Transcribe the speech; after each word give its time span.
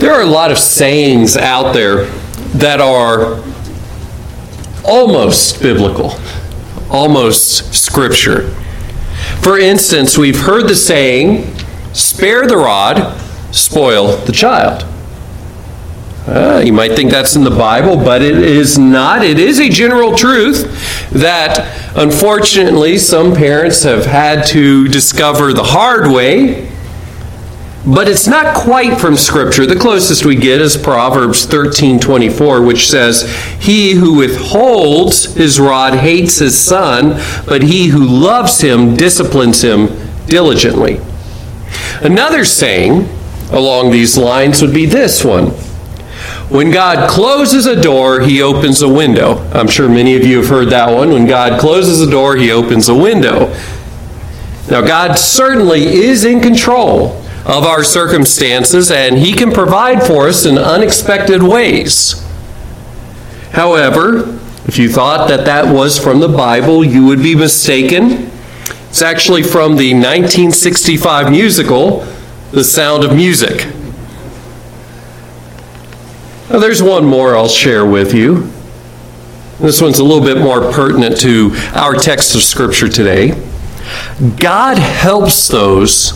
There 0.00 0.14
are 0.14 0.22
a 0.22 0.26
lot 0.26 0.50
of 0.50 0.58
sayings 0.58 1.36
out 1.36 1.74
there 1.74 2.06
that 2.54 2.80
are 2.80 3.44
almost 4.82 5.60
biblical, 5.60 6.14
almost 6.88 7.74
scripture. 7.74 8.48
For 9.42 9.58
instance, 9.58 10.16
we've 10.16 10.40
heard 10.40 10.68
the 10.68 10.74
saying, 10.74 11.54
spare 11.92 12.46
the 12.46 12.56
rod, 12.56 13.14
spoil 13.54 14.16
the 14.24 14.32
child. 14.32 14.86
Uh, 16.26 16.62
you 16.64 16.72
might 16.72 16.92
think 16.92 17.10
that's 17.10 17.36
in 17.36 17.44
the 17.44 17.50
Bible, 17.50 17.96
but 17.96 18.22
it 18.22 18.38
is 18.38 18.78
not. 18.78 19.22
It 19.22 19.38
is 19.38 19.60
a 19.60 19.68
general 19.68 20.16
truth 20.16 21.10
that 21.10 21.94
unfortunately 21.94 22.96
some 22.96 23.34
parents 23.34 23.82
have 23.82 24.06
had 24.06 24.46
to 24.46 24.88
discover 24.88 25.52
the 25.52 25.62
hard 25.62 26.10
way 26.10 26.69
but 27.86 28.08
it's 28.08 28.26
not 28.26 28.54
quite 28.54 29.00
from 29.00 29.16
Scripture. 29.16 29.64
The 29.64 29.78
closest 29.78 30.26
we 30.26 30.36
get 30.36 30.60
is 30.60 30.76
Proverbs 30.76 31.46
13 31.46 31.98
24, 31.98 32.62
which 32.62 32.90
says, 32.90 33.22
He 33.58 33.92
who 33.92 34.16
withholds 34.16 35.34
his 35.34 35.58
rod 35.58 35.94
hates 35.94 36.38
his 36.38 36.58
son, 36.58 37.20
but 37.46 37.62
he 37.62 37.88
who 37.88 38.04
loves 38.04 38.60
him 38.60 38.96
disciplines 38.96 39.62
him 39.62 39.88
diligently. 40.26 41.00
Another 42.02 42.44
saying 42.44 43.08
along 43.50 43.90
these 43.90 44.16
lines 44.16 44.60
would 44.60 44.74
be 44.74 44.86
this 44.86 45.24
one 45.24 45.46
When 46.50 46.70
God 46.70 47.08
closes 47.08 47.64
a 47.64 47.80
door, 47.80 48.20
he 48.20 48.42
opens 48.42 48.82
a 48.82 48.88
window. 48.88 49.38
I'm 49.54 49.68
sure 49.68 49.88
many 49.88 50.16
of 50.16 50.26
you 50.26 50.38
have 50.38 50.48
heard 50.48 50.68
that 50.68 50.94
one. 50.94 51.12
When 51.12 51.26
God 51.26 51.58
closes 51.58 52.02
a 52.02 52.10
door, 52.10 52.36
he 52.36 52.52
opens 52.52 52.90
a 52.90 52.94
window. 52.94 53.54
Now, 54.70 54.82
God 54.82 55.14
certainly 55.14 55.82
is 55.82 56.26
in 56.26 56.40
control 56.40 57.19
of 57.50 57.64
our 57.64 57.82
circumstances, 57.82 58.90
and 58.90 59.18
He 59.18 59.32
can 59.32 59.50
provide 59.50 60.02
for 60.02 60.28
us 60.28 60.46
in 60.46 60.56
unexpected 60.56 61.42
ways. 61.42 62.24
However, 63.52 64.38
if 64.66 64.78
you 64.78 64.88
thought 64.88 65.28
that 65.28 65.44
that 65.46 65.74
was 65.74 65.98
from 65.98 66.20
the 66.20 66.28
Bible, 66.28 66.84
you 66.84 67.04
would 67.06 67.22
be 67.22 67.34
mistaken. 67.34 68.30
It's 68.88 69.02
actually 69.02 69.42
from 69.42 69.76
the 69.76 69.92
1965 69.94 71.30
musical, 71.30 72.06
The 72.52 72.62
Sound 72.62 73.02
of 73.02 73.14
Music. 73.16 73.66
Now, 76.50 76.58
there's 76.58 76.82
one 76.82 77.04
more 77.04 77.36
I'll 77.36 77.48
share 77.48 77.84
with 77.84 78.14
you. 78.14 78.50
This 79.58 79.82
one's 79.82 79.98
a 79.98 80.04
little 80.04 80.24
bit 80.24 80.38
more 80.38 80.72
pertinent 80.72 81.18
to 81.20 81.50
our 81.74 81.94
text 81.94 82.34
of 82.34 82.42
Scripture 82.42 82.88
today. 82.88 83.32
God 84.38 84.78
helps 84.78 85.48
those 85.48 86.12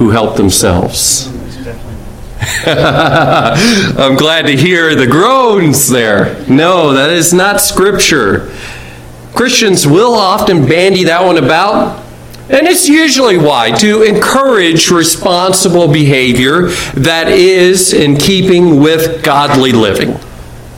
who 0.00 0.08
help 0.08 0.34
themselves. 0.34 1.26
I'm 2.66 4.16
glad 4.16 4.46
to 4.46 4.56
hear 4.56 4.94
the 4.94 5.06
groans 5.06 5.90
there. 5.90 6.42
No, 6.48 6.94
that 6.94 7.10
is 7.10 7.34
not 7.34 7.60
scripture. 7.60 8.50
Christians 9.34 9.86
will 9.86 10.14
often 10.14 10.66
bandy 10.66 11.04
that 11.04 11.22
one 11.22 11.36
about, 11.36 12.02
and 12.48 12.66
it's 12.66 12.88
usually 12.88 13.36
why? 13.36 13.72
To 13.72 14.02
encourage 14.02 14.90
responsible 14.90 15.86
behavior 15.86 16.68
that 16.94 17.28
is 17.28 17.92
in 17.92 18.16
keeping 18.16 18.80
with 18.80 19.22
godly 19.22 19.72
living. 19.72 20.18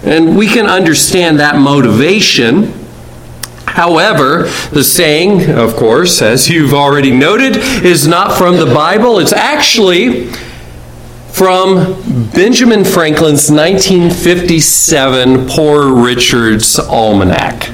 And 0.03 0.37
we 0.37 0.49
can 0.49 0.67
understand 0.67 1.39
that 1.39 1.61
motivation. 1.61 2.73
However, 3.73 4.43
the 4.71 4.85
saying, 4.85 5.51
of 5.51 5.77
course, 5.77 6.21
as 6.21 6.51
you've 6.51 6.75
already 6.75 7.11
noted, 7.11 7.57
is 7.57 8.07
not 8.07 8.37
from 8.37 8.57
the 8.57 8.67
Bible. 8.67 9.19
It's 9.19 9.33
actually 9.33 10.27
from 11.33 11.95
Benjamin 12.35 12.85
Franklin's 12.85 13.51
1957 13.51 15.49
Poor 15.49 15.91
Richard's 15.91 16.79
Almanac. 16.79 17.71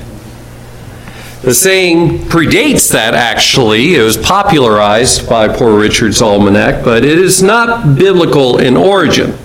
The 1.43 1.53
saying 1.53 2.19
predates 2.29 2.93
that, 2.93 3.15
actually. 3.15 3.97
It 3.97 4.03
was 4.03 4.17
popularized 4.17 5.29
by 5.29 5.49
Poor 5.49 5.77
Richard's 5.77 6.23
Almanac, 6.23 6.85
but 6.85 7.05
it 7.05 7.19
is 7.19 7.43
not 7.43 7.99
biblical 7.99 8.59
in 8.59 8.77
origin. 8.77 9.37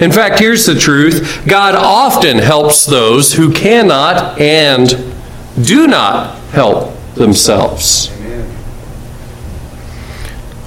In 0.00 0.10
fact, 0.10 0.38
here's 0.38 0.64
the 0.64 0.74
truth 0.74 1.44
God 1.46 1.74
often 1.74 2.38
helps 2.38 2.86
those 2.86 3.34
who 3.34 3.52
cannot 3.52 4.40
and 4.40 5.13
do 5.60 5.86
not 5.86 6.38
help 6.50 6.96
themselves. 7.14 8.10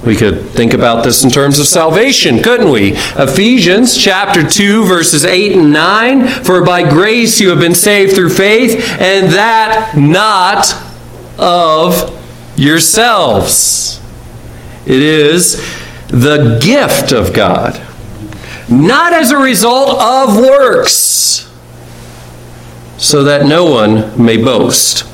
We 0.04 0.16
could 0.16 0.50
think 0.50 0.74
about 0.74 1.04
this 1.04 1.24
in 1.24 1.30
terms 1.30 1.58
of 1.58 1.66
salvation, 1.66 2.42
couldn't 2.42 2.70
we? 2.70 2.92
Ephesians 2.94 3.96
chapter 3.96 4.46
2, 4.46 4.84
verses 4.84 5.24
8 5.24 5.56
and 5.56 5.72
9 5.72 6.28
For 6.28 6.64
by 6.64 6.88
grace 6.88 7.40
you 7.40 7.50
have 7.50 7.58
been 7.58 7.74
saved 7.74 8.14
through 8.14 8.30
faith, 8.30 8.78
and 9.00 9.32
that 9.32 9.94
not 9.96 10.74
of 11.36 12.14
yourselves. 12.56 14.00
It 14.86 15.02
is 15.02 15.56
the 16.06 16.58
gift 16.62 17.12
of 17.12 17.34
God, 17.34 17.78
not 18.70 19.12
as 19.12 19.30
a 19.32 19.36
result 19.36 20.00
of 20.00 20.36
works 20.36 21.47
so 22.98 23.22
that 23.24 23.46
no 23.46 23.64
one 23.64 24.22
may 24.22 24.36
boast. 24.36 25.04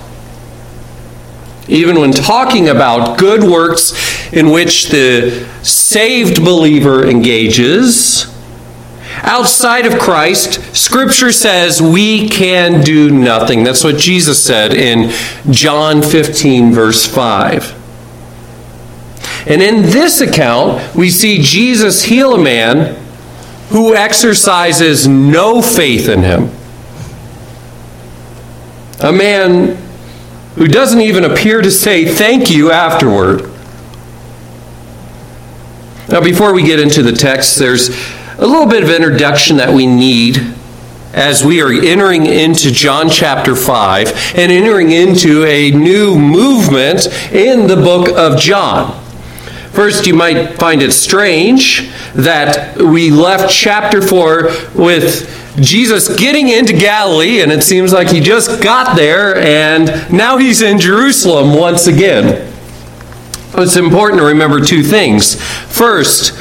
Even 1.69 2.01
when 2.01 2.13
talking 2.13 2.69
about 2.69 3.19
good 3.19 3.43
works 3.43 3.93
in 4.33 4.51
which 4.51 4.89
the 4.89 5.49
saved 5.63 6.45
believer 6.45 7.07
engages, 7.07 8.27
outside 9.23 9.87
of 9.87 9.99
Christ, 9.99 10.75
Scripture 10.75 11.33
says 11.33 11.81
we 11.81 12.29
can 12.29 12.83
do 12.83 13.11
nothing. 13.11 13.65
That's 13.65 13.85
what 13.85 13.97
Jesus 13.97 14.43
said 14.43 14.75
in 14.75 15.11
John 15.51 16.03
15, 16.03 16.73
verse 16.73 17.07
5. 17.07 17.83
And 19.47 19.63
in 19.63 19.83
this 19.83 20.21
account, 20.21 20.95
we 20.95 21.11
see 21.11 21.41
Jesus 21.41 22.05
heal 22.05 22.35
a 22.35 22.43
man 22.43 22.97
who 23.69 23.95
exercises 23.95 25.07
no 25.07 25.61
faith 25.61 26.09
in 26.09 26.23
him 26.23 26.51
a 29.05 29.13
man 29.13 29.77
who 30.55 30.67
doesn't 30.67 31.03
even 31.03 31.25
appear 31.25 31.61
to 31.61 31.71
say 31.71 32.07
thank 32.07 32.51
you 32.51 32.71
afterward. 32.71 33.43
Now, 36.09 36.23
before 36.23 36.55
we 36.55 36.63
get 36.63 36.81
into 36.81 37.03
the 37.03 37.13
text, 37.13 37.59
there's 37.59 37.91
a 38.39 38.47
little 38.47 38.67
bit 38.67 38.83
of 38.83 38.89
introduction 38.89 39.59
that 39.59 39.75
we 39.75 39.87
need 39.87 40.39
as 41.13 41.45
we 41.45 41.61
are 41.61 41.71
entering 41.71 42.25
into 42.25 42.73
John 42.73 43.11
chapter 43.11 43.55
5 43.55 44.37
and 44.37 44.51
entering 44.51 44.91
into 44.91 45.45
a 45.45 45.71
new 45.71 46.19
movement 46.19 47.07
in 47.31 47.67
the 47.67 47.77
book 47.77 48.09
of 48.17 48.39
John. 48.39 49.03
First, 49.73 50.07
you 50.07 50.15
might 50.15 50.55
find 50.55 50.81
it 50.81 50.93
strange 50.93 51.91
that 52.15 52.79
we 52.79 53.11
left 53.11 53.53
chapter 53.53 54.01
4 54.01 54.45
with 54.75 55.44
Jesus 55.57 56.17
getting 56.17 56.49
into 56.49 56.73
Galilee, 56.73 57.41
and 57.41 57.53
it 57.53 57.63
seems 57.63 57.93
like 57.93 58.09
he 58.09 58.21
just 58.21 58.63
got 58.63 58.97
there, 58.97 59.37
and 59.37 60.13
now 60.13 60.37
he's 60.37 60.63
in 60.63 60.79
Jerusalem 60.79 61.55
once 61.57 61.87
again. 61.87 62.53
It's 63.57 63.77
important 63.77 64.21
to 64.21 64.27
remember 64.27 64.61
two 64.61 64.83
things. 64.83 65.41
First, 65.41 66.37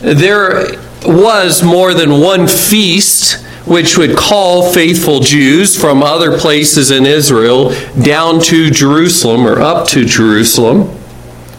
there 0.00 0.78
was 1.06 1.62
more 1.62 1.94
than 1.94 2.20
one 2.20 2.46
feast 2.46 3.42
which 3.66 3.96
would 3.96 4.14
call 4.14 4.70
faithful 4.70 5.20
Jews 5.20 5.78
from 5.78 6.02
other 6.02 6.38
places 6.38 6.90
in 6.90 7.06
Israel 7.06 7.72
down 8.02 8.40
to 8.42 8.70
Jerusalem 8.70 9.46
or 9.46 9.60
up 9.60 9.88
to 9.88 10.04
Jerusalem 10.04 10.94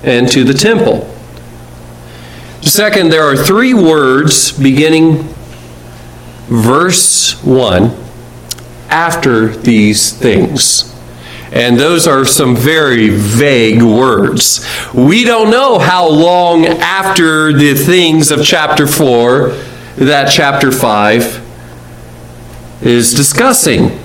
and 0.04 0.30
to 0.32 0.44
the 0.44 0.54
temple. 0.54 1.12
Second, 2.62 3.10
there 3.10 3.24
are 3.24 3.36
three 3.36 3.74
words 3.74 4.52
beginning 4.52 5.35
verse 6.48 7.44
1 7.44 7.96
after 8.90 9.48
these 9.48 10.14
things. 10.14 10.92
And 11.52 11.80
those 11.80 12.08
are 12.08 12.26
some 12.26 12.56
very 12.56 13.10
vague 13.10 13.82
words. 13.82 14.68
We 14.94 15.24
don't 15.24 15.52
know 15.52 15.80
how 15.80 16.10
long 16.10 16.66
after 16.66 17.54
the 17.54 17.76
things 17.76 18.32
of 18.32 18.44
chapter 18.44 18.88
4 18.88 19.50
that 19.98 20.30
chapter 20.30 20.72
5 20.72 21.42
is 22.82 23.14
discussing. 23.14 24.00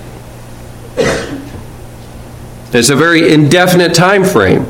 It's 2.72 2.88
a 2.88 2.96
very 2.96 3.32
indefinite 3.32 3.94
time 3.94 4.24
frame, 4.24 4.66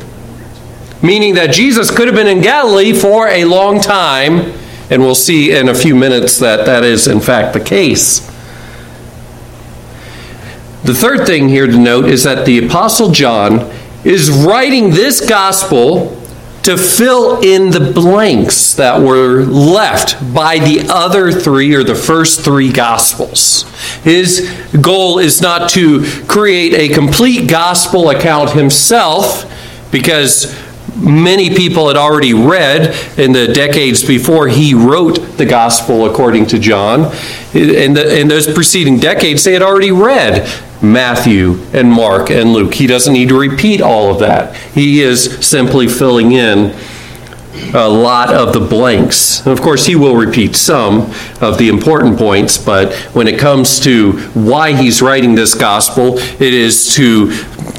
meaning 1.03 1.35
that 1.35 1.53
Jesus 1.53 1.91
could 1.91 2.07
have 2.07 2.17
been 2.17 2.29
in 2.29 2.41
Galilee 2.41 2.95
for 2.95 3.29
a 3.29 3.45
long 3.45 3.81
time 3.81 4.53
and 4.91 5.03
we'll 5.03 5.15
see 5.15 5.57
in 5.57 5.69
a 5.69 5.75
few 5.75 5.95
minutes 5.95 6.39
that 6.41 6.67
that 6.67 6.85
is, 6.85 7.07
in 7.07 7.21
fact, 7.21 7.55
the 7.55 7.61
case. 7.61 8.27
The 10.83 10.95
third 10.95 11.27
thing 11.27 11.49
here 11.49 11.67
to 11.67 11.79
note 11.79 12.07
is 12.07 12.25
that 12.25 12.45
the 12.45 12.67
Apostle 12.67 13.13
John 13.13 13.71
is 14.05 14.31
writing 14.31 14.91
this 14.91 15.27
gospel 15.27 16.17
to 16.63 16.77
fill 16.77 17.41
in 17.41 17.71
the 17.71 17.93
blanks 17.93 18.75
that 18.75 19.01
were 19.01 19.45
left 19.45 20.35
by 20.35 20.59
the 20.59 20.87
other 20.91 21.33
three 21.33 21.75
or 21.75 21.83
the 21.83 21.95
first 21.95 22.45
three 22.45 22.71
gospels. 22.71 23.63
His 24.03 24.51
goal 24.81 25.19
is 25.19 25.41
not 25.41 25.71
to 25.71 26.05
create 26.27 26.75
a 26.75 26.95
complete 26.95 27.49
gospel 27.49 28.11
account 28.11 28.51
himself 28.51 29.51
because 29.91 30.55
many 30.97 31.55
people 31.55 31.89
had 31.89 31.97
already 31.97 32.35
read 32.35 32.95
in 33.19 33.33
the 33.33 33.49
decades 33.49 34.05
before 34.05 34.49
he 34.49 34.75
wrote 34.75 35.17
the 35.37 35.47
gospel 35.47 36.11
according 36.11 36.47
to 36.47 36.59
John. 36.59 37.13
In, 37.55 37.95
the, 37.95 38.21
in 38.21 38.29
those 38.29 38.53
preceding 38.53 38.99
decades, 38.99 39.45
they 39.45 39.53
had 39.53 39.63
already 39.63 39.91
read 39.91 40.49
Matthew 40.83 41.61
and 41.73 41.91
Mark 41.91 42.31
and 42.31 42.53
Luke. 42.53 42.75
He 42.75 42.87
doesn't 42.87 43.13
need 43.13 43.29
to 43.29 43.39
repeat 43.39 43.81
all 43.81 44.13
of 44.13 44.21
that. 44.21 44.57
He 44.57 45.01
is 45.01 45.47
simply 45.47 45.89
filling 45.89 46.33
in 46.33 46.75
a 47.75 47.89
lot 47.89 48.33
of 48.33 48.53
the 48.53 48.61
blanks. 48.61 49.47
of 49.47 49.61
course, 49.61 49.87
he 49.87 49.97
will 49.97 50.17
repeat 50.17 50.57
some 50.57 51.13
of 51.41 51.59
the 51.59 51.69
important 51.69 52.19
points, 52.19 52.57
but 52.59 52.95
when 53.15 53.29
it 53.29 53.39
comes 53.39 53.81
to 53.81 54.13
why 54.35 54.73
he's 54.73 55.03
writing 55.03 55.35
this 55.35 55.55
gospel, 55.55 56.19
it 56.19 56.55
is 56.55 56.95
to 56.95 57.31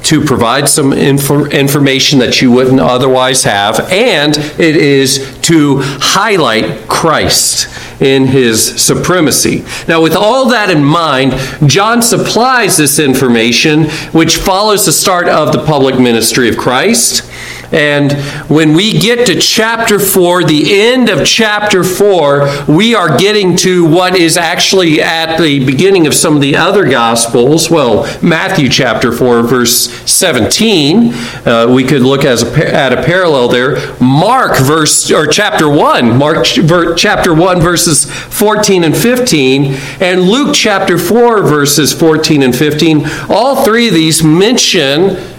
to 0.03 0.24
provide 0.24 0.68
some 0.68 0.94
info, 0.94 1.45
information 1.45 2.19
that 2.19 2.42
you 2.42 2.51
wouldn't 2.51 2.80
otherwise 2.80 3.44
have, 3.44 3.80
and 3.92 4.38
it 4.38 4.75
is 4.75 5.38
to 5.42 5.77
highlight 5.81 6.88
Christ 6.88 7.68
in 8.01 8.25
his 8.25 8.81
supremacy. 8.81 9.63
Now, 9.88 10.01
with 10.01 10.15
all 10.15 10.50
that 10.50 10.69
in 10.69 10.83
mind, 10.83 11.33
John 11.69 12.01
supplies 12.01 12.77
this 12.77 13.00
information, 13.00 13.86
which 14.12 14.38
follows 14.38 14.86
the 14.86 14.92
start 14.92 15.27
of 15.27 15.51
the 15.51 15.63
public 15.63 16.00
ministry 16.00 16.50
of 16.50 16.57
Christ. 16.57 17.31
And 17.71 18.12
when 18.50 18.73
we 18.73 19.00
get 19.00 19.27
to 19.27 19.39
chapter 19.39 19.97
4, 19.97 20.44
the 20.44 20.81
end 20.81 21.09
of 21.09 21.25
chapter 21.25 21.83
4, 21.83 22.65
we 22.68 22.94
are 22.94 23.18
getting 23.18 23.56
to 23.57 23.85
what 23.85 24.15
is 24.15 24.35
actually 24.35 25.01
at 25.01 25.38
the 25.38 25.65
beginning 25.65 26.06
of 26.07 26.13
some 26.13 26.35
of 26.35 26.41
the 26.41 26.56
other 26.57 26.81
Gospels. 26.89 27.69
Well, 27.69 28.03
Matthew 28.21 28.68
chapter 28.68 29.12
4, 29.12 29.44
verse 29.44 29.89
17. 30.09 31.13
Uh, 31.45 31.68
we 31.73 31.83
could 31.83 32.01
look 32.01 32.25
as 32.25 32.44
a, 32.44 32.73
at 32.73 32.91
a 32.91 33.03
parallel 33.03 33.47
there. 33.47 33.95
Mark 34.01 34.57
verse 34.57 35.09
or 35.12 35.27
chapter 35.27 35.69
1, 35.69 36.18
Mark 36.18 36.45
chapter 36.45 37.33
1 37.33 37.62
verses 37.62 38.06
14 38.06 38.83
and 38.83 38.97
15, 38.97 39.73
and 40.01 40.21
Luke 40.21 40.53
chapter 40.53 40.97
4 40.97 41.44
verses 41.44 41.94
14 41.94 42.44
and 42.44 42.56
15. 42.56 43.06
All 43.29 43.63
three 43.63 43.88
of 43.88 43.94
these 43.94 44.23
mention 44.23 45.31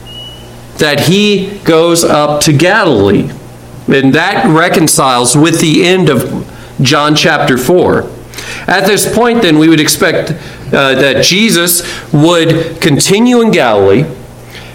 that 0.79 1.01
he 1.09 1.59
goes 1.61 2.05
up 2.05 2.43
to 2.43 2.53
Galilee. 2.53 3.31
And 3.89 4.15
that 4.15 4.47
reconciles 4.47 5.37
with 5.37 5.61
the 5.61 5.85
end 5.85 6.09
of 6.09 6.49
John 6.81 7.15
chapter 7.15 7.59
4. 7.59 8.11
At 8.67 8.87
this 8.87 9.13
point, 9.13 9.43
then, 9.43 9.59
we 9.59 9.69
would 9.69 9.81
expect 9.81 10.31
uh, 10.31 10.95
that 10.95 11.25
Jesus 11.25 11.83
would 12.13 12.81
continue 12.81 13.41
in 13.41 13.51
Galilee. 13.51 14.05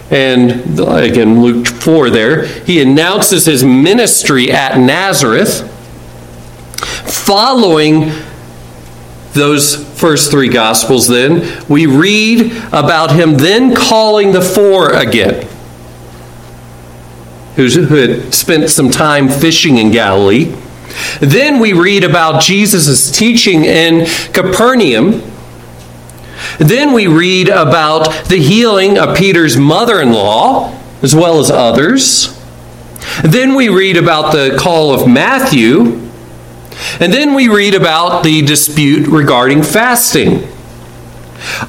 And 0.09 0.79
again, 0.79 1.41
Luke 1.41 1.67
4 1.67 2.09
there, 2.09 2.45
he 2.45 2.81
announces 2.81 3.45
his 3.45 3.63
ministry 3.63 4.51
at 4.51 4.77
Nazareth. 4.77 5.73
Following 7.25 8.11
those 9.33 9.75
first 9.99 10.31
three 10.31 10.49
Gospels, 10.49 11.07
then, 11.07 11.65
we 11.67 11.85
read 11.85 12.51
about 12.71 13.11
him 13.11 13.35
then 13.35 13.75
calling 13.75 14.31
the 14.31 14.41
four 14.41 14.93
again 14.93 15.47
who 17.57 17.95
had 17.95 18.33
spent 18.33 18.69
some 18.69 18.89
time 18.89 19.27
fishing 19.27 19.77
in 19.77 19.91
Galilee. 19.91 20.55
Then 21.19 21.59
we 21.59 21.73
read 21.73 22.03
about 22.03 22.41
Jesus' 22.41 23.11
teaching 23.11 23.65
in 23.65 24.05
Capernaum. 24.31 25.23
Then 26.59 26.93
we 26.93 27.07
read 27.07 27.49
about 27.49 28.25
the 28.29 28.37
healing 28.37 28.97
of 28.97 29.17
Peter's 29.17 29.57
mother 29.57 29.99
in 29.99 30.11
law, 30.11 30.79
as 31.01 31.15
well 31.15 31.39
as 31.39 31.49
others. 31.49 32.39
Then 33.23 33.55
we 33.55 33.69
read 33.69 33.97
about 33.97 34.31
the 34.31 34.57
call 34.59 34.93
of 34.93 35.07
Matthew. 35.07 36.09
And 36.99 37.11
then 37.11 37.33
we 37.33 37.47
read 37.47 37.73
about 37.73 38.23
the 38.23 38.43
dispute 38.43 39.07
regarding 39.07 39.63
fasting. 39.63 40.47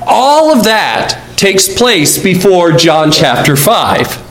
All 0.06 0.52
of 0.52 0.64
that 0.64 1.22
takes 1.36 1.74
place 1.74 2.22
before 2.22 2.72
John 2.72 3.10
chapter 3.10 3.56
5. 3.56 4.27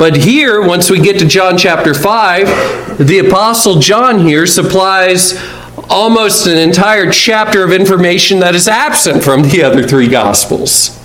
But 0.00 0.16
here, 0.16 0.66
once 0.66 0.88
we 0.88 0.98
get 0.98 1.18
to 1.18 1.26
John 1.26 1.58
chapter 1.58 1.92
5, 1.92 3.06
the 3.06 3.18
Apostle 3.18 3.80
John 3.80 4.20
here 4.20 4.46
supplies 4.46 5.38
almost 5.90 6.46
an 6.46 6.56
entire 6.56 7.12
chapter 7.12 7.62
of 7.64 7.70
information 7.70 8.38
that 8.38 8.54
is 8.54 8.66
absent 8.66 9.22
from 9.22 9.42
the 9.42 9.62
other 9.62 9.86
three 9.86 10.08
Gospels. 10.08 10.98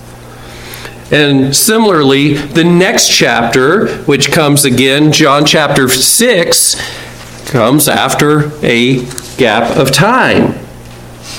And 1.12 1.54
similarly, 1.54 2.38
the 2.38 2.64
next 2.64 3.10
chapter, 3.10 3.98
which 4.04 4.32
comes 4.32 4.64
again, 4.64 5.12
John 5.12 5.44
chapter 5.44 5.90
6, 5.90 7.50
comes 7.50 7.88
after 7.88 8.50
a 8.64 9.04
gap 9.36 9.76
of 9.76 9.90
time, 9.90 10.52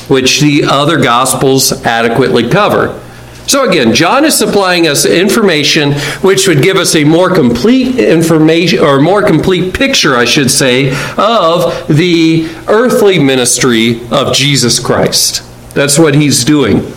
which 0.07 0.42
the 0.42 0.63
other 0.63 1.01
Gospels 1.01 1.83
adequately 1.83 2.48
cover. 2.51 3.01
So 3.47 3.67
again, 3.67 3.94
John 3.94 4.25
is 4.25 4.38
supplying 4.38 4.88
us 4.88 5.05
information 5.05 5.94
which 6.21 6.47
would 6.47 6.61
give 6.61 6.75
us 6.75 6.95
a 6.95 7.05
more 7.05 7.33
complete 7.33 7.97
information 7.97 8.79
or 8.79 8.99
more 8.99 9.23
complete 9.23 9.73
picture, 9.73 10.17
I 10.17 10.25
should 10.25 10.51
say, 10.51 10.89
of 11.17 11.88
the 11.88 12.49
earthly 12.67 13.19
ministry 13.19 14.01
of 14.11 14.33
Jesus 14.33 14.79
Christ. 14.79 15.44
That's 15.73 15.97
what 15.97 16.15
he's 16.15 16.44
doing. 16.44 16.91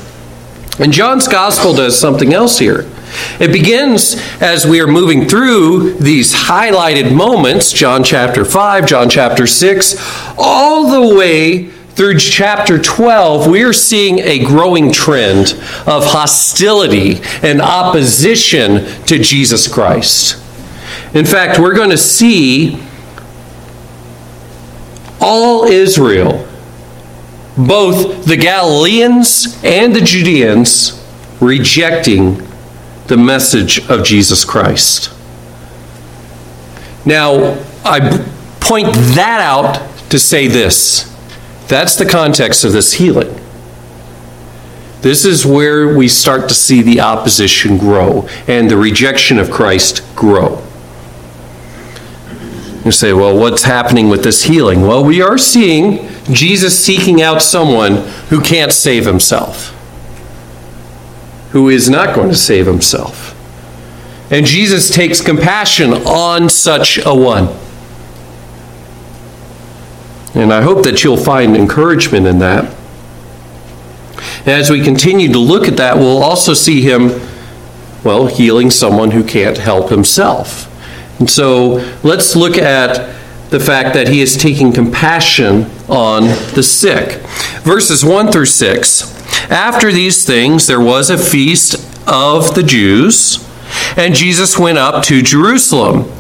And 0.81 0.93
John's 0.93 1.29
gospel 1.29 1.73
does 1.73 1.99
something 1.99 2.35
else 2.35 2.59
here. 2.59 2.91
It 3.39 3.53
begins 3.53 4.17
as 4.41 4.67
we 4.67 4.81
are 4.81 4.87
moving 4.87 5.29
through 5.29 5.95
these 5.95 6.33
highlighted 6.35 7.15
moments, 7.15 7.73
John 7.73 8.03
chapter 8.03 8.45
5, 8.45 8.87
John 8.87 9.09
chapter 9.11 9.47
6, 9.47 9.97
all 10.39 10.91
the 10.91 11.17
way 11.17 11.71
through 12.01 12.19
chapter 12.19 12.79
12, 12.79 13.47
we 13.47 13.63
are 13.63 13.75
seeing 13.75 14.21
a 14.21 14.39
growing 14.39 14.91
trend 14.91 15.53
of 15.87 16.03
hostility 16.03 17.21
and 17.43 17.61
opposition 17.61 18.87
to 19.05 19.19
Jesus 19.19 19.69
Christ. 19.69 20.43
In 21.15 21.27
fact, 21.27 21.59
we're 21.59 21.75
going 21.75 21.91
to 21.91 21.99
see 21.99 22.83
all 25.21 25.65
Israel, 25.65 26.49
both 27.59 28.25
the 28.25 28.39
Galileans 28.39 29.63
and 29.63 29.95
the 29.95 30.01
Judeans, 30.01 31.07
rejecting 31.39 32.41
the 33.09 33.19
message 33.19 33.91
of 33.91 34.05
Jesus 34.05 34.43
Christ. 34.43 35.13
Now, 37.05 37.63
I 37.85 38.27
point 38.59 38.87
that 38.87 39.43
out 39.43 40.09
to 40.09 40.19
say 40.19 40.47
this 40.47 41.10
that's 41.71 41.95
the 41.95 42.05
context 42.05 42.65
of 42.65 42.73
this 42.73 42.95
healing. 42.95 43.33
This 45.03 45.25
is 45.25 45.47
where 45.47 45.97
we 45.97 46.09
start 46.09 46.49
to 46.49 46.55
see 46.55 46.83
the 46.83 47.01
opposition 47.01 47.79
grow 47.79 48.29
and 48.47 48.71
the 48.71 48.77
rejection 48.77 49.39
of 49.39 49.51
Christ 49.51 50.03
grow. 50.15 50.63
You 52.85 52.91
say, 52.91 53.13
well, 53.13 53.39
what's 53.39 53.63
happening 53.63 54.09
with 54.09 54.25
this 54.25 54.45
healing? 54.45 54.83
Well, 54.83 55.05
we 55.05 55.23
are 55.23 55.39
seeing 55.39 56.09
Jesus 56.25 56.79
seeking 56.79 57.23
out 57.23 57.41
someone 57.41 57.97
who 58.31 58.43
can't 58.43 58.73
save 58.73 59.07
himself, 59.07 59.69
who 61.53 61.69
is 61.69 61.89
not 61.89 62.15
going 62.15 62.31
to 62.31 62.37
save 62.37 62.67
himself. 62.67 63.37
And 64.33 64.45
Jesus 64.45 64.95
takes 64.95 65.21
compassion 65.21 65.93
on 65.93 66.49
such 66.49 66.99
a 67.07 67.15
one. 67.15 67.49
And 70.35 70.53
I 70.53 70.63
hope 70.63 70.85
that 70.85 71.03
you'll 71.03 71.17
find 71.17 71.57
encouragement 71.57 72.27
in 72.27 72.39
that. 72.39 72.77
And 74.41 74.49
as 74.49 74.71
we 74.71 74.83
continue 74.83 75.33
to 75.33 75.39
look 75.39 75.67
at 75.67 75.77
that, 75.77 75.97
we'll 75.97 76.23
also 76.23 76.55
see 76.55 76.83
him, 76.83 77.21
well, 78.05 78.27
healing 78.27 78.71
someone 78.71 79.11
who 79.11 79.25
can't 79.25 79.59
help 79.59 79.91
himself. 79.91 80.67
And 81.19 81.29
so 81.29 81.75
let's 82.03 82.35
look 82.37 82.57
at 82.57 83.17
the 83.51 83.61
fact 83.61 83.95
that 83.95 84.09
he 84.09 84.21
is 84.21 84.37
taking 84.37 84.73
compassion 84.73 85.65
on 85.89 86.25
the 86.55 86.63
sick. 86.63 87.21
Verses 87.63 88.05
1 88.05 88.31
through 88.31 88.47
6. 88.47 89.51
After 89.51 89.93
these 89.93 90.25
things, 90.25 90.67
there 90.67 90.81
was 90.81 91.11
a 91.11 91.19
feast 91.19 91.75
of 92.09 92.55
the 92.55 92.63
Jews, 92.63 93.47
and 93.97 94.15
Jesus 94.15 94.59
went 94.59 94.79
up 94.79 95.03
to 95.05 95.23
Jerusalem. 95.23 96.11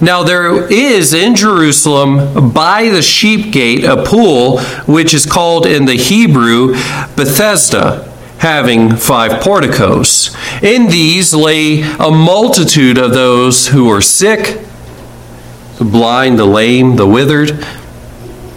Now, 0.00 0.22
there 0.22 0.70
is 0.72 1.12
in 1.12 1.34
Jerusalem 1.34 2.52
by 2.52 2.88
the 2.88 3.02
sheep 3.02 3.52
gate 3.52 3.84
a 3.84 4.02
pool 4.04 4.60
which 4.86 5.12
is 5.12 5.26
called 5.26 5.66
in 5.66 5.86
the 5.86 5.94
Hebrew 5.94 6.74
Bethesda, 7.16 8.04
having 8.38 8.96
five 8.96 9.42
porticos. 9.42 10.34
In 10.62 10.86
these 10.88 11.34
lay 11.34 11.82
a 11.82 12.10
multitude 12.10 12.98
of 12.98 13.12
those 13.12 13.68
who 13.68 13.86
were 13.86 14.00
sick, 14.00 14.60
the 15.78 15.84
blind, 15.84 16.38
the 16.38 16.46
lame, 16.46 16.96
the 16.96 17.06
withered, 17.06 17.64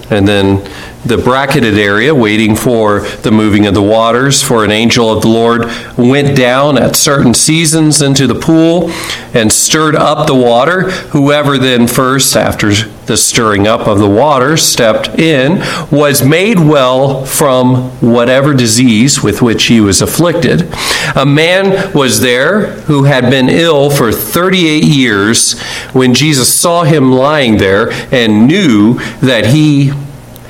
and 0.09 0.27
then 0.27 0.67
the 1.05 1.17
bracketed 1.17 1.77
area, 1.77 2.13
waiting 2.13 2.55
for 2.55 3.01
the 3.01 3.31
moving 3.31 3.65
of 3.65 3.73
the 3.73 3.81
waters. 3.81 4.43
For 4.43 4.63
an 4.63 4.71
angel 4.71 5.11
of 5.11 5.21
the 5.21 5.27
Lord 5.27 5.65
went 5.97 6.37
down 6.37 6.77
at 6.77 6.95
certain 6.95 7.33
seasons 7.33 8.01
into 8.01 8.27
the 8.27 8.35
pool 8.35 8.91
and 9.33 9.51
stirred 9.51 9.95
up 9.95 10.27
the 10.27 10.35
water. 10.35 10.91
Whoever 11.11 11.57
then 11.57 11.87
first, 11.87 12.35
after 12.35 12.71
the 13.05 13.17
stirring 13.17 13.67
up 13.67 13.87
of 13.87 13.97
the 13.97 14.09
water, 14.09 14.57
stepped 14.57 15.07
in, 15.19 15.59
was 15.91 16.23
made 16.23 16.59
well 16.59 17.25
from 17.25 17.89
whatever 17.99 18.53
disease 18.53 19.23
with 19.23 19.41
which 19.41 19.65
he 19.65 19.81
was 19.81 20.01
afflicted. 20.01 20.71
A 21.15 21.25
man 21.25 21.91
was 21.93 22.21
there 22.21 22.67
who 22.81 23.05
had 23.05 23.29
been 23.29 23.49
ill 23.49 23.89
for 23.89 24.11
38 24.11 24.83
years. 24.83 25.59
When 25.93 26.13
Jesus 26.13 26.53
saw 26.53 26.83
him 26.83 27.11
lying 27.11 27.57
there 27.57 27.91
and 28.13 28.47
knew 28.47 28.95
that 29.21 29.47
he 29.47 29.91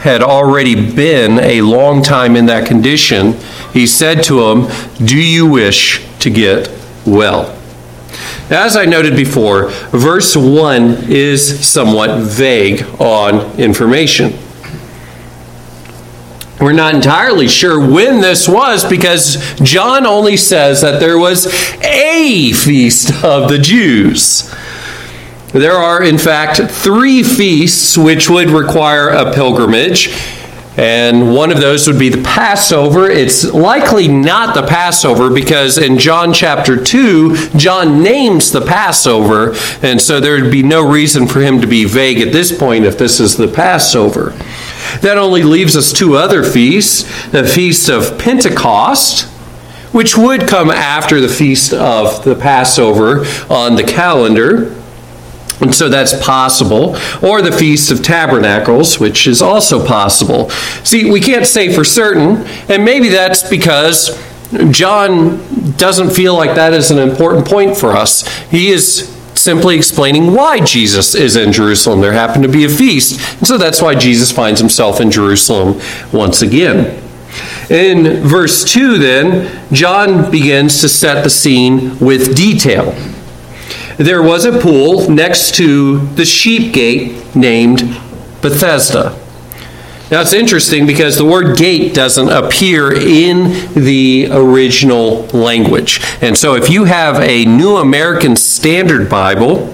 had 0.01 0.23
already 0.23 0.91
been 0.93 1.37
a 1.39 1.61
long 1.61 2.01
time 2.01 2.35
in 2.35 2.47
that 2.47 2.67
condition, 2.67 3.33
he 3.71 3.85
said 3.85 4.23
to 4.23 4.41
him, 4.49 4.67
Do 5.05 5.15
you 5.17 5.45
wish 5.45 6.03
to 6.19 6.29
get 6.31 6.71
well? 7.05 7.55
As 8.49 8.75
I 8.75 8.85
noted 8.85 9.15
before, 9.15 9.69
verse 9.91 10.35
1 10.35 11.05
is 11.07 11.65
somewhat 11.65 12.19
vague 12.21 12.81
on 12.99 13.59
information. 13.59 14.33
We're 16.59 16.73
not 16.73 16.95
entirely 16.95 17.47
sure 17.47 17.79
when 17.79 18.21
this 18.21 18.47
was 18.47 18.83
because 18.83 19.55
John 19.61 20.05
only 20.07 20.35
says 20.35 20.81
that 20.81 20.99
there 20.99 21.17
was 21.19 21.45
a 21.81 22.53
feast 22.53 23.23
of 23.23 23.49
the 23.49 23.59
Jews. 23.59 24.51
There 25.51 25.73
are, 25.73 26.01
in 26.01 26.17
fact, 26.17 26.61
three 26.71 27.23
feasts 27.23 27.97
which 27.97 28.29
would 28.29 28.49
require 28.49 29.09
a 29.09 29.33
pilgrimage. 29.33 30.09
And 30.77 31.35
one 31.35 31.51
of 31.51 31.59
those 31.59 31.85
would 31.87 31.99
be 31.99 32.07
the 32.07 32.23
Passover. 32.23 33.09
It's 33.09 33.43
likely 33.43 34.07
not 34.07 34.55
the 34.55 34.65
Passover 34.65 35.29
because 35.29 35.77
in 35.77 35.97
John 35.97 36.31
chapter 36.31 36.81
2, 36.81 37.49
John 37.57 38.01
names 38.01 38.51
the 38.51 38.61
Passover. 38.61 39.53
And 39.81 39.99
so 39.99 40.21
there 40.21 40.41
would 40.41 40.51
be 40.51 40.63
no 40.63 40.89
reason 40.89 41.27
for 41.27 41.41
him 41.41 41.59
to 41.59 41.67
be 41.67 41.83
vague 41.83 42.19
at 42.21 42.31
this 42.31 42.57
point 42.57 42.85
if 42.85 42.97
this 42.97 43.19
is 43.19 43.35
the 43.35 43.49
Passover. 43.49 44.29
That 45.01 45.17
only 45.17 45.43
leaves 45.43 45.75
us 45.75 45.91
two 45.91 46.15
other 46.15 46.43
feasts 46.43 47.03
the 47.31 47.43
Feast 47.43 47.89
of 47.89 48.17
Pentecost, 48.17 49.27
which 49.93 50.17
would 50.17 50.47
come 50.47 50.71
after 50.71 51.19
the 51.19 51.29
Feast 51.29 51.73
of 51.73 52.23
the 52.23 52.35
Passover 52.35 53.25
on 53.53 53.75
the 53.75 53.83
calendar. 53.83 54.80
And 55.61 55.73
so 55.73 55.89
that's 55.89 56.19
possible. 56.23 56.97
Or 57.21 57.41
the 57.41 57.51
Feast 57.51 57.91
of 57.91 58.01
Tabernacles, 58.01 58.99
which 58.99 59.27
is 59.27 59.41
also 59.41 59.85
possible. 59.85 60.49
See, 60.83 61.09
we 61.09 61.19
can't 61.19 61.45
say 61.45 61.73
for 61.73 61.83
certain, 61.83 62.45
and 62.67 62.83
maybe 62.83 63.09
that's 63.09 63.47
because 63.47 64.19
John 64.71 65.37
doesn't 65.77 66.09
feel 66.11 66.35
like 66.35 66.55
that 66.55 66.73
is 66.73 66.91
an 66.91 66.97
important 66.97 67.47
point 67.47 67.77
for 67.77 67.91
us. 67.91 68.27
He 68.49 68.69
is 68.69 69.07
simply 69.35 69.75
explaining 69.75 70.33
why 70.33 70.59
Jesus 70.59 71.15
is 71.15 71.35
in 71.35 71.53
Jerusalem. 71.53 72.01
There 72.01 72.11
happened 72.11 72.43
to 72.43 72.49
be 72.49 72.65
a 72.65 72.69
feast, 72.69 73.19
and 73.37 73.47
so 73.47 73.57
that's 73.57 73.81
why 73.81 73.95
Jesus 73.95 74.31
finds 74.31 74.59
himself 74.59 74.99
in 74.99 75.09
Jerusalem 75.09 75.79
once 76.11 76.41
again. 76.41 77.01
In 77.69 78.27
verse 78.27 78.65
2, 78.65 78.97
then, 78.97 79.65
John 79.71 80.29
begins 80.29 80.81
to 80.81 80.89
set 80.89 81.23
the 81.23 81.29
scene 81.29 81.97
with 81.99 82.35
detail 82.35 82.93
there 83.97 84.21
was 84.21 84.45
a 84.45 84.59
pool 84.59 85.09
next 85.09 85.55
to 85.55 85.99
the 86.15 86.25
sheep 86.25 86.73
gate 86.73 87.35
named 87.35 87.79
Bethesda. 88.41 89.17
Now 90.11 90.19
it's 90.19 90.33
interesting 90.33 90.85
because 90.85 91.17
the 91.17 91.25
word 91.25 91.57
gate 91.57 91.93
doesn't 91.93 92.29
appear 92.29 92.93
in 92.93 93.73
the 93.73 94.27
original 94.29 95.25
language. 95.27 96.01
And 96.21 96.37
so 96.37 96.55
if 96.55 96.69
you 96.69 96.83
have 96.83 97.15
a 97.21 97.45
New 97.45 97.77
American 97.77 98.35
Standard 98.35 99.09
Bible, 99.09 99.73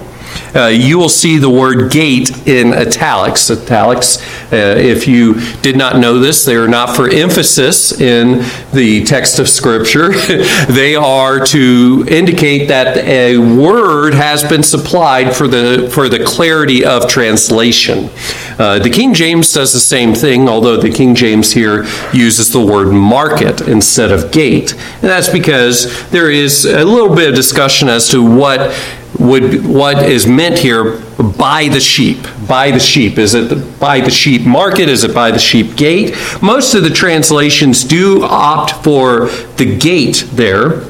uh, 0.54 0.66
you 0.66 0.98
will 0.98 1.08
see 1.08 1.38
the 1.38 1.50
word 1.50 1.90
gate 1.90 2.46
in 2.46 2.72
italics. 2.72 3.50
Italics, 3.50 4.22
uh, 4.52 4.56
if 4.78 5.06
you 5.06 5.34
did 5.60 5.76
not 5.76 5.98
know 5.98 6.18
this, 6.18 6.44
they 6.44 6.56
are 6.56 6.68
not 6.68 6.96
for 6.96 7.08
emphasis 7.08 8.00
in 8.00 8.44
the 8.72 9.04
text 9.04 9.38
of 9.38 9.48
Scripture. 9.48 10.10
they 10.68 10.94
are 10.94 11.44
to 11.46 12.06
indicate 12.08 12.68
that 12.68 12.96
a 12.98 13.38
word 13.38 14.14
has 14.14 14.44
been 14.44 14.62
supplied 14.62 15.36
for 15.36 15.48
the, 15.48 15.90
for 15.92 16.08
the 16.08 16.24
clarity 16.24 16.84
of 16.84 17.08
translation. 17.08 18.10
Uh, 18.58 18.78
the 18.78 18.90
King 18.90 19.14
James 19.14 19.52
does 19.52 19.72
the 19.72 19.78
same 19.78 20.14
thing, 20.14 20.48
although 20.48 20.76
the 20.76 20.90
King 20.90 21.14
James 21.14 21.52
here 21.52 21.84
uses 22.12 22.52
the 22.52 22.60
word 22.60 22.92
market 22.92 23.60
instead 23.62 24.10
of 24.10 24.32
gate. 24.32 24.72
And 24.72 25.02
that's 25.02 25.28
because 25.28 26.08
there 26.10 26.30
is 26.30 26.64
a 26.64 26.84
little 26.84 27.14
bit 27.14 27.28
of 27.28 27.34
discussion 27.34 27.88
as 27.88 28.08
to 28.08 28.22
what 28.22 28.72
would 29.18 29.66
what 29.66 30.08
is 30.08 30.26
meant 30.26 30.58
here 30.58 31.00
by 31.18 31.68
the 31.68 31.80
sheep. 31.80 32.26
By 32.48 32.70
the 32.70 32.78
sheep. 32.78 33.18
Is 33.18 33.34
it 33.34 33.48
the, 33.48 33.56
by 33.56 34.00
the 34.00 34.10
sheep 34.10 34.46
market? 34.46 34.88
Is 34.88 35.04
it 35.04 35.14
by 35.14 35.30
the 35.30 35.38
sheep 35.38 35.76
gate? 35.76 36.14
Most 36.40 36.74
of 36.74 36.82
the 36.82 36.90
translations 36.90 37.84
do 37.84 38.22
opt 38.22 38.84
for 38.84 39.26
the 39.56 39.76
gate 39.78 40.24
there. 40.32 40.84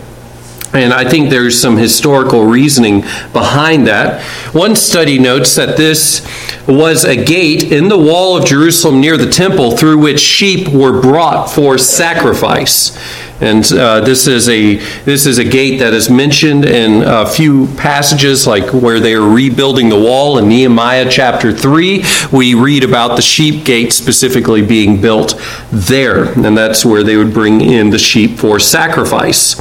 And 0.74 0.92
I 0.92 1.08
think 1.08 1.30
there's 1.30 1.58
some 1.58 1.78
historical 1.78 2.44
reasoning 2.44 3.00
behind 3.32 3.86
that. 3.86 4.22
One 4.52 4.76
study 4.76 5.18
notes 5.18 5.56
that 5.56 5.78
this 5.78 6.26
was 6.68 7.06
a 7.06 7.16
gate 7.16 7.72
in 7.72 7.88
the 7.88 7.96
wall 7.96 8.36
of 8.36 8.44
Jerusalem 8.44 9.00
near 9.00 9.16
the 9.16 9.30
temple 9.30 9.78
through 9.78 9.98
which 9.98 10.20
sheep 10.20 10.68
were 10.68 11.00
brought 11.00 11.46
for 11.46 11.78
sacrifice. 11.78 12.94
And 13.40 13.64
uh, 13.72 14.00
this 14.00 14.26
is 14.26 14.48
a 14.48 14.76
this 15.04 15.26
is 15.26 15.38
a 15.38 15.44
gate 15.44 15.78
that 15.78 15.94
is 15.94 16.10
mentioned 16.10 16.64
in 16.64 17.02
a 17.02 17.26
few 17.26 17.68
passages, 17.76 18.46
like 18.46 18.72
where 18.72 18.98
they 18.98 19.14
are 19.14 19.28
rebuilding 19.28 19.88
the 19.88 19.98
wall 19.98 20.38
in 20.38 20.48
Nehemiah 20.48 21.08
chapter 21.08 21.52
three. 21.52 22.04
We 22.32 22.54
read 22.54 22.82
about 22.82 23.14
the 23.16 23.22
sheep 23.22 23.64
gate 23.64 23.92
specifically 23.92 24.66
being 24.66 25.00
built 25.00 25.40
there, 25.70 26.32
and 26.32 26.56
that's 26.56 26.84
where 26.84 27.04
they 27.04 27.16
would 27.16 27.32
bring 27.32 27.60
in 27.60 27.90
the 27.90 27.98
sheep 27.98 28.38
for 28.38 28.58
sacrifice. 28.58 29.56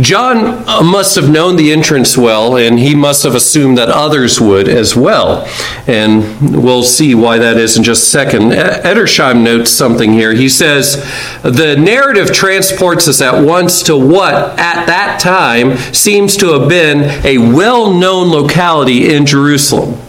John 0.00 0.64
uh, 0.68 0.82
must 0.82 1.14
have 1.14 1.30
known 1.30 1.54
the 1.54 1.70
entrance 1.70 2.18
well, 2.18 2.56
and 2.56 2.78
he 2.78 2.96
must 2.96 3.22
have 3.22 3.34
assumed 3.34 3.78
that 3.78 3.88
others 3.88 4.40
would 4.40 4.68
as 4.68 4.96
well. 4.96 5.46
And 5.86 6.62
we'll 6.62 6.82
see 6.82 7.14
why 7.14 7.38
that 7.38 7.56
is 7.58 7.76
in 7.76 7.84
just 7.84 8.02
a 8.02 8.10
second. 8.10 8.50
Edersheim 8.50 9.44
notes 9.44 9.70
something 9.70 10.12
here. 10.12 10.32
He 10.32 10.48
says, 10.48 10.96
The 11.42 11.76
narrative 11.76 12.32
transports 12.32 13.06
us 13.06 13.20
at 13.20 13.44
once 13.44 13.84
to 13.84 13.96
what, 13.96 14.34
at 14.58 14.86
that 14.86 15.20
time, 15.20 15.76
seems 15.94 16.36
to 16.38 16.58
have 16.58 16.68
been 16.68 17.24
a 17.24 17.38
well 17.38 17.92
known 17.92 18.30
locality 18.30 19.14
in 19.14 19.26
Jerusalem. 19.26 20.03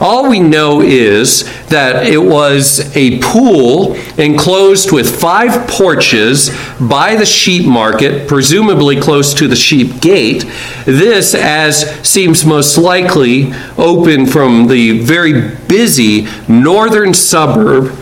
All 0.00 0.28
we 0.28 0.38
know 0.38 0.80
is 0.80 1.44
that 1.66 2.06
it 2.06 2.18
was 2.18 2.94
a 2.96 3.20
pool 3.20 3.96
enclosed 4.16 4.92
with 4.92 5.20
five 5.20 5.68
porches 5.68 6.50
by 6.80 7.16
the 7.16 7.26
sheep 7.26 7.66
market, 7.66 8.28
presumably 8.28 9.00
close 9.00 9.34
to 9.34 9.48
the 9.48 9.56
sheep 9.56 10.00
gate. 10.00 10.44
This, 10.84 11.34
as 11.34 11.82
seems 12.06 12.44
most 12.44 12.78
likely, 12.78 13.52
open 13.76 14.26
from 14.26 14.68
the 14.68 15.00
very 15.00 15.56
busy 15.66 16.28
northern 16.46 17.12
suburb 17.12 17.92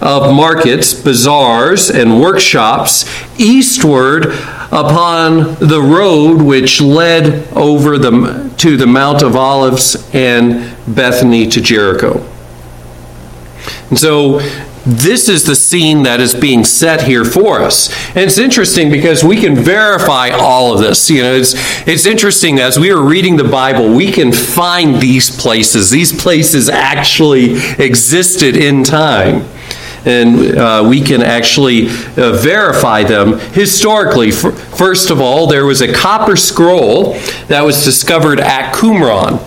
of 0.00 0.34
markets, 0.34 0.92
bazaars, 0.92 1.88
and 1.88 2.20
workshops 2.20 3.08
eastward 3.38 4.26
upon 4.72 5.54
the 5.60 5.80
road 5.80 6.42
which 6.42 6.80
led 6.80 7.46
over 7.52 7.96
the, 7.96 8.52
to 8.58 8.76
the 8.76 8.86
Mount 8.86 9.22
of 9.22 9.36
Olives 9.36 10.10
and 10.12 10.73
Bethany 10.86 11.48
to 11.48 11.60
Jericho. 11.60 12.26
And 13.90 13.98
so 13.98 14.40
this 14.86 15.30
is 15.30 15.44
the 15.44 15.56
scene 15.56 16.02
that 16.02 16.20
is 16.20 16.34
being 16.34 16.62
set 16.62 17.02
here 17.02 17.24
for 17.24 17.60
us. 17.60 17.88
And 18.08 18.18
it's 18.18 18.36
interesting 18.36 18.90
because 18.90 19.24
we 19.24 19.40
can 19.40 19.54
verify 19.56 20.28
all 20.28 20.74
of 20.74 20.80
this. 20.80 21.08
You 21.08 21.22
know, 21.22 21.34
it's 21.34 21.54
it's 21.88 22.04
interesting 22.04 22.58
as 22.58 22.78
we 22.78 22.90
are 22.90 23.02
reading 23.02 23.36
the 23.36 23.44
Bible, 23.44 23.94
we 23.94 24.12
can 24.12 24.30
find 24.30 25.00
these 25.00 25.34
places. 25.34 25.90
These 25.90 26.20
places 26.20 26.68
actually 26.68 27.56
existed 27.78 28.56
in 28.56 28.84
time 28.84 29.46
and 30.06 30.58
uh, 30.58 30.84
we 30.86 31.00
can 31.00 31.22
actually 31.22 31.88
uh, 31.88 32.32
verify 32.32 33.02
them 33.02 33.38
historically. 33.38 34.30
First 34.30 35.10
of 35.10 35.20
all, 35.20 35.46
there 35.46 35.64
was 35.64 35.80
a 35.80 35.92
copper 35.92 36.36
scroll 36.36 37.14
that 37.48 37.62
was 37.62 37.84
discovered 37.84 38.40
at 38.40 38.74
Qumran. 38.74 39.40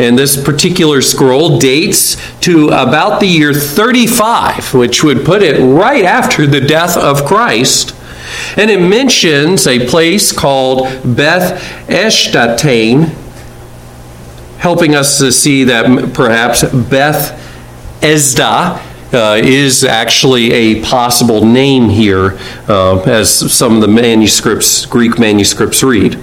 And 0.00 0.18
this 0.18 0.42
particular 0.42 1.02
scroll 1.02 1.58
dates 1.58 2.16
to 2.40 2.68
about 2.68 3.20
the 3.20 3.26
year 3.26 3.52
35, 3.52 4.72
which 4.72 5.04
would 5.04 5.26
put 5.26 5.42
it 5.42 5.62
right 5.62 6.04
after 6.04 6.46
the 6.46 6.60
death 6.60 6.96
of 6.96 7.26
Christ. 7.26 7.94
And 8.56 8.70
it 8.70 8.80
mentions 8.80 9.66
a 9.66 9.86
place 9.86 10.32
called 10.32 10.88
Beth 11.04 11.62
Eshtatain, 11.88 13.08
helping 14.56 14.94
us 14.94 15.18
to 15.18 15.30
see 15.30 15.64
that 15.64 16.14
perhaps 16.14 16.64
Beth 16.64 17.38
Esda 18.00 18.80
uh, 19.12 19.36
is 19.36 19.84
actually 19.84 20.50
a 20.52 20.82
possible 20.82 21.44
name 21.44 21.90
here, 21.90 22.38
uh, 22.68 23.02
as 23.02 23.52
some 23.52 23.74
of 23.74 23.82
the 23.82 23.88
manuscripts, 23.88 24.86
Greek 24.86 25.18
manuscripts, 25.18 25.82
read. 25.82 26.18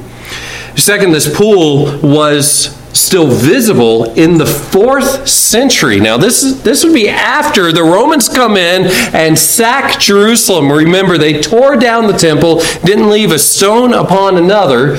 Second, 0.76 1.12
this 1.12 1.32
pool 1.36 2.00
was 2.02 2.76
still 2.98 3.28
visible 3.28 4.06
in 4.14 4.38
the 4.38 4.46
fourth 4.46 5.28
century. 5.28 6.00
Now, 6.00 6.18
this, 6.18 6.44
is, 6.44 6.62
this 6.64 6.84
would 6.84 6.94
be 6.94 7.10
after 7.10 7.72
the 7.72 7.84
Romans 7.84 8.28
come 8.28 8.58
in 8.58 8.88
and 9.14 9.38
sack 9.38 10.00
Jerusalem. 10.00 10.72
Remember, 10.72 11.18
they 11.18 11.42
tore 11.42 11.76
down 11.76 12.08
the 12.08 12.18
temple, 12.18 12.62
didn't 12.84 13.10
leave 13.10 13.32
a 13.32 13.40
stone 13.40 13.94
upon 13.94 14.38
another. 14.38 14.98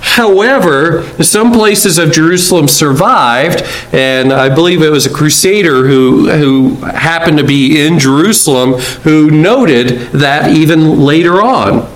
However, 0.00 1.02
some 1.22 1.50
places 1.50 1.98
of 1.98 2.12
Jerusalem 2.12 2.68
survived, 2.68 3.62
and 3.92 4.32
I 4.32 4.54
believe 4.54 4.82
it 4.82 4.90
was 4.90 5.06
a 5.06 5.12
crusader 5.12 5.86
who, 5.86 6.30
who 6.30 6.74
happened 6.84 7.38
to 7.38 7.44
be 7.44 7.84
in 7.84 7.98
Jerusalem 7.98 8.74
who 9.02 9.30
noted 9.30 9.88
that 10.12 10.50
even 10.50 11.00
later 11.00 11.42
on. 11.42 11.90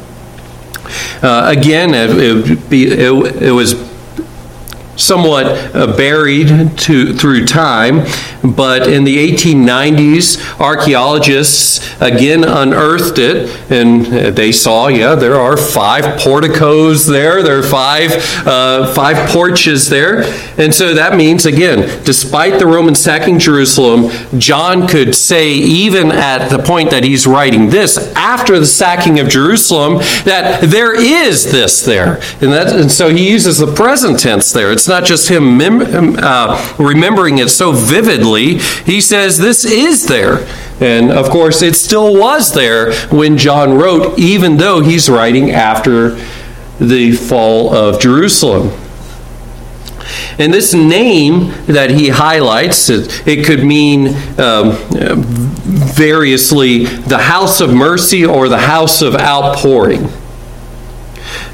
Uh, 1.22 1.52
again, 1.56 1.94
it, 1.94 2.10
it, 2.10 2.72
it, 2.72 3.42
it 3.42 3.52
was 3.52 3.87
somewhat 4.98 5.46
uh, 5.46 5.96
buried 5.96 6.76
to, 6.76 7.14
through 7.14 7.46
time, 7.46 8.04
but 8.42 8.88
in 8.88 9.04
the 9.04 9.16
1890s, 9.32 10.60
archaeologists 10.60 11.96
again 12.00 12.44
unearthed 12.44 13.18
it, 13.18 13.48
and 13.70 14.06
they 14.36 14.52
saw, 14.52 14.88
yeah, 14.88 15.14
there 15.14 15.36
are 15.36 15.56
five 15.56 16.18
porticos 16.20 17.06
there, 17.06 17.42
there 17.42 17.60
are 17.60 17.62
five, 17.62 18.10
uh, 18.46 18.92
five 18.92 19.28
porches 19.30 19.88
there, 19.88 20.24
and 20.58 20.74
so 20.74 20.94
that 20.94 21.16
means, 21.16 21.46
again, 21.46 22.04
despite 22.04 22.58
the 22.58 22.66
Roman 22.66 22.94
sacking 22.94 23.38
Jerusalem, 23.38 24.10
John 24.38 24.88
could 24.88 25.14
say, 25.14 25.52
even 25.52 26.10
at 26.10 26.48
the 26.48 26.58
point 26.58 26.90
that 26.90 27.04
he's 27.04 27.26
writing 27.26 27.70
this, 27.70 27.96
after 28.14 28.58
the 28.58 28.66
sacking 28.66 29.20
of 29.20 29.28
Jerusalem, 29.28 29.98
that 30.24 30.62
there 30.62 30.94
is 30.94 31.50
this 31.50 31.82
there, 31.84 32.14
and 32.40 32.52
that, 32.52 32.74
and 32.74 32.90
so 32.90 33.08
he 33.08 33.30
uses 33.30 33.58
the 33.58 33.72
present 33.72 34.18
tense 34.18 34.52
there. 34.52 34.72
It's 34.72 34.87
not 34.88 35.04
just 35.04 35.28
him 35.28 35.56
mem- 35.56 36.16
uh, 36.18 36.74
remembering 36.78 37.38
it 37.38 37.50
so 37.50 37.72
vividly. 37.72 38.58
He 38.58 39.00
says, 39.00 39.38
This 39.38 39.64
is 39.64 40.06
there. 40.06 40.46
And 40.80 41.10
of 41.10 41.28
course, 41.28 41.62
it 41.62 41.74
still 41.74 42.18
was 42.18 42.52
there 42.52 42.92
when 43.08 43.36
John 43.36 43.74
wrote, 43.74 44.18
even 44.18 44.56
though 44.56 44.80
he's 44.80 45.10
writing 45.10 45.50
after 45.50 46.10
the 46.78 47.12
fall 47.12 47.74
of 47.74 48.00
Jerusalem. 48.00 48.70
And 50.38 50.54
this 50.54 50.72
name 50.72 51.52
that 51.66 51.90
he 51.90 52.08
highlights, 52.08 52.88
it, 52.88 53.26
it 53.26 53.44
could 53.44 53.64
mean 53.64 54.08
um, 54.38 54.76
variously 55.96 56.84
the 56.84 57.18
house 57.18 57.60
of 57.60 57.74
mercy 57.74 58.24
or 58.24 58.48
the 58.48 58.58
house 58.58 59.02
of 59.02 59.16
outpouring. 59.16 60.02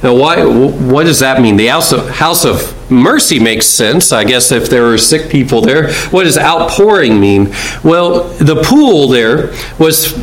Now, 0.02 0.14
why, 0.14 0.44
what 0.44 1.04
does 1.04 1.20
that 1.20 1.40
mean? 1.40 1.56
The 1.56 1.68
house 1.68 1.92
of, 1.92 2.08
house 2.10 2.44
of 2.44 2.83
mercy 2.90 3.38
makes 3.38 3.66
sense, 3.66 4.12
I 4.12 4.24
guess, 4.24 4.52
if 4.52 4.68
there 4.68 4.86
are 4.92 4.98
sick 4.98 5.30
people 5.30 5.60
there. 5.60 5.92
What 6.06 6.24
does 6.24 6.38
outpouring 6.38 7.20
mean? 7.20 7.52
Well, 7.82 8.24
the 8.34 8.62
pool 8.64 9.08
there 9.08 9.52
was 9.78 10.14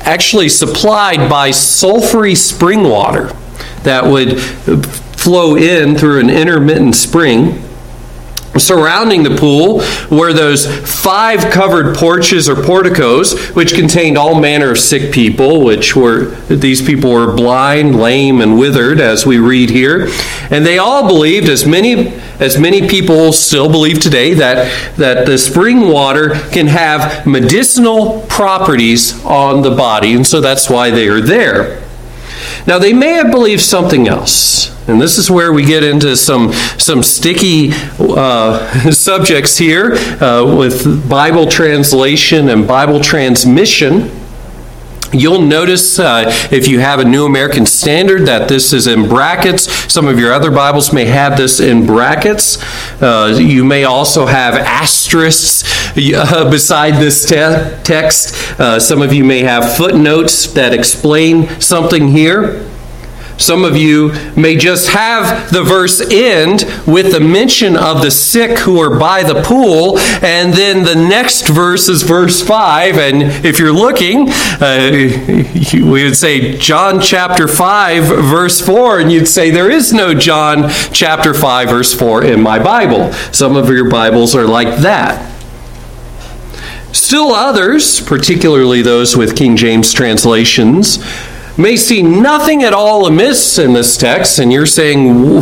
actually 0.00 0.48
supplied 0.48 1.28
by 1.28 1.50
sulfury 1.50 2.36
spring 2.36 2.84
water 2.84 3.32
that 3.82 4.04
would 4.04 4.40
flow 4.40 5.56
in 5.56 5.96
through 5.96 6.20
an 6.20 6.30
intermittent 6.30 6.94
spring 6.94 7.62
Surrounding 8.58 9.22
the 9.22 9.36
pool 9.36 9.82
were 10.10 10.32
those 10.32 10.66
five 10.88 11.50
covered 11.50 11.96
porches 11.96 12.48
or 12.48 12.56
porticos, 12.56 13.50
which 13.50 13.74
contained 13.74 14.18
all 14.18 14.40
manner 14.40 14.70
of 14.72 14.78
sick 14.78 15.12
people, 15.12 15.64
which 15.64 15.94
were, 15.96 16.26
these 16.46 16.82
people 16.82 17.12
were 17.12 17.34
blind, 17.34 17.98
lame, 17.98 18.40
and 18.40 18.58
withered, 18.58 19.00
as 19.00 19.26
we 19.26 19.38
read 19.38 19.70
here. 19.70 20.08
And 20.50 20.64
they 20.64 20.78
all 20.78 21.06
believed, 21.06 21.48
as 21.48 21.66
many, 21.66 22.08
as 22.40 22.58
many 22.58 22.88
people 22.88 23.32
still 23.32 23.70
believe 23.70 24.00
today, 24.00 24.34
that, 24.34 24.96
that 24.96 25.26
the 25.26 25.38
spring 25.38 25.88
water 25.88 26.30
can 26.50 26.66
have 26.66 27.26
medicinal 27.26 28.22
properties 28.28 29.24
on 29.24 29.62
the 29.62 29.74
body, 29.74 30.14
and 30.14 30.26
so 30.26 30.40
that's 30.40 30.68
why 30.68 30.90
they 30.90 31.08
are 31.08 31.20
there. 31.20 31.87
Now, 32.68 32.78
they 32.78 32.92
may 32.92 33.14
have 33.14 33.30
believed 33.30 33.62
something 33.62 34.08
else. 34.08 34.76
And 34.88 35.00
this 35.00 35.16
is 35.16 35.30
where 35.30 35.54
we 35.54 35.64
get 35.64 35.82
into 35.82 36.14
some, 36.16 36.52
some 36.76 37.02
sticky 37.02 37.70
uh, 37.98 38.90
subjects 38.90 39.56
here 39.56 39.94
uh, 39.94 40.54
with 40.54 41.08
Bible 41.08 41.46
translation 41.46 42.50
and 42.50 42.68
Bible 42.68 43.00
transmission. 43.00 44.10
You'll 45.12 45.40
notice 45.40 45.98
uh, 45.98 46.24
if 46.50 46.68
you 46.68 46.80
have 46.80 47.00
a 47.00 47.04
New 47.04 47.24
American 47.24 47.64
Standard 47.64 48.26
that 48.26 48.46
this 48.48 48.74
is 48.74 48.86
in 48.86 49.08
brackets. 49.08 49.70
Some 49.90 50.06
of 50.06 50.18
your 50.18 50.34
other 50.34 50.50
Bibles 50.50 50.92
may 50.92 51.06
have 51.06 51.38
this 51.38 51.60
in 51.60 51.86
brackets. 51.86 52.58
Uh, 53.00 53.38
you 53.40 53.64
may 53.64 53.84
also 53.84 54.26
have 54.26 54.54
asterisks 54.54 55.64
uh, 55.96 56.50
beside 56.50 56.94
this 56.96 57.24
te- 57.24 57.82
text. 57.84 58.60
Uh, 58.60 58.78
some 58.78 59.00
of 59.00 59.12
you 59.14 59.24
may 59.24 59.40
have 59.40 59.76
footnotes 59.76 60.52
that 60.52 60.74
explain 60.74 61.48
something 61.58 62.08
here. 62.08 62.67
Some 63.38 63.64
of 63.64 63.76
you 63.76 64.12
may 64.36 64.56
just 64.56 64.90
have 64.90 65.52
the 65.52 65.62
verse 65.62 66.00
end 66.00 66.64
with 66.86 67.12
the 67.12 67.20
mention 67.20 67.76
of 67.76 68.02
the 68.02 68.10
sick 68.10 68.58
who 68.58 68.80
are 68.80 68.98
by 68.98 69.22
the 69.22 69.42
pool, 69.42 69.98
and 70.22 70.52
then 70.52 70.84
the 70.84 70.96
next 70.96 71.48
verse 71.48 71.88
is 71.88 72.02
verse 72.02 72.42
5. 72.42 72.96
And 72.96 73.22
if 73.46 73.58
you're 73.58 73.72
looking, 73.72 74.28
uh, 74.28 74.90
we 75.72 76.04
would 76.04 76.16
say 76.16 76.56
John 76.58 77.00
chapter 77.00 77.46
5, 77.46 78.04
verse 78.04 78.60
4, 78.60 79.00
and 79.00 79.12
you'd 79.12 79.28
say 79.28 79.50
there 79.50 79.70
is 79.70 79.92
no 79.92 80.14
John 80.14 80.68
chapter 80.92 81.32
5, 81.32 81.68
verse 81.68 81.94
4 81.94 82.24
in 82.24 82.42
my 82.42 82.58
Bible. 82.58 83.12
Some 83.32 83.56
of 83.56 83.68
your 83.68 83.88
Bibles 83.88 84.34
are 84.34 84.46
like 84.46 84.78
that. 84.78 85.36
Still 86.92 87.32
others, 87.32 88.00
particularly 88.00 88.82
those 88.82 89.16
with 89.16 89.36
King 89.36 89.56
James 89.56 89.92
translations, 89.92 90.98
may 91.58 91.76
see 91.76 92.02
nothing 92.02 92.62
at 92.62 92.72
all 92.72 93.06
amiss 93.06 93.58
in 93.58 93.72
this 93.72 93.96
text, 93.96 94.38
and 94.38 94.52
you're 94.52 94.66
saying, 94.66 95.40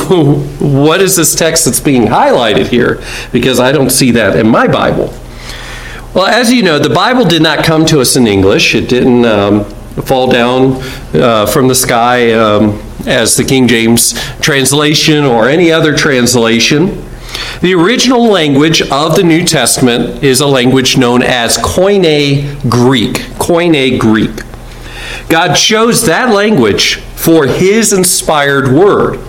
What 0.58 1.00
is 1.00 1.16
this 1.16 1.34
text 1.34 1.66
that's 1.66 1.80
being 1.80 2.06
highlighted 2.06 2.68
here? 2.68 3.02
Because 3.32 3.60
I 3.60 3.72
don't 3.72 3.90
see 3.90 4.10
that 4.12 4.36
in 4.36 4.48
my 4.48 4.66
Bible. 4.66 5.14
Well, 6.14 6.26
as 6.26 6.50
you 6.50 6.62
know, 6.62 6.78
the 6.78 6.88
Bible 6.88 7.24
did 7.24 7.42
not 7.42 7.64
come 7.64 7.84
to 7.86 8.00
us 8.00 8.16
in 8.16 8.26
English, 8.26 8.74
it 8.74 8.88
didn't 8.88 9.26
um, 9.26 9.64
fall 10.02 10.30
down 10.30 10.82
uh, 11.14 11.46
from 11.46 11.68
the 11.68 11.74
sky 11.74 12.32
um, 12.32 12.80
as 13.06 13.36
the 13.36 13.44
King 13.44 13.68
James 13.68 14.14
translation 14.40 15.24
or 15.24 15.48
any 15.48 15.70
other 15.70 15.94
translation. 15.94 17.04
The 17.60 17.74
original 17.74 18.24
language 18.24 18.82
of 18.90 19.16
the 19.16 19.22
New 19.22 19.44
Testament 19.44 20.22
is 20.22 20.40
a 20.40 20.46
language 20.46 20.96
known 20.96 21.22
as 21.22 21.56
Koine 21.58 22.70
Greek. 22.70 23.14
Koine 23.38 23.98
Greek. 23.98 24.42
God 25.28 25.54
chose 25.54 26.06
that 26.06 26.32
language 26.32 26.96
for 27.00 27.46
his 27.46 27.92
inspired 27.92 28.68
word. 28.68 29.20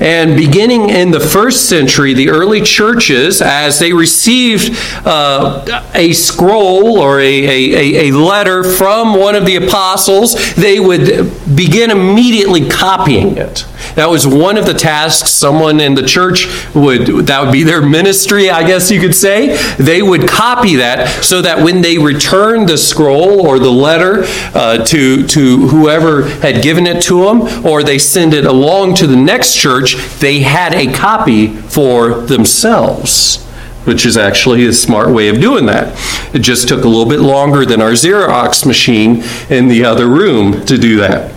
And 0.00 0.36
beginning 0.36 0.90
in 0.90 1.12
the 1.12 1.20
first 1.20 1.68
century, 1.68 2.12
the 2.12 2.30
early 2.30 2.60
churches, 2.60 3.40
as 3.40 3.78
they 3.78 3.92
received 3.92 4.76
uh, 5.06 5.64
a 5.94 6.12
scroll 6.12 6.98
or 6.98 7.20
a, 7.20 7.24
a, 7.24 8.08
a 8.08 8.12
letter 8.12 8.64
from 8.64 9.16
one 9.16 9.36
of 9.36 9.46
the 9.46 9.56
apostles, 9.56 10.54
they 10.56 10.80
would 10.80 11.30
begin 11.54 11.92
immediately 11.92 12.68
copying 12.68 13.36
it. 13.36 13.64
That 13.94 14.08
was 14.08 14.26
one 14.26 14.56
of 14.56 14.66
the 14.66 14.74
tasks 14.74 15.30
someone 15.30 15.80
in 15.80 15.94
the 15.94 16.02
church 16.02 16.46
would, 16.74 17.26
that 17.26 17.42
would 17.42 17.52
be 17.52 17.62
their 17.62 17.82
ministry, 17.82 18.50
I 18.50 18.66
guess 18.66 18.90
you 18.90 19.00
could 19.00 19.14
say. 19.14 19.56
They 19.76 20.02
would 20.02 20.28
copy 20.28 20.76
that 20.76 21.24
so 21.24 21.42
that 21.42 21.62
when 21.62 21.82
they 21.82 21.98
returned 21.98 22.68
the 22.68 22.78
scroll 22.78 23.46
or 23.46 23.58
the 23.58 23.70
letter 23.70 24.24
uh, 24.54 24.84
to, 24.84 25.26
to 25.26 25.68
whoever 25.68 26.28
had 26.28 26.62
given 26.62 26.86
it 26.86 27.02
to 27.02 27.24
them, 27.24 27.66
or 27.66 27.82
they 27.82 27.98
send 27.98 28.34
it 28.34 28.46
along 28.46 28.94
to 28.94 29.06
the 29.06 29.16
next 29.16 29.56
church, 29.56 29.94
they 30.18 30.40
had 30.40 30.74
a 30.74 30.92
copy 30.92 31.48
for 31.48 32.20
themselves 32.22 33.46
which 33.84 34.06
is 34.06 34.16
actually 34.16 34.64
a 34.64 34.72
smart 34.72 35.10
way 35.10 35.28
of 35.28 35.40
doing 35.40 35.66
that. 35.66 35.92
It 36.32 36.38
just 36.38 36.68
took 36.68 36.84
a 36.84 36.88
little 36.88 37.08
bit 37.08 37.18
longer 37.18 37.66
than 37.66 37.80
our 37.80 37.92
Xerox 37.92 38.64
machine 38.64 39.24
in 39.50 39.66
the 39.66 39.84
other 39.84 40.06
room 40.06 40.64
to 40.66 40.78
do 40.78 40.98
that. 40.98 41.34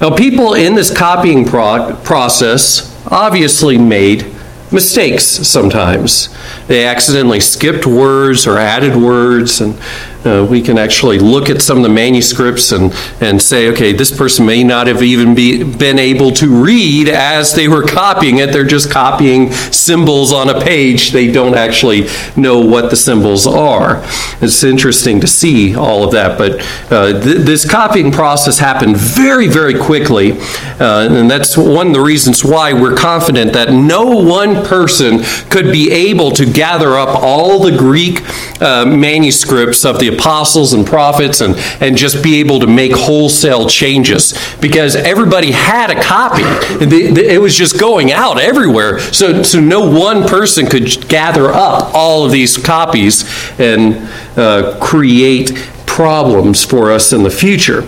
Now, 0.00 0.14
people 0.14 0.54
in 0.54 0.74
this 0.74 0.96
copying 0.96 1.44
pro- 1.44 1.96
process 2.04 2.94
obviously 3.10 3.78
made 3.78 4.26
mistakes 4.70 5.24
sometimes. 5.24 6.28
They 6.66 6.86
accidentally 6.86 7.40
skipped 7.40 7.86
words 7.86 8.46
or 8.46 8.58
added 8.58 8.94
words, 8.94 9.60
and 9.60 9.74
Uh, 10.24 10.44
we 10.44 10.60
can 10.60 10.78
actually 10.78 11.18
look 11.18 11.48
at 11.48 11.62
some 11.62 11.76
of 11.76 11.84
the 11.84 11.88
manuscripts 11.88 12.72
and, 12.72 12.92
and 13.20 13.40
say, 13.40 13.70
okay, 13.70 13.92
this 13.92 14.16
person 14.16 14.44
may 14.44 14.64
not 14.64 14.88
have 14.88 15.00
even 15.00 15.32
be, 15.32 15.62
been 15.62 15.98
able 15.98 16.32
to 16.32 16.48
read 16.48 17.08
as 17.08 17.54
they 17.54 17.68
were 17.68 17.84
copying 17.84 18.38
it. 18.38 18.52
They're 18.52 18.64
just 18.64 18.90
copying 18.90 19.52
symbols 19.52 20.32
on 20.32 20.50
a 20.50 20.60
page. 20.60 21.12
They 21.12 21.30
don't 21.30 21.54
actually 21.54 22.08
know 22.36 22.58
what 22.58 22.90
the 22.90 22.96
symbols 22.96 23.46
are. 23.46 24.02
It's 24.40 24.64
interesting 24.64 25.20
to 25.20 25.28
see 25.28 25.76
all 25.76 26.02
of 26.02 26.10
that. 26.12 26.36
But 26.36 26.60
uh, 26.92 27.20
th- 27.22 27.46
this 27.46 27.68
copying 27.68 28.10
process 28.10 28.58
happened 28.58 28.96
very, 28.96 29.46
very 29.46 29.78
quickly. 29.78 30.32
Uh, 30.32 31.08
and 31.10 31.30
that's 31.30 31.56
one 31.56 31.88
of 31.88 31.92
the 31.92 32.00
reasons 32.00 32.44
why 32.44 32.72
we're 32.72 32.96
confident 32.96 33.52
that 33.52 33.72
no 33.72 34.04
one 34.04 34.64
person 34.64 35.20
could 35.48 35.70
be 35.70 35.92
able 35.92 36.32
to 36.32 36.44
gather 36.44 36.96
up 36.96 37.10
all 37.22 37.60
the 37.60 37.76
Greek 37.76 38.22
uh, 38.60 38.84
manuscripts 38.84 39.84
of 39.84 40.00
the 40.00 40.07
apostles 40.08 40.72
and 40.72 40.86
prophets 40.86 41.40
and, 41.40 41.56
and 41.80 41.96
just 41.96 42.22
be 42.22 42.40
able 42.40 42.60
to 42.60 42.66
make 42.66 42.92
wholesale 42.92 43.68
changes 43.68 44.34
because 44.60 44.96
everybody 44.96 45.50
had 45.52 45.90
a 45.90 46.02
copy. 46.02 46.42
It 46.80 47.40
was 47.40 47.54
just 47.54 47.78
going 47.78 48.12
out 48.12 48.40
everywhere. 48.40 48.98
So, 48.98 49.42
so 49.42 49.60
no 49.60 49.88
one 49.90 50.26
person 50.28 50.66
could 50.66 51.08
gather 51.08 51.50
up 51.50 51.94
all 51.94 52.24
of 52.24 52.32
these 52.32 52.56
copies 52.56 53.24
and 53.58 54.08
uh, 54.36 54.78
create 54.80 55.54
problems 55.86 56.64
for 56.64 56.92
us 56.92 57.12
in 57.12 57.22
the 57.22 57.30
future. 57.30 57.86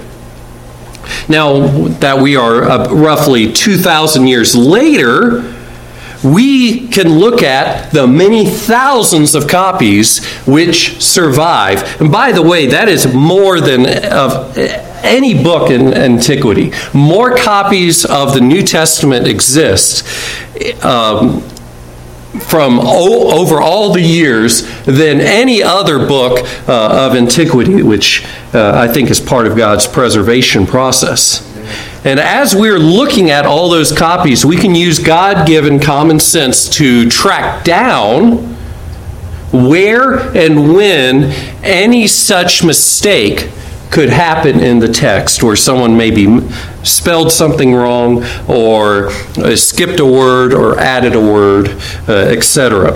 Now 1.29 1.89
that 2.01 2.19
we 2.19 2.37
are 2.37 2.89
roughly 2.93 3.53
2,000 3.53 4.27
years 4.27 4.55
later, 4.55 5.60
we 6.23 6.89
can 6.89 7.09
look 7.09 7.43
at 7.43 7.93
the 7.93 8.07
many 8.07 8.47
thousands 8.47 9.35
of 9.35 9.49
copies 9.49 10.25
which 10.47 11.01
survive. 11.03 12.01
And 12.01 12.13
by 12.13 12.33
the 12.33 12.43
way, 12.43 12.67
that 12.67 12.89
is 12.89 13.13
more 13.13 13.61
than 13.61 13.87
of 14.13 14.57
any 15.03 15.43
book 15.43 15.71
in 15.71 15.95
antiquity. 15.95 16.73
More 16.93 17.37
copies 17.37 18.05
of 18.05 18.35
the 18.35 18.41
New 18.41 18.63
Testament 18.63 19.27
exist. 19.27 20.05
Um, 20.85 21.43
from 22.39 22.79
over 22.79 23.61
all 23.61 23.93
the 23.93 24.01
years 24.01 24.63
than 24.85 25.21
any 25.21 25.63
other 25.63 26.07
book 26.07 26.39
uh, 26.69 27.09
of 27.09 27.17
antiquity, 27.17 27.83
which 27.83 28.25
uh, 28.55 28.73
I 28.75 28.87
think 28.87 29.11
is 29.11 29.19
part 29.19 29.47
of 29.47 29.57
God's 29.57 29.87
preservation 29.87 30.67
process. 30.67 31.50
And 32.05 32.19
as 32.19 32.55
we're 32.55 32.79
looking 32.79 33.31
at 33.31 33.45
all 33.45 33.69
those 33.69 33.97
copies, 33.97 34.45
we 34.45 34.57
can 34.57 34.75
use 34.75 34.99
God 34.99 35.47
given 35.47 35.79
common 35.79 36.19
sense 36.19 36.69
to 36.77 37.09
track 37.11 37.63
down 37.65 38.57
where 39.53 40.19
and 40.37 40.73
when 40.75 41.25
any 41.63 42.07
such 42.07 42.65
mistake 42.65 43.51
could 43.91 44.09
happen 44.09 44.61
in 44.61 44.79
the 44.79 44.89
text 44.89 45.43
where 45.43 45.57
someone 45.57 45.97
maybe 45.97 46.41
spelled 46.85 47.33
something 47.33 47.75
wrong 47.75 48.25
or 48.49 49.09
uh, 49.39 49.57
skipped 49.57 49.99
a 49.99 50.07
word 50.07 50.55
or 50.55 50.79
added 50.79 51.15
a 51.15 51.21
word, 51.21 51.69
uh, 52.09 52.13
etc. 52.13 52.93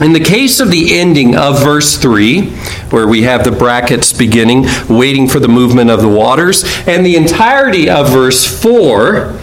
In 0.00 0.12
the 0.12 0.20
case 0.20 0.58
of 0.58 0.70
the 0.70 0.98
ending 0.98 1.36
of 1.36 1.62
verse 1.62 1.96
3, 1.96 2.50
where 2.90 3.06
we 3.06 3.22
have 3.22 3.44
the 3.44 3.52
brackets 3.52 4.12
beginning, 4.12 4.66
waiting 4.88 5.28
for 5.28 5.38
the 5.38 5.48
movement 5.48 5.90
of 5.90 6.00
the 6.00 6.08
waters, 6.08 6.64
and 6.86 7.06
the 7.06 7.14
entirety 7.14 7.88
of 7.88 8.08
verse 8.08 8.44
4, 8.62 9.38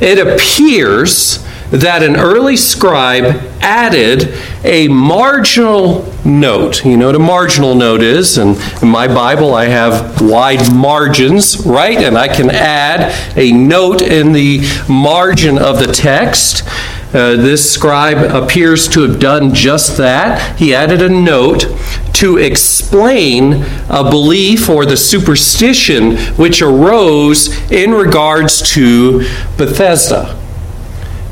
it 0.00 0.18
appears 0.18 1.44
that 1.70 2.02
an 2.04 2.14
early 2.14 2.56
scribe 2.56 3.42
added 3.60 4.34
a 4.62 4.86
marginal 4.88 6.12
note. 6.24 6.84
You 6.84 6.96
know 6.96 7.06
what 7.06 7.16
a 7.16 7.18
marginal 7.18 7.74
note 7.74 8.02
is? 8.02 8.38
And 8.38 8.56
in 8.80 8.88
my 8.88 9.08
Bible, 9.08 9.54
I 9.54 9.64
have 9.64 10.20
wide 10.20 10.72
margins, 10.72 11.66
right? 11.66 11.98
And 11.98 12.16
I 12.16 12.28
can 12.28 12.50
add 12.50 13.36
a 13.36 13.50
note 13.50 14.02
in 14.02 14.32
the 14.32 14.60
margin 14.88 15.58
of 15.58 15.80
the 15.80 15.92
text. 15.92 16.62
Uh, 17.14 17.36
this 17.36 17.72
scribe 17.72 18.18
appears 18.18 18.88
to 18.88 19.02
have 19.02 19.20
done 19.20 19.54
just 19.54 19.96
that. 19.98 20.58
He 20.58 20.74
added 20.74 21.00
a 21.00 21.08
note 21.08 21.66
to 22.14 22.38
explain 22.38 23.62
a 23.88 24.02
belief 24.02 24.68
or 24.68 24.84
the 24.84 24.96
superstition 24.96 26.16
which 26.34 26.60
arose 26.60 27.70
in 27.70 27.92
regards 27.92 28.68
to 28.72 29.20
Bethesda. 29.56 30.36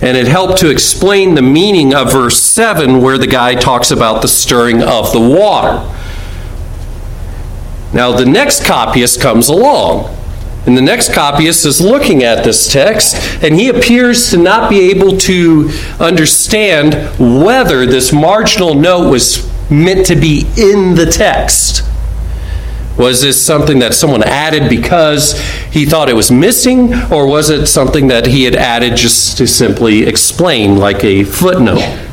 And 0.01 0.17
it 0.17 0.29
helped 0.29 0.59
to 0.61 0.71
explain 0.71 1.35
the 1.35 1.43
meaning 1.43 1.93
of 1.93 2.13
verse 2.13 2.41
7, 2.41 3.03
where 3.03 3.19
the 3.19 3.27
guy 3.27 3.57
talks 3.57 3.91
about 3.91 4.23
the 4.23 4.29
stirring 4.29 4.85
of 4.85 5.13
the 5.13 5.21
water. 5.21 5.79
Now, 7.93 8.13
the 8.13 8.25
next 8.25 8.65
copyist 8.65 9.21
comes 9.21 9.49
along 9.49 10.17
and 10.67 10.77
the 10.77 10.83
next 10.83 11.13
copyist 11.13 11.67
is 11.67 11.81
looking 11.81 12.23
at 12.23 12.45
this 12.45 12.73
text, 12.73 13.17
and 13.43 13.55
he 13.55 13.69
appears 13.69 14.31
to 14.31 14.37
not 14.37 14.71
be 14.71 14.91
able 14.91 15.17
to 15.19 15.71
understand 15.99 16.95
whether 17.19 17.85
this 17.85 18.13
marginal 18.13 18.75
note 18.75 19.11
was 19.11 19.51
meant 19.71 20.07
to 20.07 20.15
be 20.15 20.47
in 20.57 20.95
the 20.95 21.07
text. 21.07 21.83
Was 22.97 23.23
this 23.23 23.43
something 23.43 23.79
that 23.81 23.95
someone 23.95 24.23
added 24.23 24.69
because 24.69 25.41
he 25.71 25.87
thought 25.87 26.09
it 26.09 26.15
was 26.15 26.31
missing, 26.31 26.93
or 27.11 27.27
was 27.27 27.51
it 27.51 27.67
something 27.67 28.09
that 28.09 28.27
he 28.27 28.45
had 28.45 28.55
added 28.55 28.97
just 28.97 29.39
to 29.39 29.47
simply 29.47 30.05
explain, 30.05 30.77
like 30.77 31.03
a 31.03 31.25
footnote? 31.25 32.09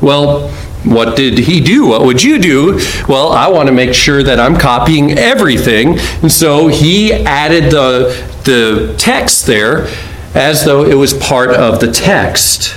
Well, 0.00 0.48
what 0.84 1.16
did 1.16 1.38
he 1.38 1.60
do? 1.60 1.86
What 1.86 2.02
would 2.02 2.22
you 2.22 2.38
do? 2.38 2.80
Well, 3.08 3.32
I 3.32 3.48
want 3.48 3.68
to 3.68 3.74
make 3.74 3.94
sure 3.94 4.22
that 4.22 4.40
I'm 4.40 4.56
copying 4.56 5.12
everything. 5.12 5.98
And 6.22 6.30
so 6.30 6.68
he 6.68 7.12
added 7.12 7.70
the, 7.70 8.26
the 8.44 8.94
text 8.98 9.46
there 9.46 9.86
as 10.34 10.64
though 10.64 10.84
it 10.84 10.94
was 10.94 11.14
part 11.14 11.50
of 11.50 11.80
the 11.80 11.92
text, 11.92 12.74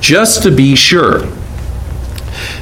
just 0.00 0.42
to 0.42 0.50
be 0.50 0.74
sure 0.74 1.26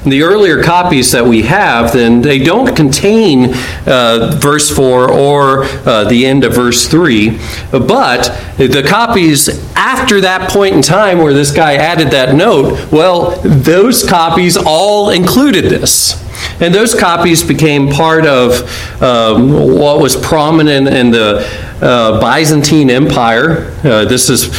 the 0.05 0.23
earlier 0.23 0.63
copies 0.63 1.13
that 1.13 1.25
we 1.25 1.43
have, 1.43 1.93
then 1.93 2.23
they 2.23 2.39
don't 2.39 2.75
contain 2.75 3.55
uh, 3.87 4.39
verse 4.41 4.71
4 4.71 5.11
or 5.11 5.65
uh, 5.65 6.05
the 6.05 6.27
end 6.27 6.45
of 6.45 6.55
verse 6.55 6.87
3. 6.87 7.39
But 7.71 8.57
the 8.57 8.85
copies 8.89 9.49
after 9.77 10.21
that 10.21 10.51
point 10.51 10.75
in 10.75 10.83
time 10.83 11.19
where 11.19 11.33
this 11.33 11.53
guy 11.53 11.75
added 11.75 12.11
that 12.11 12.35
note, 12.35 12.91
well, 12.93 13.41
those 13.43 14.09
copies 14.09 14.57
all 14.57 15.11
included 15.11 15.65
this. 15.65 16.25
And 16.61 16.75
those 16.75 16.95
copies 16.95 17.43
became 17.43 17.89
part 17.89 18.27
of 18.27 19.03
um, 19.03 19.53
what 19.79 20.01
was 20.01 20.17
prominent 20.17 20.89
in 20.89 21.11
the 21.11 21.68
uh, 21.81 22.21
Byzantine 22.21 22.91
Empire. 22.91 23.73
Uh, 23.85 24.05
this 24.05 24.29
is 24.29 24.51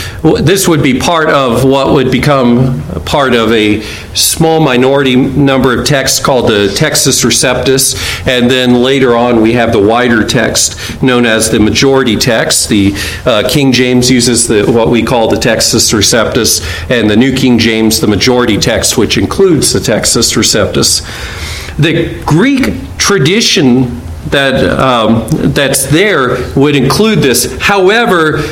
this 0.41 0.67
would 0.67 0.81
be 0.81 0.99
part 0.99 1.29
of 1.29 1.63
what 1.63 1.93
would 1.93 2.11
become 2.11 2.81
part 3.03 3.33
of 3.33 3.51
a 3.51 3.81
small 4.13 4.59
minority 4.59 5.15
number 5.15 5.77
of 5.77 5.85
texts 5.85 6.23
called 6.23 6.47
the 6.47 6.67
Textus 6.67 7.23
Receptus, 7.25 7.95
and 8.27 8.49
then 8.49 8.75
later 8.75 9.15
on 9.15 9.41
we 9.41 9.53
have 9.53 9.71
the 9.71 9.81
wider 9.81 10.25
text 10.25 11.01
known 11.01 11.25
as 11.25 11.49
the 11.49 11.59
majority 11.59 12.15
text. 12.15 12.69
The 12.69 12.93
uh, 13.25 13.49
King 13.49 13.71
James 13.71 14.09
uses 14.09 14.47
the 14.47 14.65
what 14.71 14.89
we 14.89 15.03
call 15.03 15.29
the 15.29 15.37
Textus 15.37 15.93
Receptus, 15.93 16.61
and 16.89 17.09
the 17.09 17.17
New 17.17 17.35
King 17.35 17.57
James 17.59 17.99
the 17.99 18.07
majority 18.07 18.57
text, 18.57 18.97
which 18.97 19.17
includes 19.17 19.73
the 19.73 19.79
Textus 19.79 20.35
Receptus. 20.35 21.05
The 21.77 22.21
Greek 22.25 22.97
tradition 22.97 24.01
that 24.27 24.63
um, 24.79 25.27
that's 25.53 25.85
there 25.87 26.53
would 26.55 26.75
include 26.75 27.19
this. 27.19 27.57
However, 27.59 28.43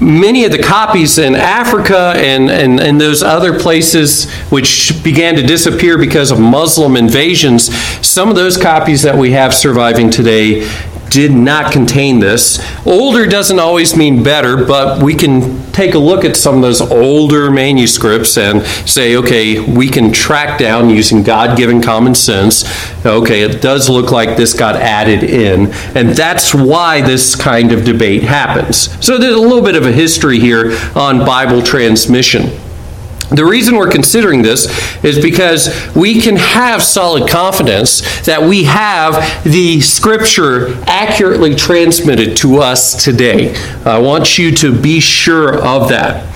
many 0.00 0.44
of 0.44 0.52
the 0.52 0.62
copies 0.62 1.18
in 1.18 1.34
Africa 1.34 2.14
and, 2.16 2.50
and, 2.50 2.80
and 2.80 3.00
those 3.00 3.22
other 3.22 3.58
places 3.58 4.30
which 4.50 5.02
began 5.04 5.36
to 5.36 5.42
disappear 5.42 5.96
because 5.96 6.30
of 6.30 6.40
Muslim 6.40 6.96
invasions, 6.96 7.74
some 8.06 8.28
of 8.28 8.34
those 8.34 8.56
copies 8.56 9.02
that 9.02 9.16
we 9.16 9.32
have 9.32 9.54
surviving 9.54 10.10
today 10.10 10.68
did 11.12 11.32
not 11.32 11.72
contain 11.72 12.18
this. 12.18 12.60
Older 12.86 13.26
doesn't 13.26 13.58
always 13.58 13.96
mean 13.96 14.22
better, 14.22 14.64
but 14.64 15.02
we 15.02 15.14
can 15.14 15.62
take 15.72 15.94
a 15.94 15.98
look 15.98 16.24
at 16.24 16.36
some 16.36 16.56
of 16.56 16.62
those 16.62 16.80
older 16.80 17.50
manuscripts 17.50 18.36
and 18.38 18.62
say, 18.88 19.16
okay, 19.16 19.60
we 19.60 19.88
can 19.88 20.12
track 20.12 20.58
down 20.58 20.90
using 20.90 21.22
God 21.22 21.56
given 21.56 21.82
common 21.82 22.14
sense. 22.14 22.64
Okay, 23.04 23.42
it 23.42 23.60
does 23.60 23.88
look 23.88 24.10
like 24.10 24.36
this 24.36 24.54
got 24.54 24.76
added 24.76 25.22
in. 25.24 25.72
And 25.96 26.10
that's 26.10 26.54
why 26.54 27.00
this 27.02 27.34
kind 27.34 27.72
of 27.72 27.84
debate 27.84 28.22
happens. 28.22 28.90
So 29.04 29.18
there's 29.18 29.34
a 29.34 29.40
little 29.40 29.62
bit 29.62 29.76
of 29.76 29.86
a 29.86 29.92
history 29.92 30.38
here 30.38 30.76
on 30.94 31.20
Bible 31.20 31.62
transmission. 31.62 32.61
The 33.34 33.44
reason 33.44 33.76
we're 33.76 33.90
considering 33.90 34.42
this 34.42 34.66
is 35.02 35.18
because 35.18 35.94
we 35.94 36.20
can 36.20 36.36
have 36.36 36.82
solid 36.82 37.30
confidence 37.30 38.24
that 38.26 38.42
we 38.42 38.64
have 38.64 39.42
the 39.44 39.80
scripture 39.80 40.74
accurately 40.86 41.54
transmitted 41.54 42.36
to 42.38 42.58
us 42.58 43.02
today. 43.02 43.54
I 43.84 43.98
want 43.98 44.38
you 44.38 44.54
to 44.56 44.78
be 44.78 45.00
sure 45.00 45.54
of 45.64 45.88
that. 45.88 46.31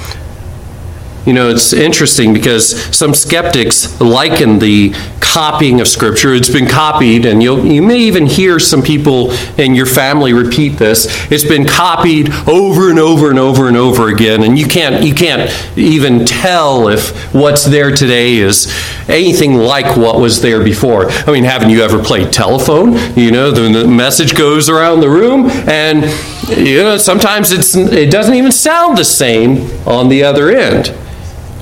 You 1.26 1.32
know, 1.32 1.50
it's 1.50 1.72
interesting 1.72 2.32
because 2.32 2.80
some 2.96 3.12
skeptics 3.12 4.00
liken 4.00 4.60
the 4.60 4.94
copying 5.20 5.80
of 5.80 5.88
Scripture. 5.88 6.32
It's 6.32 6.48
been 6.48 6.66
copied, 6.66 7.26
and 7.26 7.42
you'll, 7.42 7.66
you 7.66 7.82
may 7.82 7.98
even 7.98 8.26
hear 8.26 8.60
some 8.60 8.80
people 8.80 9.32
in 9.58 9.74
your 9.74 9.86
family 9.86 10.32
repeat 10.32 10.78
this. 10.78 11.30
It's 11.30 11.44
been 11.44 11.66
copied 11.66 12.30
over 12.48 12.90
and 12.90 12.98
over 12.98 13.28
and 13.28 13.38
over 13.38 13.66
and 13.66 13.76
over 13.76 14.08
again, 14.08 14.44
and 14.44 14.56
you 14.56 14.66
can't, 14.66 15.04
you 15.04 15.14
can't 15.14 15.50
even 15.76 16.24
tell 16.24 16.88
if 16.88 17.34
what's 17.34 17.64
there 17.64 17.90
today 17.90 18.36
is 18.36 18.72
anything 19.08 19.54
like 19.54 19.96
what 19.96 20.20
was 20.20 20.40
there 20.40 20.62
before. 20.62 21.10
I 21.10 21.32
mean, 21.32 21.44
haven't 21.44 21.70
you 21.70 21.82
ever 21.82 22.02
played 22.02 22.32
telephone? 22.32 22.92
You 23.16 23.32
know, 23.32 23.50
the, 23.50 23.80
the 23.80 23.88
message 23.88 24.36
goes 24.36 24.68
around 24.68 25.00
the 25.00 25.10
room, 25.10 25.50
and 25.68 26.04
you 26.48 26.82
know, 26.82 26.96
sometimes 26.96 27.50
it's, 27.50 27.74
it 27.74 28.12
doesn't 28.12 28.34
even 28.34 28.52
sound 28.52 28.96
the 28.96 29.04
same 29.04 29.68
on 29.86 30.08
the 30.08 30.22
other 30.22 30.50
end. 30.50 30.96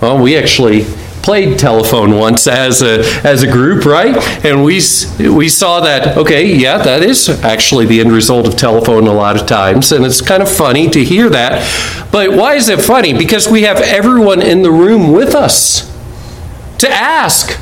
Well, 0.00 0.22
we 0.22 0.37
actually 0.37 0.85
played 1.24 1.59
telephone 1.59 2.18
once 2.18 2.46
as 2.46 2.83
a 2.83 2.98
as 3.26 3.42
a 3.42 3.50
group, 3.50 3.87
right? 3.87 4.14
And 4.44 4.62
we 4.62 4.74
we 5.18 5.48
saw 5.48 5.80
that 5.80 6.18
okay, 6.18 6.54
yeah, 6.54 6.78
that 6.78 7.02
is 7.02 7.28
actually 7.42 7.87
the 7.87 8.00
end 8.00 8.12
result 8.12 8.46
of 8.46 8.57
telephone 8.57 9.07
a 9.07 9.12
lot 9.12 9.40
of 9.40 9.46
times, 9.46 9.90
and 9.90 10.04
it's 10.04 10.20
kind 10.20 10.42
of 10.42 10.50
funny 10.50 10.90
to 10.90 11.02
hear 11.02 11.30
that. 11.30 11.62
But 12.12 12.33
why 12.33 12.54
is 12.54 12.68
it 12.68 12.80
funny? 12.80 13.16
Because 13.16 13.48
we 13.48 13.62
have 13.62 13.80
everyone 13.80 14.42
in 14.42 14.62
the 14.62 14.70
room 14.70 15.12
with 15.12 15.35
us 15.35 15.90
to 16.78 16.88
ask. 16.88 17.59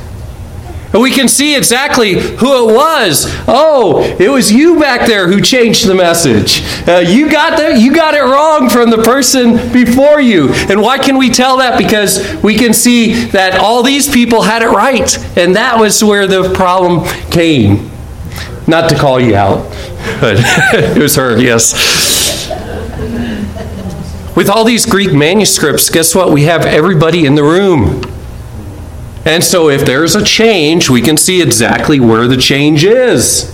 And 0.93 1.01
we 1.01 1.09
can 1.09 1.27
see 1.27 1.55
exactly 1.55 2.13
who 2.13 2.69
it 2.69 2.73
was. 2.73 3.25
Oh, 3.47 4.03
it 4.19 4.29
was 4.29 4.51
you 4.51 4.79
back 4.79 5.07
there 5.07 5.27
who 5.27 5.41
changed 5.41 5.87
the 5.87 5.95
message. 5.95 6.61
Uh, 6.87 6.99
you 6.99 7.31
got 7.31 7.57
the, 7.57 7.79
you 7.79 7.95
got 7.95 8.13
it 8.13 8.21
wrong 8.21 8.69
from 8.69 8.91
the 8.91 8.99
person 8.99 9.55
before 9.73 10.21
you. 10.21 10.49
And 10.69 10.81
why 10.83 10.99
can 10.99 11.17
we 11.17 11.31
tell 11.31 11.57
that? 11.57 11.79
Because 11.79 12.39
we 12.43 12.55
can 12.55 12.73
see 12.73 13.25
that 13.25 13.59
all 13.59 13.81
these 13.81 14.07
people 14.07 14.43
had 14.43 14.61
it 14.61 14.69
right, 14.69 15.17
and 15.35 15.55
that 15.55 15.79
was 15.79 16.03
where 16.03 16.27
the 16.27 16.53
problem 16.53 17.07
came. 17.31 17.89
Not 18.67 18.87
to 18.91 18.95
call 18.95 19.19
you 19.19 19.35
out, 19.35 19.63
but 20.21 20.35
it 20.73 21.01
was 21.01 21.15
her. 21.15 21.39
Yes. 21.39 21.73
With 24.35 24.47
all 24.47 24.63
these 24.63 24.85
Greek 24.85 25.11
manuscripts, 25.11 25.89
guess 25.89 26.13
what? 26.13 26.31
We 26.31 26.43
have 26.43 26.67
everybody 26.67 27.25
in 27.25 27.33
the 27.33 27.43
room. 27.43 28.12
And 29.25 29.43
so 29.43 29.69
if 29.69 29.85
there's 29.85 30.15
a 30.15 30.23
change, 30.23 30.89
we 30.89 31.01
can 31.01 31.17
see 31.17 31.41
exactly 31.41 31.99
where 31.99 32.27
the 32.27 32.37
change 32.37 32.83
is. 32.83 33.53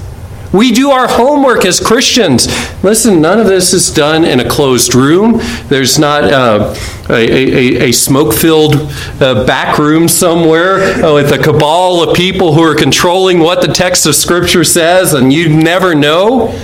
We 0.52 0.72
do 0.72 0.90
our 0.90 1.08
homework 1.08 1.64
as 1.64 1.80
Christians. 1.80 2.48
Listen, 2.84 3.22
none 3.22 3.40
of 3.40 3.46
this 3.46 3.72
is 3.72 3.94
done 3.94 4.26
in 4.26 4.40
a 4.40 4.50
closed 4.50 4.96
room. 4.96 5.40
There's 5.68 6.00
not 6.00 6.24
uh, 6.24 6.74
a, 7.08 7.14
a, 7.14 7.90
a 7.90 7.92
smoke 7.92 8.34
filled 8.34 8.74
uh, 9.22 9.46
back 9.46 9.78
room 9.78 10.08
somewhere 10.08 11.06
uh, 11.06 11.14
with 11.14 11.32
a 11.32 11.38
cabal 11.38 12.02
of 12.02 12.16
people 12.16 12.56
who 12.56 12.64
are 12.64 12.76
controlling 12.76 13.38
what 13.38 13.62
the 13.62 13.72
text 13.72 14.08
of 14.08 14.16
Scripture 14.16 14.64
says, 14.64 15.14
and 15.14 15.32
you 15.32 15.50
never 15.56 15.94
know. 15.94 16.60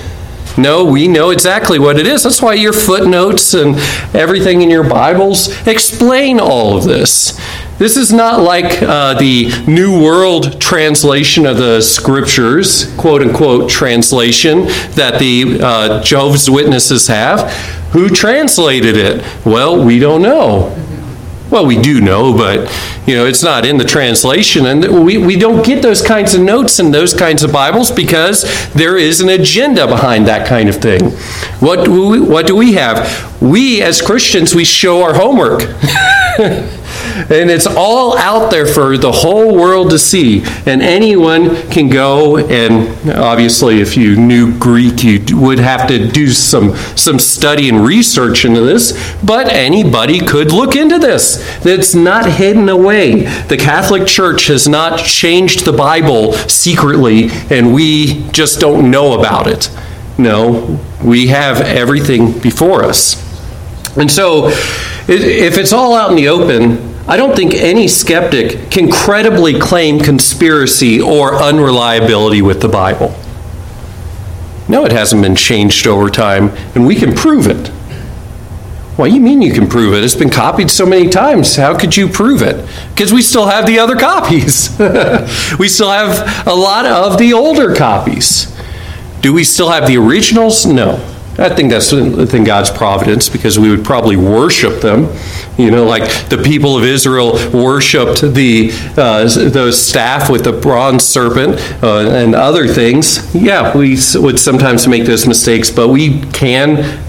No, 0.57 0.85
we 0.85 1.07
know 1.07 1.29
exactly 1.29 1.77
what 1.77 1.99
it 1.99 2.07
is. 2.07 2.23
That's 2.23 2.41
why 2.41 2.53
your 2.53 2.73
footnotes 2.73 3.53
and 3.53 3.75
everything 4.15 4.61
in 4.61 4.71
your 4.71 4.87
Bibles 4.87 5.49
explain 5.67 6.39
all 6.39 6.77
of 6.77 6.85
this. 6.85 7.37
This 7.77 7.97
is 7.97 8.13
not 8.13 8.39
like 8.39 8.81
uh, 8.81 9.15
the 9.15 9.51
New 9.67 10.01
World 10.01 10.61
translation 10.61 11.45
of 11.45 11.57
the 11.57 11.81
scriptures, 11.81 12.95
quote 12.95 13.21
unquote 13.21 13.69
translation, 13.69 14.63
that 14.95 15.19
the 15.19 15.59
uh, 15.61 16.01
Jehovah's 16.01 16.49
Witnesses 16.49 17.07
have. 17.07 17.51
Who 17.91 18.07
translated 18.07 18.95
it? 18.95 19.25
Well, 19.45 19.83
we 19.83 19.99
don't 19.99 20.21
know. 20.21 20.73
Well, 21.51 21.65
we 21.65 21.81
do 21.81 21.99
know, 21.99 22.35
but 22.35 22.71
you 23.05 23.15
know, 23.15 23.25
it's 23.25 23.43
not 23.43 23.65
in 23.65 23.77
the 23.77 23.83
translation, 23.83 24.65
and 24.65 25.05
we, 25.05 25.17
we 25.17 25.37
don't 25.37 25.63
get 25.63 25.81
those 25.81 26.01
kinds 26.01 26.33
of 26.33 26.41
notes 26.41 26.79
in 26.79 26.91
those 26.91 27.13
kinds 27.13 27.43
of 27.43 27.51
Bibles 27.51 27.91
because 27.91 28.71
there 28.73 28.97
is 28.97 29.19
an 29.19 29.29
agenda 29.29 29.85
behind 29.85 30.27
that 30.27 30.47
kind 30.47 30.69
of 30.69 30.77
thing. 30.77 31.11
What 31.59 31.85
do 31.85 32.07
we, 32.07 32.19
what 32.21 32.47
do 32.47 32.55
we 32.55 32.73
have? 32.73 33.41
We 33.41 33.81
as 33.81 34.01
Christians, 34.01 34.55
we 34.55 34.63
show 34.63 35.03
our 35.03 35.13
homework. 35.13 35.61
and 37.29 37.49
it's 37.49 37.67
all 37.67 38.17
out 38.17 38.51
there 38.51 38.65
for 38.65 38.97
the 38.97 39.11
whole 39.11 39.55
world 39.55 39.89
to 39.91 39.99
see. 39.99 40.43
And 40.65 40.81
anyone 40.81 41.55
can 41.69 41.89
go 41.89 42.37
and 42.37 43.09
obviously, 43.11 43.81
if 43.81 43.97
you 43.97 44.15
knew 44.15 44.57
Greek, 44.57 45.03
you 45.03 45.39
would 45.39 45.59
have 45.59 45.87
to 45.87 46.07
do 46.07 46.27
some 46.29 46.75
some 46.95 47.19
study 47.19 47.69
and 47.69 47.85
research 47.85 48.45
into 48.45 48.61
this. 48.61 49.15
But 49.23 49.51
anybody 49.51 50.19
could 50.19 50.51
look 50.51 50.75
into 50.75 50.99
this. 50.99 51.65
It's 51.65 51.95
not 51.95 52.29
hidden 52.29 52.69
away. 52.69 53.21
The 53.47 53.57
Catholic 53.57 54.07
Church 54.07 54.47
has 54.47 54.67
not 54.67 54.99
changed 54.99 55.65
the 55.65 55.73
Bible 55.73 56.33
secretly, 56.33 57.29
and 57.49 57.73
we 57.73 58.27
just 58.31 58.59
don't 58.59 58.91
know 58.91 59.19
about 59.19 59.47
it. 59.47 59.69
No, 60.17 60.79
we 61.03 61.27
have 61.27 61.61
everything 61.61 62.39
before 62.39 62.83
us. 62.83 63.21
And 63.97 64.11
so, 64.11 64.47
if 65.07 65.57
it's 65.57 65.73
all 65.73 65.93
out 65.93 66.09
in 66.09 66.15
the 66.15 66.29
open, 66.29 66.94
I 67.07 67.17
don't 67.17 67.35
think 67.35 67.53
any 67.53 67.87
skeptic 67.87 68.71
can 68.71 68.91
credibly 68.91 69.59
claim 69.59 69.99
conspiracy 69.99 70.99
or 70.99 71.35
unreliability 71.35 72.41
with 72.41 72.61
the 72.61 72.67
Bible. 72.67 73.15
No, 74.67 74.85
it 74.85 74.91
hasn't 74.91 75.21
been 75.21 75.35
changed 75.35 75.85
over 75.85 76.09
time, 76.09 76.49
and 76.73 76.87
we 76.87 76.95
can 76.95 77.13
prove 77.13 77.45
it. 77.45 77.67
What 78.97 79.09
do 79.09 79.13
you 79.13 79.21
mean 79.21 79.41
you 79.41 79.53
can 79.53 79.67
prove 79.67 79.93
it? 79.93 80.03
It's 80.03 80.15
been 80.15 80.29
copied 80.31 80.71
so 80.71 80.85
many 80.85 81.09
times. 81.09 81.55
How 81.57 81.77
could 81.77 81.95
you 81.95 82.07
prove 82.07 82.41
it? 82.41 82.65
Because 82.89 83.13
we 83.13 83.21
still 83.21 83.45
have 83.45 83.67
the 83.67 83.77
other 83.77 83.97
copies. 83.97 84.69
we 85.59 85.67
still 85.67 85.91
have 85.91 86.47
a 86.47 86.55
lot 86.55 86.85
of 86.85 87.19
the 87.19 87.33
older 87.33 87.75
copies. 87.75 88.55
Do 89.21 89.33
we 89.33 89.43
still 89.43 89.69
have 89.69 89.85
the 89.85 89.97
originals? 89.97 90.65
No. 90.65 91.14
I 91.37 91.49
think 91.49 91.69
that's 91.69 91.91
within 91.91 92.45
God's 92.45 92.71
providence 92.71 93.27
because 93.27 93.59
we 93.59 93.69
would 93.69 93.83
probably 93.83 94.15
worship 94.15 94.81
them. 94.81 95.13
You 95.57 95.69
know, 95.69 95.83
like 95.85 96.29
the 96.29 96.37
people 96.37 96.77
of 96.77 96.85
Israel 96.85 97.33
worshipped 97.51 98.21
the 98.21 98.71
uh, 98.95 99.23
the 99.25 99.71
staff 99.73 100.29
with 100.29 100.45
the 100.45 100.53
bronze 100.53 101.03
serpent 101.03 101.59
uh, 101.83 102.09
and 102.09 102.35
other 102.35 102.67
things. 102.67 103.35
Yeah, 103.35 103.75
we 103.75 103.97
would 104.15 104.39
sometimes 104.39 104.87
make 104.87 105.05
those 105.05 105.27
mistakes, 105.27 105.69
but 105.69 105.89
we 105.89 106.21
can 106.31 107.01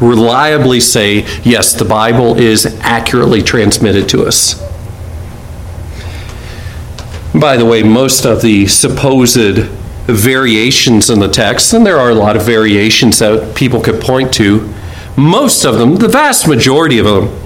reliably 0.00 0.80
say, 0.80 1.24
yes, 1.42 1.72
the 1.72 1.84
Bible 1.84 2.36
is 2.36 2.66
accurately 2.80 3.42
transmitted 3.42 4.08
to 4.10 4.24
us. 4.26 4.60
By 7.34 7.56
the 7.56 7.64
way, 7.64 7.82
most 7.82 8.26
of 8.26 8.42
the 8.42 8.66
supposed 8.66 9.81
variations 10.06 11.10
in 11.10 11.20
the 11.20 11.28
text, 11.28 11.72
and 11.72 11.86
there 11.86 11.98
are 11.98 12.10
a 12.10 12.14
lot 12.14 12.36
of 12.36 12.42
variations 12.42 13.18
that 13.20 13.54
people 13.54 13.80
could 13.80 14.00
point 14.00 14.32
to. 14.34 14.72
Most 15.16 15.64
of 15.64 15.78
them, 15.78 15.96
the 15.96 16.08
vast 16.08 16.48
majority 16.48 16.98
of 16.98 17.06
them, 17.06 17.38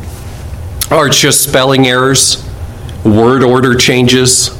are 0.90 1.08
just 1.08 1.42
spelling 1.42 1.86
errors, 1.86 2.48
word 3.04 3.42
order 3.42 3.74
changes, 3.74 4.55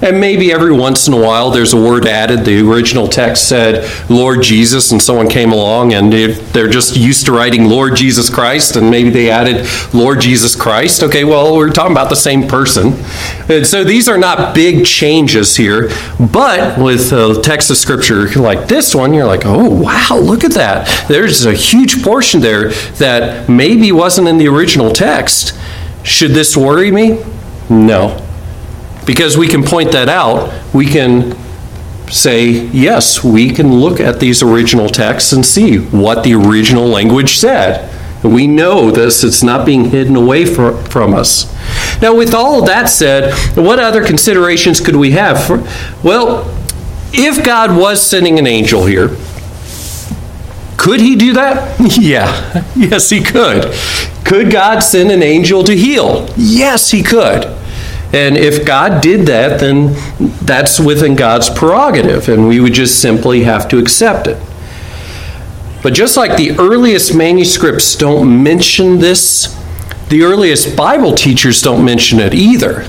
and 0.00 0.20
maybe 0.20 0.52
every 0.52 0.72
once 0.72 1.08
in 1.08 1.14
a 1.14 1.20
while 1.20 1.50
there's 1.50 1.72
a 1.72 1.76
word 1.76 2.06
added. 2.06 2.44
The 2.44 2.60
original 2.60 3.08
text 3.08 3.48
said 3.48 3.88
Lord 4.08 4.42
Jesus, 4.42 4.92
and 4.92 5.02
someone 5.02 5.28
came 5.28 5.52
along 5.52 5.92
and 5.92 6.12
they're 6.12 6.68
just 6.68 6.96
used 6.96 7.26
to 7.26 7.32
writing 7.32 7.64
Lord 7.64 7.96
Jesus 7.96 8.30
Christ, 8.30 8.76
and 8.76 8.90
maybe 8.90 9.10
they 9.10 9.30
added 9.30 9.66
Lord 9.92 10.20
Jesus 10.20 10.54
Christ. 10.54 11.02
Okay, 11.02 11.24
well, 11.24 11.56
we're 11.56 11.70
talking 11.70 11.92
about 11.92 12.10
the 12.10 12.16
same 12.16 12.46
person. 12.46 12.94
And 13.48 13.66
so 13.66 13.82
these 13.82 14.08
are 14.08 14.18
not 14.18 14.54
big 14.54 14.86
changes 14.86 15.56
here, 15.56 15.90
but 16.32 16.78
with 16.78 17.12
a 17.12 17.40
text 17.42 17.70
of 17.70 17.76
scripture 17.76 18.28
like 18.40 18.68
this 18.68 18.94
one, 18.94 19.12
you're 19.12 19.26
like, 19.26 19.42
oh, 19.44 19.82
wow, 19.82 20.18
look 20.20 20.44
at 20.44 20.52
that. 20.52 21.06
There's 21.08 21.44
a 21.44 21.54
huge 21.54 22.02
portion 22.02 22.40
there 22.40 22.70
that 22.98 23.48
maybe 23.48 23.90
wasn't 23.90 24.28
in 24.28 24.38
the 24.38 24.48
original 24.48 24.90
text. 24.90 25.58
Should 26.04 26.30
this 26.30 26.56
worry 26.56 26.90
me? 26.90 27.24
No 27.68 28.27
because 29.08 29.38
we 29.38 29.48
can 29.48 29.62
point 29.62 29.90
that 29.92 30.10
out, 30.10 30.52
we 30.74 30.84
can 30.84 31.34
say, 32.10 32.50
yes, 32.50 33.24
we 33.24 33.50
can 33.50 33.72
look 33.72 34.00
at 34.00 34.20
these 34.20 34.42
original 34.42 34.86
texts 34.86 35.32
and 35.32 35.46
see 35.46 35.78
what 35.78 36.24
the 36.24 36.34
original 36.34 36.84
language 36.86 37.38
said. 37.38 37.90
We 38.22 38.46
know 38.46 38.90
this, 38.90 39.24
it's 39.24 39.42
not 39.42 39.64
being 39.64 39.86
hidden 39.86 40.14
away 40.14 40.44
for, 40.44 40.76
from 40.88 41.14
us. 41.14 41.50
Now, 42.02 42.14
with 42.14 42.34
all 42.34 42.66
that 42.66 42.90
said, 42.90 43.32
what 43.56 43.78
other 43.78 44.04
considerations 44.04 44.78
could 44.78 44.96
we 44.96 45.12
have? 45.12 45.48
well, 46.04 46.54
if 47.10 47.42
God 47.42 47.74
was 47.74 48.06
sending 48.06 48.38
an 48.38 48.46
angel 48.46 48.84
here, 48.84 49.16
could 50.76 51.00
he 51.00 51.16
do 51.16 51.32
that? 51.32 51.80
Yeah, 51.98 52.62
yes, 52.76 53.08
he 53.08 53.22
could. 53.22 53.72
Could 54.26 54.52
God 54.52 54.80
send 54.80 55.10
an 55.10 55.22
angel 55.22 55.64
to 55.64 55.74
heal? 55.74 56.28
Yes, 56.36 56.90
he 56.90 57.02
could. 57.02 57.56
And 58.12 58.38
if 58.38 58.64
God 58.64 59.02
did 59.02 59.26
that, 59.26 59.60
then 59.60 59.94
that's 60.44 60.80
within 60.80 61.14
God's 61.14 61.50
prerogative, 61.50 62.28
and 62.28 62.48
we 62.48 62.58
would 62.58 62.72
just 62.72 63.02
simply 63.02 63.42
have 63.42 63.68
to 63.68 63.78
accept 63.78 64.26
it. 64.26 64.38
But 65.82 65.92
just 65.92 66.16
like 66.16 66.36
the 66.36 66.52
earliest 66.58 67.14
manuscripts 67.14 67.94
don't 67.94 68.42
mention 68.42 68.98
this, 68.98 69.54
the 70.08 70.22
earliest 70.22 70.74
Bible 70.74 71.14
teachers 71.14 71.60
don't 71.60 71.84
mention 71.84 72.18
it 72.18 72.32
either. 72.32 72.88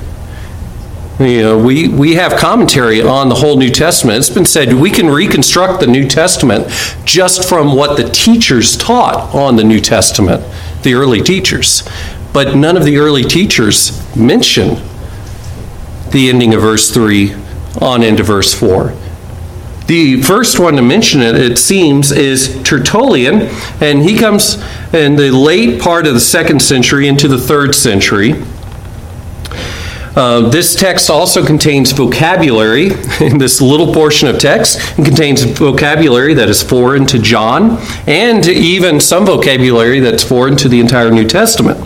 You 1.19 1.41
know, 1.41 1.57
we, 1.57 1.89
we 1.89 2.15
have 2.15 2.39
commentary 2.39 3.01
on 3.01 3.27
the 3.27 3.35
whole 3.35 3.57
New 3.57 3.69
Testament. 3.69 4.19
It's 4.19 4.29
been 4.29 4.45
said 4.45 4.71
we 4.71 4.89
can 4.89 5.09
reconstruct 5.09 5.81
the 5.81 5.87
New 5.87 6.07
Testament 6.07 6.67
just 7.03 7.47
from 7.47 7.75
what 7.75 7.97
the 7.97 8.09
teachers 8.09 8.77
taught 8.77 9.35
on 9.35 9.57
the 9.57 9.65
New 9.65 9.81
Testament, 9.81 10.41
the 10.83 10.93
early 10.93 11.21
teachers. 11.21 11.83
But 12.31 12.55
none 12.55 12.77
of 12.77 12.85
the 12.85 12.97
early 12.97 13.23
teachers 13.23 14.15
mention 14.15 14.77
the 16.11 16.29
ending 16.29 16.53
of 16.53 16.61
verse 16.61 16.91
3 16.91 17.33
on 17.81 18.03
into 18.03 18.23
verse 18.23 18.53
4. 18.53 18.93
The 19.87 20.21
first 20.21 20.59
one 20.59 20.75
to 20.75 20.83
mention 20.83 21.21
it, 21.21 21.35
it 21.35 21.57
seems, 21.57 22.11
is 22.11 22.61
Tertullian, 22.61 23.49
and 23.81 24.03
he 24.03 24.17
comes 24.17 24.55
in 24.93 25.15
the 25.15 25.31
late 25.31 25.81
part 25.81 26.05
of 26.05 26.13
the 26.13 26.19
second 26.19 26.61
century 26.61 27.07
into 27.07 27.27
the 27.27 27.39
third 27.39 27.73
century. 27.73 28.33
Uh, 30.15 30.49
this 30.49 30.75
text 30.75 31.09
also 31.09 31.45
contains 31.45 31.91
vocabulary 31.91 32.87
in 33.19 33.37
this 33.37 33.61
little 33.61 33.91
portion 33.93 34.27
of 34.27 34.37
text. 34.37 34.79
Contains 34.95 35.43
vocabulary 35.43 36.33
that 36.35 36.49
is 36.49 36.61
foreign 36.61 37.05
to 37.07 37.17
John, 37.17 37.77
and 38.05 38.47
even 38.47 38.99
some 38.99 39.25
vocabulary 39.25 40.01
that's 40.01 40.23
foreign 40.23 40.55
to 40.57 40.69
the 40.69 40.79
entire 40.79 41.09
New 41.09 41.27
Testament. 41.27 41.79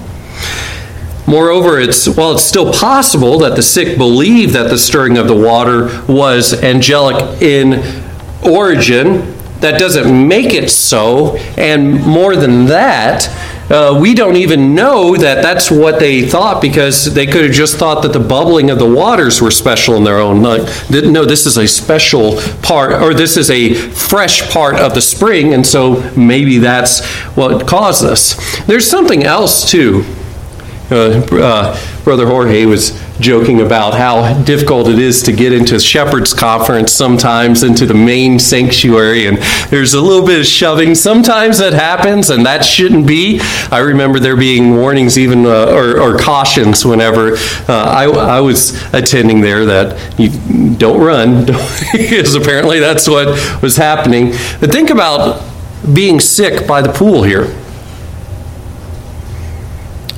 Moreover, 1.26 1.80
it's 1.80 2.08
while 2.08 2.34
it's 2.34 2.44
still 2.44 2.74
possible 2.74 3.40
that 3.40 3.56
the 3.56 3.64
sick 3.64 3.98
believe 3.98 4.54
that 4.54 4.70
the 4.70 4.78
stirring 4.78 5.18
of 5.18 5.28
the 5.28 5.36
water 5.36 6.04
was 6.08 6.62
angelic 6.64 7.42
in 7.42 8.04
origin, 8.44 9.34
that 9.62 9.80
doesn't 9.80 10.28
make 10.28 10.54
it 10.54 10.70
so. 10.70 11.38
And 11.58 12.06
more 12.06 12.36
than 12.36 12.66
that, 12.66 13.30
uh, 13.72 13.98
we 14.00 14.14
don't 14.14 14.36
even 14.36 14.76
know 14.76 15.16
that 15.16 15.42
that's 15.42 15.72
what 15.72 15.98
they 16.00 16.28
thought 16.28 16.62
because 16.62 17.14
they 17.14 17.26
could 17.26 17.46
have 17.46 17.54
just 17.54 17.78
thought 17.78 18.04
that 18.04 18.12
the 18.12 18.20
bubbling 18.20 18.70
of 18.70 18.78
the 18.78 18.86
waters 18.86 19.42
were 19.42 19.52
special 19.52 19.96
in 19.96 20.04
their 20.04 20.20
own. 20.20 20.42
Like, 20.42 20.62
no, 20.90 21.24
this 21.24 21.46
is 21.46 21.58
a 21.58 21.66
special 21.66 22.42
part, 22.62 23.02
or 23.02 23.14
this 23.14 23.38
is 23.38 23.50
a 23.50 23.74
fresh 23.74 24.52
part 24.52 24.76
of 24.76 24.94
the 24.94 25.02
spring, 25.02 25.54
and 25.54 25.66
so 25.66 26.12
maybe 26.18 26.58
that's 26.58 27.06
what 27.36 27.66
caused 27.66 28.04
this. 28.04 28.36
There's 28.66 28.86
something 28.86 29.24
else 29.24 29.72
too. 29.72 30.04
Uh, 30.92 31.26
uh, 31.32 32.04
Brother 32.04 32.28
Jorge 32.28 32.66
was 32.66 33.02
joking 33.20 33.62
about 33.62 33.94
how 33.94 34.42
difficult 34.44 34.88
it 34.90 35.00
is 35.00 35.24
to 35.24 35.32
get 35.32 35.54
into 35.54 35.80
Shepherd's 35.80 36.34
Conference 36.34 36.92
sometimes 36.92 37.64
into 37.64 37.86
the 37.86 37.94
main 37.94 38.38
sanctuary, 38.38 39.28
and 39.28 39.38
there's 39.70 39.94
a 39.94 40.02
little 40.02 40.26
bit 40.26 40.42
of 40.42 40.46
shoving 40.46 40.94
sometimes 40.94 41.60
that 41.60 41.74
happens, 41.74 42.30
and 42.30 42.46
that 42.46 42.66
shouldn't 42.66 43.08
be. 43.08 43.40
I 43.72 43.80
remember 43.80 44.20
there 44.20 44.36
being 44.36 44.76
warnings, 44.76 45.18
even 45.18 45.46
uh, 45.46 45.68
or, 45.68 46.00
or, 46.00 46.18
cautions, 46.18 46.86
whenever 46.86 47.36
uh, 47.70 47.70
I, 47.70 48.06
I, 48.06 48.40
was 48.42 48.82
attending 48.94 49.42
there 49.42 49.66
that 49.66 50.20
you 50.20 50.76
don't 50.76 51.00
run, 51.00 51.46
because 51.94 52.36
apparently 52.36 52.80
that's 52.80 53.08
what 53.08 53.28
was 53.62 53.78
happening. 53.78 54.32
But 54.60 54.72
think 54.72 54.90
about 54.90 55.44
being 55.94 56.20
sick 56.20 56.68
by 56.68 56.82
the 56.82 56.92
pool 56.92 57.24
here. 57.24 57.63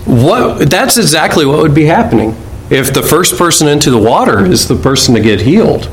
What, 0.06 0.70
that's 0.70 0.98
exactly 0.98 1.46
what 1.46 1.60
would 1.60 1.74
be 1.74 1.86
happening 1.86 2.36
if 2.70 2.94
the 2.94 3.04
first 3.04 3.38
person 3.38 3.68
into 3.68 3.91
the 3.91 3.98
water 3.98 4.44
is 4.46 4.68
the 4.68 4.76
person 4.76 5.13
to 5.15 5.22
get 5.22 5.41
healed, 5.41 5.89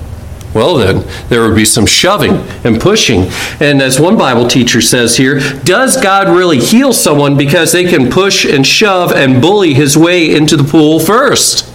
well, 0.54 0.76
then 0.76 1.06
there 1.28 1.46
would 1.46 1.56
be 1.56 1.64
some 1.64 1.86
shoving 1.86 2.32
and 2.64 2.80
pushing. 2.80 3.30
And 3.60 3.80
as 3.80 3.98
one 3.98 4.18
Bible 4.18 4.46
teacher 4.46 4.80
says 4.80 5.16
here, 5.16 5.40
does 5.64 6.00
God 6.00 6.28
really 6.28 6.58
heal 6.58 6.92
someone 6.92 7.36
because 7.36 7.72
they 7.72 7.84
can 7.84 8.10
push 8.10 8.44
and 8.44 8.66
shove 8.66 9.12
and 9.12 9.40
bully 9.40 9.74
his 9.74 9.96
way 9.96 10.34
into 10.34 10.56
the 10.56 10.64
pool 10.64 11.00
first? 11.00 11.68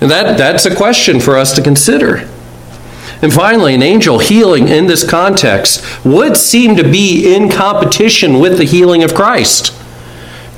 And 0.00 0.10
that, 0.10 0.36
that's 0.36 0.66
a 0.66 0.74
question 0.74 1.18
for 1.18 1.36
us 1.36 1.54
to 1.54 1.62
consider. 1.62 2.28
And 3.20 3.32
finally, 3.32 3.74
an 3.74 3.82
angel 3.82 4.20
healing 4.20 4.68
in 4.68 4.86
this 4.86 5.08
context 5.08 6.04
would 6.04 6.36
seem 6.36 6.76
to 6.76 6.84
be 6.84 7.34
in 7.34 7.50
competition 7.50 8.38
with 8.38 8.58
the 8.58 8.64
healing 8.64 9.02
of 9.02 9.14
Christ. 9.14 9.74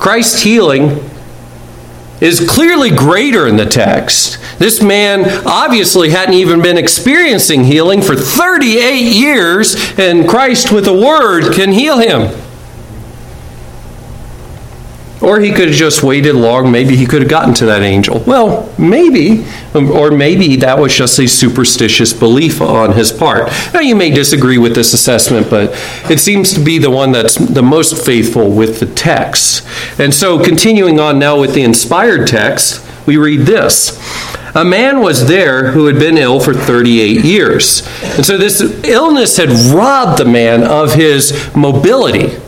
Christ's 0.01 0.43
healing 0.43 1.09
is 2.23 2.47
clearly 2.49 2.91
greater 2.91 3.47
in 3.47 3.57
the 3.57 3.67
text. 3.67 4.39
This 4.59 4.83
man 4.83 5.47
obviously 5.47 6.11
hadn't 6.11 6.35
even 6.35 6.63
been 6.63 6.79
experiencing 6.79 7.65
healing 7.65 8.03
for 8.03 8.17
38 8.17 8.99
years, 8.99 9.77
and 9.99 10.29
Christ, 10.29 10.73
with 10.73 10.87
a 10.89 10.93
word, 10.93 11.55
can 11.55 11.73
heal 11.73 11.99
him. 11.99 12.35
Or 15.23 15.39
he 15.39 15.53
could 15.53 15.69
have 15.69 15.77
just 15.77 16.03
waited 16.03 16.35
long. 16.35 16.73
Maybe 16.73 16.97
he 16.97 17.05
could 17.05 17.21
have 17.21 17.31
gotten 17.31 17.53
to 17.55 17.67
that 17.67 17.83
angel. 17.83 18.21
Well, 18.27 18.73
maybe. 18.79 19.45
Um, 19.75 19.91
or 19.91 20.11
maybe 20.11 20.57
that 20.57 20.79
was 20.79 20.97
just 20.97 21.19
a 21.19 21.29
superstitious 21.29 22.15
belief 22.15 22.63
on 22.63 22.93
his 22.95 23.13
part. 23.13 23.53
Now, 23.75 23.81
you 23.81 23.95
may 23.95 24.11
disagree 24.11 24.57
with 24.57 24.75
this 24.75 24.95
assessment, 24.95 25.51
but 25.51 25.71
it 26.11 26.21
seems 26.21 26.55
to 26.55 26.61
be 26.61 26.79
the 26.79 26.91
one 26.91 27.13
that's 27.13 27.35
the 27.35 27.63
most 27.63 28.05
faithful 28.05 28.51
with 28.51 28.81
the 28.81 28.87
text. 28.87 29.67
And 29.99 30.15
so, 30.15 30.43
continuing 30.43 30.99
on 30.99 31.19
now 31.19 31.39
with 31.39 31.53
the 31.55 31.63
inspired 31.63 32.27
text, 32.27 32.87
we 33.07 33.19
read 33.19 33.41
this. 33.41 33.99
A 34.55 34.65
man 34.65 35.01
was 35.01 35.29
there 35.29 35.73
who 35.73 35.87
had 35.87 35.97
been 35.99 36.17
ill 36.17 36.41
for 36.41 36.55
38 36.55 37.25
years. 37.25 37.87
And 38.03 38.25
so, 38.25 38.39
this 38.39 38.63
illness 38.85 39.37
had 39.37 39.51
robbed 39.51 40.19
the 40.19 40.25
man 40.25 40.63
of 40.63 40.95
his 40.95 41.55
mobility 41.55 42.39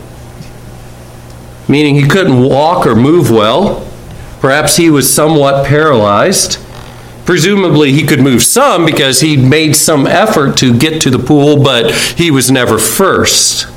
meaning 1.67 1.95
he 1.95 2.07
couldn't 2.07 2.41
walk 2.41 2.85
or 2.85 2.95
move 2.95 3.31
well. 3.31 3.87
Perhaps 4.39 4.75
he 4.75 4.89
was 4.89 5.13
somewhat 5.13 5.65
paralyzed. 5.65 6.59
Presumably, 7.25 7.93
he 7.93 8.05
could 8.05 8.19
move 8.19 8.43
some 8.43 8.85
because 8.85 9.21
he 9.21 9.37
made 9.37 9.75
some 9.75 10.05
effort 10.05 10.57
to 10.57 10.77
get 10.77 11.01
to 11.03 11.09
the 11.09 11.19
pool, 11.19 11.63
but 11.63 11.93
he 11.93 12.29
was 12.29 12.51
never 12.51 12.77
first. 12.77 13.67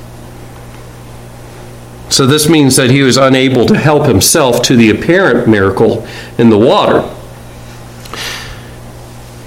So, 2.08 2.26
this 2.26 2.48
means 2.48 2.76
that 2.76 2.90
he 2.90 3.02
was 3.02 3.16
unable 3.16 3.66
to 3.66 3.76
help 3.76 4.06
himself 4.06 4.62
to 4.62 4.76
the 4.76 4.90
apparent 4.90 5.48
miracle 5.48 6.06
in 6.38 6.50
the 6.50 6.58
water. 6.58 7.12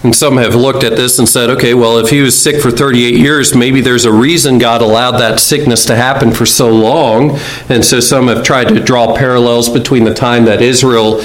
And 0.03 0.15
some 0.15 0.37
have 0.37 0.55
looked 0.55 0.83
at 0.85 0.95
this 0.95 1.19
and 1.19 1.27
said, 1.27 1.49
okay, 1.49 1.73
well, 1.73 1.97
if 1.97 2.09
he 2.09 2.21
was 2.21 2.41
sick 2.41 2.61
for 2.61 2.71
38 2.71 3.15
years, 3.15 3.53
maybe 3.53 3.81
there's 3.81 4.05
a 4.05 4.13
reason 4.13 4.57
God 4.57 4.81
allowed 4.81 5.17
that 5.19 5.41
sickness 5.41 5.85
to 5.87 5.95
happen 5.95 6.31
for 6.31 6.45
so 6.45 6.69
long. 6.69 7.37
And 7.67 7.83
so 7.83 7.99
some 7.99 8.27
have 8.27 8.43
tried 8.43 8.69
to 8.69 8.79
draw 8.79 9.13
parallels 9.15 9.67
between 9.67 10.05
the 10.05 10.13
time 10.13 10.45
that 10.45 10.61
Israel 10.61 11.21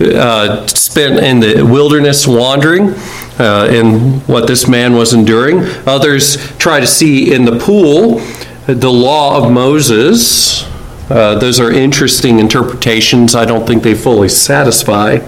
uh, 0.00 0.66
spent 0.66 1.24
in 1.24 1.40
the 1.40 1.62
wilderness 1.62 2.26
wandering 2.26 2.90
uh, 3.38 3.68
and 3.70 4.20
what 4.28 4.46
this 4.46 4.68
man 4.68 4.94
was 4.94 5.14
enduring. 5.14 5.60
Others 5.86 6.56
try 6.58 6.80
to 6.80 6.86
see 6.86 7.32
in 7.32 7.46
the 7.46 7.58
pool 7.58 8.20
the 8.66 8.92
law 8.92 9.42
of 9.42 9.50
Moses. 9.50 10.64
Uh, 11.10 11.38
those 11.38 11.58
are 11.58 11.72
interesting 11.72 12.38
interpretations. 12.38 13.34
I 13.34 13.46
don't 13.46 13.66
think 13.66 13.82
they 13.82 13.94
fully 13.94 14.28
satisfy. 14.28 15.18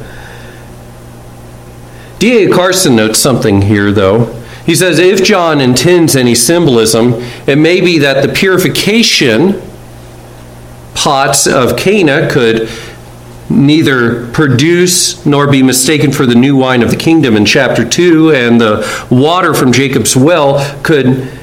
D.A. 2.21 2.51
Carson 2.51 2.97
notes 2.97 3.19
something 3.19 3.63
here, 3.63 3.91
though. 3.91 4.27
He 4.67 4.75
says 4.75 4.99
if 4.99 5.25
John 5.25 5.59
intends 5.59 6.15
any 6.15 6.35
symbolism, 6.35 7.15
it 7.47 7.57
may 7.57 7.81
be 7.81 7.99
that 7.99 8.25
the 8.25 8.31
purification 8.31 9.63
pots 10.95 11.47
of 11.47 11.79
Cana 11.79 12.31
could 12.31 12.69
neither 13.49 14.31
produce 14.33 15.25
nor 15.25 15.51
be 15.51 15.63
mistaken 15.63 16.13
for 16.13 16.27
the 16.27 16.35
new 16.35 16.57
wine 16.57 16.83
of 16.83 16.91
the 16.91 16.97
kingdom 16.97 17.37
in 17.37 17.47
chapter 17.47 17.89
2, 17.89 18.33
and 18.33 18.61
the 18.61 19.07
water 19.11 19.55
from 19.55 19.73
Jacob's 19.73 20.15
well 20.15 20.79
could 20.83 21.40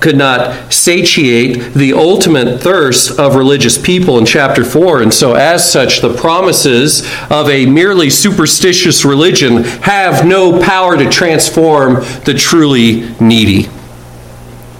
could 0.00 0.16
not 0.16 0.72
satiate 0.72 1.74
the 1.74 1.92
ultimate 1.92 2.60
thirst 2.60 3.18
of 3.18 3.34
religious 3.34 3.78
people 3.78 4.18
in 4.18 4.26
chapter 4.26 4.64
4. 4.64 5.02
And 5.02 5.12
so, 5.12 5.34
as 5.34 5.70
such, 5.70 6.00
the 6.00 6.14
promises 6.14 7.02
of 7.30 7.48
a 7.48 7.66
merely 7.66 8.10
superstitious 8.10 9.04
religion 9.04 9.64
have 9.82 10.26
no 10.26 10.62
power 10.62 10.96
to 10.96 11.08
transform 11.08 11.94
the 12.24 12.34
truly 12.36 13.08
needy. 13.20 13.68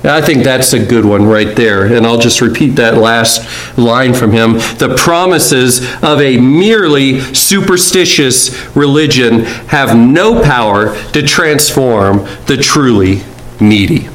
I 0.04 0.20
think 0.20 0.44
that's 0.44 0.72
a 0.72 0.84
good 0.84 1.04
one 1.04 1.24
right 1.24 1.56
there. 1.56 1.92
And 1.92 2.06
I'll 2.06 2.18
just 2.18 2.40
repeat 2.40 2.76
that 2.76 2.96
last 2.96 3.76
line 3.76 4.14
from 4.14 4.30
him. 4.32 4.52
The 4.52 4.94
promises 4.96 5.80
of 6.02 6.20
a 6.20 6.36
merely 6.36 7.20
superstitious 7.34 8.76
religion 8.76 9.40
have 9.68 9.96
no 9.96 10.42
power 10.42 10.96
to 11.12 11.22
transform 11.22 12.18
the 12.46 12.56
truly 12.56 13.22
needy. 13.60 14.08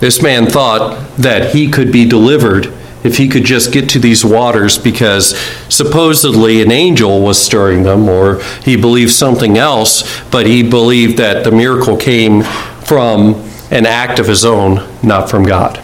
This 0.00 0.22
man 0.22 0.46
thought 0.46 1.16
that 1.16 1.54
he 1.54 1.68
could 1.68 1.90
be 1.90 2.04
delivered 2.04 2.72
if 3.04 3.16
he 3.16 3.28
could 3.28 3.44
just 3.44 3.72
get 3.72 3.88
to 3.90 3.98
these 3.98 4.24
waters 4.24 4.76
because 4.78 5.38
supposedly 5.68 6.62
an 6.62 6.70
angel 6.70 7.20
was 7.20 7.40
stirring 7.40 7.84
them, 7.84 8.08
or 8.08 8.42
he 8.64 8.76
believed 8.76 9.12
something 9.12 9.56
else, 9.56 10.20
but 10.30 10.46
he 10.46 10.68
believed 10.68 11.16
that 11.18 11.44
the 11.44 11.50
miracle 11.50 11.96
came 11.96 12.42
from 12.42 13.34
an 13.70 13.86
act 13.86 14.18
of 14.18 14.26
his 14.26 14.44
own, 14.44 14.88
not 15.02 15.30
from 15.30 15.44
God. 15.44 15.82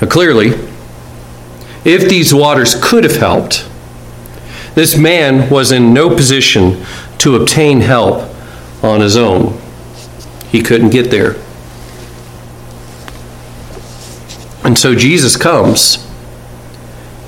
Now, 0.00 0.08
clearly, 0.08 0.48
if 1.84 2.08
these 2.08 2.34
waters 2.34 2.74
could 2.82 3.04
have 3.04 3.16
helped, 3.16 3.68
this 4.74 4.96
man 4.96 5.48
was 5.48 5.72
in 5.72 5.94
no 5.94 6.14
position 6.14 6.84
to 7.18 7.36
obtain 7.36 7.80
help 7.80 8.35
on 8.86 9.00
his 9.00 9.16
own. 9.16 9.60
He 10.50 10.62
couldn't 10.62 10.90
get 10.90 11.10
there. 11.10 11.34
And 14.64 14.78
so 14.78 14.94
Jesus 14.94 15.36
comes, 15.36 16.04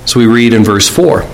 as 0.05 0.17
we 0.17 0.27
read 0.27 0.53
in 0.53 0.65
verse 0.65 0.89
4. 0.89 1.27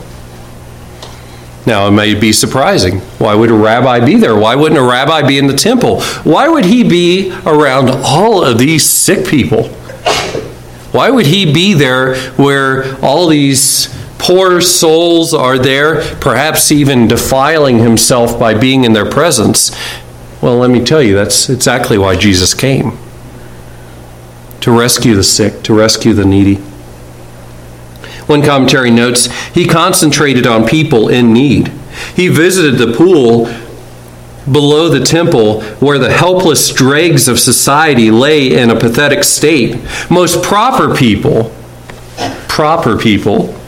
Now, 1.66 1.88
it 1.88 1.92
may 1.92 2.14
be 2.14 2.32
surprising. 2.32 2.98
Why 3.18 3.34
would 3.34 3.50
a 3.50 3.54
rabbi 3.54 4.04
be 4.04 4.16
there? 4.16 4.36
Why 4.36 4.54
wouldn't 4.54 4.78
a 4.78 4.84
rabbi 4.84 5.26
be 5.26 5.38
in 5.38 5.46
the 5.46 5.56
temple? 5.56 6.02
Why 6.02 6.46
would 6.46 6.66
he 6.66 6.84
be 6.84 7.32
around 7.46 7.88
all 7.88 8.44
of 8.44 8.58
these 8.58 8.84
sick 8.88 9.26
people? 9.26 9.68
Why 10.92 11.10
would 11.10 11.26
he 11.26 11.50
be 11.50 11.72
there 11.72 12.16
where 12.32 12.94
all 13.02 13.28
these 13.28 13.88
poor 14.18 14.60
souls 14.60 15.32
are 15.32 15.58
there, 15.58 16.02
perhaps 16.16 16.70
even 16.70 17.08
defiling 17.08 17.78
himself 17.78 18.38
by 18.38 18.54
being 18.54 18.84
in 18.84 18.92
their 18.92 19.10
presence? 19.10 19.74
Well, 20.45 20.59
let 20.59 20.68
me 20.68 20.84
tell 20.84 21.03
you, 21.03 21.14
that's 21.14 21.49
exactly 21.49 21.97
why 21.97 22.16
Jesus 22.16 22.53
came 22.53 22.99
to 24.61 24.78
rescue 24.78 25.14
the 25.14 25.24
sick, 25.24 25.62
to 25.62 25.72
rescue 25.72 26.12
the 26.12 26.26
needy. 26.26 26.57
One 28.26 28.42
commentary 28.42 28.90
notes 28.90 29.32
he 29.53 29.66
concentrated 29.66 30.47
on 30.47 30.66
people 30.66 31.09
in 31.09 31.32
need. 31.32 31.68
He 32.14 32.28
visited 32.28 32.76
the 32.76 32.92
pool 32.95 33.47
below 34.53 34.90
the 34.90 35.03
temple 35.03 35.62
where 35.80 35.99
the 35.99 36.12
helpless 36.12 36.70
dregs 36.74 37.26
of 37.26 37.40
society 37.40 38.11
lay 38.11 38.55
in 38.55 38.68
a 38.68 38.78
pathetic 38.78 39.24
state. 39.24 39.82
Most 40.11 40.42
proper 40.45 40.95
people, 40.95 41.55
proper 42.49 42.99
people, 42.99 43.59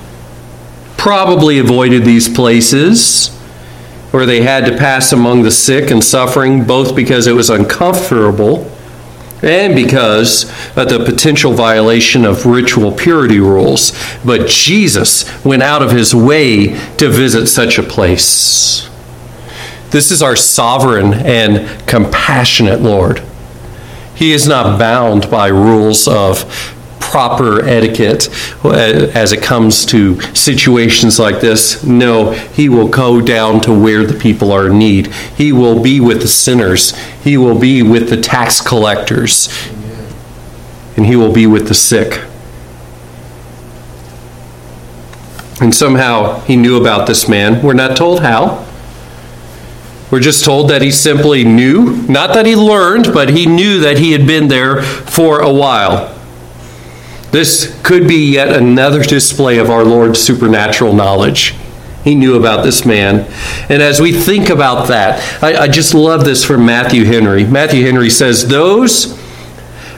probably 0.99 1.59
avoided 1.59 2.05
these 2.05 2.29
places 2.29 3.31
where 4.17 4.25
they 4.25 4.41
had 4.41 4.65
to 4.65 4.75
pass 4.75 5.13
among 5.13 5.43
the 5.43 5.51
sick 5.51 5.91
and 5.91 6.03
suffering, 6.03 6.65
both 6.65 6.97
because 6.97 7.27
it 7.27 7.35
was 7.35 7.51
uncomfortable 7.51 8.67
and 9.43 9.75
because 9.75 10.45
of 10.75 10.89
the 10.89 11.05
potential 11.05 11.53
violation 11.53 12.25
of 12.25 12.47
ritual 12.47 12.91
purity 12.91 13.41
rules. 13.41 13.93
But 14.25 14.49
Jesus 14.49 15.45
went 15.45 15.63
out 15.63 15.83
of 15.83 15.91
his 15.91 16.15
way 16.15 16.69
to 16.97 17.11
visit 17.11 17.47
such 17.47 17.79
a 17.79 17.83
place. 17.83 18.89
This 19.91 20.11
is 20.11 20.23
our 20.23 20.35
sovereign 20.35 21.13
and 21.13 21.87
compassionate 21.87 22.81
Lord. 22.81 23.23
He 24.15 24.33
is 24.33 24.49
not 24.49 24.79
bound 24.79 25.31
by 25.31 25.49
rules 25.49 26.09
of 26.09 26.75
proper 27.11 27.65
etiquette 27.65 28.29
uh, 28.65 29.11
as 29.15 29.33
it 29.33 29.43
comes 29.43 29.87
to 29.87 30.21
situations 30.35 31.19
like 31.19 31.41
this. 31.41 31.85
No, 31.85 32.33
he 32.33 32.69
will 32.69 32.89
go 32.89 33.21
down 33.21 33.61
to 33.63 33.73
where 33.73 34.05
the 34.05 34.19
people 34.19 34.53
are 34.53 34.67
in 34.67 34.79
need. 34.79 35.07
He 35.37 35.53
will 35.53 35.83
be 35.83 36.01
with 36.01 36.21
the 36.21 36.29
sinners. 36.29 36.97
He 37.23 37.37
will 37.37 37.59
be 37.59 37.83
with 37.83 38.11
the 38.11 38.21
tax 38.21 38.61
collectors. 38.61 39.49
And 40.97 41.07
he 41.07 41.17
will 41.17 41.33
be 41.33 41.47
with 41.47 41.69
the 41.69 41.75
sick. 41.75 42.23
And 45.61 45.75
somehow 45.75 46.41
he 46.41 46.57
knew 46.57 46.81
about 46.81 47.07
this 47.07 47.29
man. 47.29 47.63
We're 47.63 47.75
not 47.75 47.97
told 47.97 48.21
how. 48.21 48.67
We're 50.11 50.21
just 50.21 50.45
told 50.45 50.71
that 50.71 50.83
he 50.83 50.91
simply 50.91 51.45
knew, 51.45 52.03
not 52.09 52.35
that 52.35 52.47
he 52.47 52.55
learned, 52.55 53.13
but 53.13 53.31
he 53.31 53.47
knew 53.47 53.81
that 53.81 53.99
he 53.99 54.13
had 54.13 54.27
been 54.27 54.49
there 54.49 54.83
for 54.83 55.41
a 55.41 55.53
while. 55.53 56.16
This 57.33 57.79
could 57.83 58.09
be 58.09 58.33
yet 58.33 58.49
another 58.49 59.03
display 59.03 59.59
of 59.59 59.71
our 59.71 59.85
Lord's 59.85 60.21
supernatural 60.21 60.93
knowledge. 60.93 61.55
He 62.05 62.15
knew 62.15 62.37
about 62.37 62.63
this 62.63 62.87
man. 62.87 63.29
And 63.69 63.83
as 63.83 64.01
we 64.01 64.13
think 64.13 64.49
about 64.49 64.89
that, 64.89 65.43
I, 65.43 65.65
I, 65.65 65.69
just 65.69 65.93
love 65.93 66.25
this 66.25 66.45
from 66.45 66.65
Matthew 66.65 67.05
Henry. 67.05 67.43
Matthew 67.43 67.85
Henry 67.85 68.11
says, 68.11 68.47
Those 68.47 69.17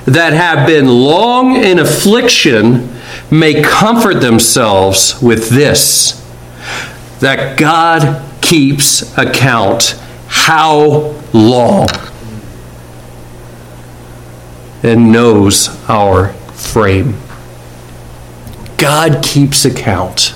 that 0.07 0.33
have 0.33 0.67
been 0.67 0.89
long 0.89 1.57
in 1.57 1.79
affliction 1.79 2.89
may 3.31 3.63
comfort 3.63 4.23
themselves 4.23 5.21
with 5.21 5.51
this 5.51 6.15
that 7.21 7.59
God 7.59 8.25
keeps 8.41 9.17
account 9.19 10.01
how 10.29 11.15
long 11.35 11.89
and 14.83 15.13
knows 15.13 15.69
our 15.91 16.35
frame. 16.59 17.15
God 18.77 19.25
keeps 19.25 19.65
account. 19.65 20.35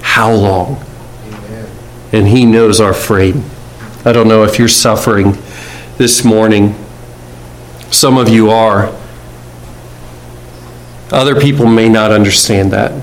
How 0.00 0.32
long? 0.32 0.84
Amen. 1.26 1.68
And 2.12 2.28
He 2.28 2.44
knows 2.44 2.80
our 2.80 2.94
frame. 2.94 3.44
I 4.04 4.12
don't 4.12 4.28
know 4.28 4.44
if 4.44 4.58
you're 4.58 4.68
suffering 4.68 5.36
this 5.96 6.24
morning. 6.24 6.74
Some 7.90 8.18
of 8.18 8.28
you 8.28 8.50
are. 8.50 8.94
Other 11.10 11.40
people 11.40 11.66
may 11.66 11.88
not 11.88 12.10
understand 12.10 12.72
that. 12.72 13.00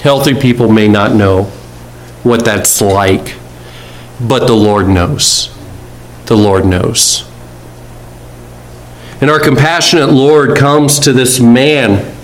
Healthy 0.00 0.40
people 0.40 0.70
may 0.70 0.88
not 0.88 1.14
know 1.14 1.44
what 2.22 2.44
that's 2.44 2.80
like. 2.80 3.36
But 4.20 4.46
the 4.46 4.54
Lord 4.54 4.88
knows. 4.88 5.54
The 6.26 6.36
Lord 6.36 6.64
knows. 6.64 7.27
And 9.20 9.30
our 9.30 9.40
compassionate 9.40 10.10
Lord 10.10 10.56
comes 10.56 11.00
to 11.00 11.12
this 11.12 11.40
man 11.40 12.14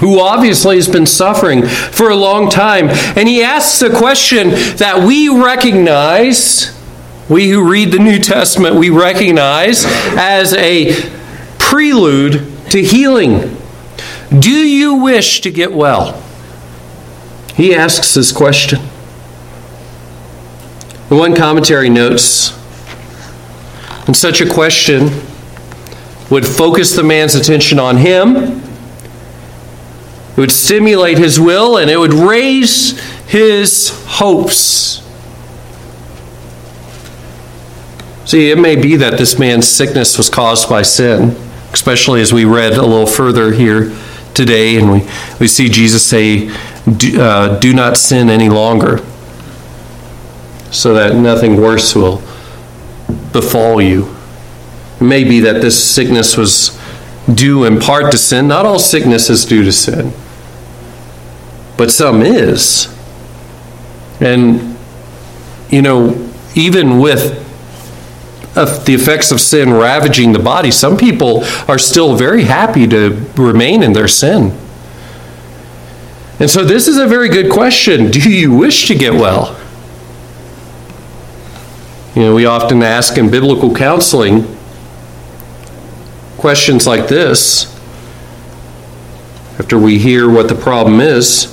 who 0.00 0.18
obviously 0.18 0.76
has 0.76 0.88
been 0.88 1.06
suffering 1.06 1.64
for 1.64 2.10
a 2.10 2.16
long 2.16 2.50
time. 2.50 2.88
And 2.88 3.28
he 3.28 3.42
asks 3.42 3.80
a 3.80 3.96
question 3.96 4.50
that 4.76 5.04
we 5.06 5.28
recognize, 5.28 6.76
we 7.28 7.48
who 7.48 7.70
read 7.70 7.92
the 7.92 8.00
New 8.00 8.18
Testament, 8.18 8.74
we 8.74 8.90
recognize 8.90 9.84
as 9.86 10.52
a 10.54 10.94
prelude 11.58 12.70
to 12.70 12.82
healing. 12.82 13.56
Do 14.36 14.50
you 14.50 14.94
wish 14.94 15.40
to 15.42 15.50
get 15.52 15.72
well? 15.72 16.20
He 17.54 17.72
asks 17.72 18.14
this 18.14 18.32
question. 18.32 18.80
one 21.08 21.36
commentary 21.36 21.88
notes, 21.88 22.58
and 24.08 24.16
such 24.16 24.40
a 24.40 24.50
question 24.50 25.10
would 26.30 26.46
focus 26.46 26.96
the 26.96 27.02
man's 27.02 27.34
attention 27.34 27.78
on 27.78 27.98
him 27.98 28.62
it 30.36 30.40
would 30.40 30.52
stimulate 30.52 31.18
his 31.18 31.38
will 31.38 31.78
and 31.78 31.88
it 31.88 31.96
would 31.96 32.12
raise 32.12 32.98
his 33.26 33.90
hopes. 34.06 35.00
See, 38.24 38.50
it 38.50 38.58
may 38.58 38.74
be 38.74 38.96
that 38.96 39.16
this 39.16 39.38
man's 39.38 39.68
sickness 39.68 40.18
was 40.18 40.28
caused 40.28 40.68
by 40.68 40.82
sin, 40.82 41.36
especially 41.72 42.20
as 42.20 42.32
we 42.32 42.44
read 42.44 42.72
a 42.72 42.82
little 42.82 43.06
further 43.06 43.52
here 43.52 43.94
today, 44.34 44.76
and 44.76 44.90
we, 44.90 45.08
we 45.38 45.46
see 45.46 45.68
Jesus 45.68 46.04
say, 46.04 46.50
do, 46.96 47.20
uh, 47.20 47.60
do 47.60 47.72
not 47.72 47.96
sin 47.96 48.28
any 48.28 48.48
longer, 48.48 48.98
so 50.72 50.94
that 50.94 51.14
nothing 51.14 51.60
worse 51.60 51.94
will 51.94 52.16
befall 53.32 53.80
you. 53.80 54.13
It 55.00 55.04
may 55.04 55.24
be 55.24 55.40
that 55.40 55.60
this 55.60 55.82
sickness 55.82 56.36
was 56.36 56.80
due 57.32 57.64
in 57.64 57.80
part 57.80 58.12
to 58.12 58.18
sin. 58.18 58.48
Not 58.48 58.66
all 58.66 58.78
sickness 58.78 59.30
is 59.30 59.44
due 59.44 59.64
to 59.64 59.72
sin 59.72 60.12
but 61.76 61.90
some 61.90 62.22
is. 62.22 62.92
And, 64.20 64.76
you 65.68 65.82
know, 65.82 66.30
even 66.54 66.98
with 66.98 67.42
uh, 68.56 68.84
the 68.84 68.94
effects 68.94 69.32
of 69.32 69.40
sin 69.40 69.72
ravaging 69.72 70.32
the 70.32 70.38
body, 70.38 70.70
some 70.70 70.96
people 70.96 71.44
are 71.68 71.78
still 71.78 72.14
very 72.14 72.44
happy 72.44 72.86
to 72.86 73.10
remain 73.36 73.82
in 73.82 73.92
their 73.92 74.08
sin. 74.08 74.56
And 76.38 76.50
so, 76.50 76.64
this 76.64 76.88
is 76.88 76.98
a 76.98 77.06
very 77.06 77.28
good 77.28 77.50
question. 77.50 78.10
Do 78.10 78.30
you 78.30 78.52
wish 78.52 78.88
to 78.88 78.94
get 78.94 79.14
well? 79.14 79.60
You 82.14 82.22
know, 82.22 82.34
we 82.34 82.46
often 82.46 82.82
ask 82.82 83.18
in 83.18 83.30
biblical 83.30 83.74
counseling 83.74 84.53
questions 86.44 86.86
like 86.86 87.08
this 87.08 87.64
after 89.58 89.78
we 89.78 89.98
hear 89.98 90.28
what 90.28 90.46
the 90.46 90.54
problem 90.54 91.00
is 91.00 91.50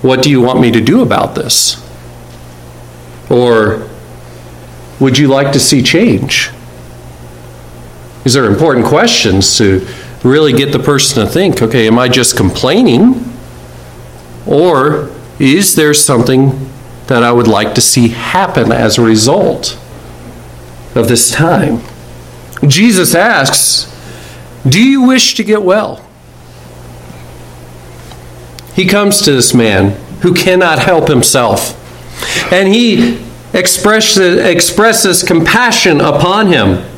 what 0.00 0.22
do 0.22 0.30
you 0.30 0.40
want 0.40 0.58
me 0.58 0.70
to 0.70 0.80
do 0.80 1.02
about 1.02 1.34
this? 1.34 1.76
Or 3.28 3.86
would 5.00 5.18
you 5.18 5.28
like 5.28 5.52
to 5.52 5.60
see 5.60 5.82
change? 5.82 6.48
These 8.24 8.38
are 8.38 8.46
important 8.46 8.86
questions 8.86 9.58
to 9.58 9.86
really 10.24 10.54
get 10.54 10.72
the 10.72 10.78
person 10.78 11.22
to 11.22 11.30
think 11.30 11.60
okay, 11.60 11.86
am 11.86 11.98
I 11.98 12.08
just 12.08 12.38
complaining? 12.38 13.22
Or 14.46 15.10
is 15.38 15.76
there 15.76 15.92
something 15.92 16.70
that 17.08 17.22
I 17.22 17.32
would 17.32 17.48
like 17.48 17.74
to 17.74 17.82
see 17.82 18.08
happen 18.08 18.72
as 18.72 18.96
a 18.96 19.02
result 19.02 19.78
of 20.94 21.06
this 21.08 21.30
time? 21.30 21.82
Jesus 22.66 23.14
asks, 23.14 23.90
Do 24.68 24.82
you 24.82 25.02
wish 25.02 25.34
to 25.34 25.44
get 25.44 25.62
well? 25.62 26.02
he 28.74 28.86
comes 28.86 29.20
to 29.22 29.32
this 29.32 29.52
man 29.52 29.90
who 30.22 30.34
cannot 30.34 30.78
help 30.78 31.08
himself. 31.08 31.78
And 32.52 32.68
he 32.68 33.22
expresses, 33.52 34.38
expresses 34.38 35.22
compassion 35.22 36.00
upon 36.00 36.46
him. 36.46 36.88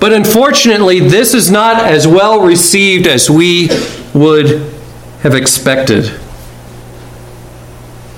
But 0.00 0.12
unfortunately, 0.12 1.00
this 1.00 1.34
is 1.34 1.50
not 1.50 1.84
as 1.84 2.06
well 2.06 2.40
received 2.40 3.06
as 3.06 3.28
we 3.28 3.68
would 4.14 4.72
have 5.22 5.34
expected. 5.34 6.20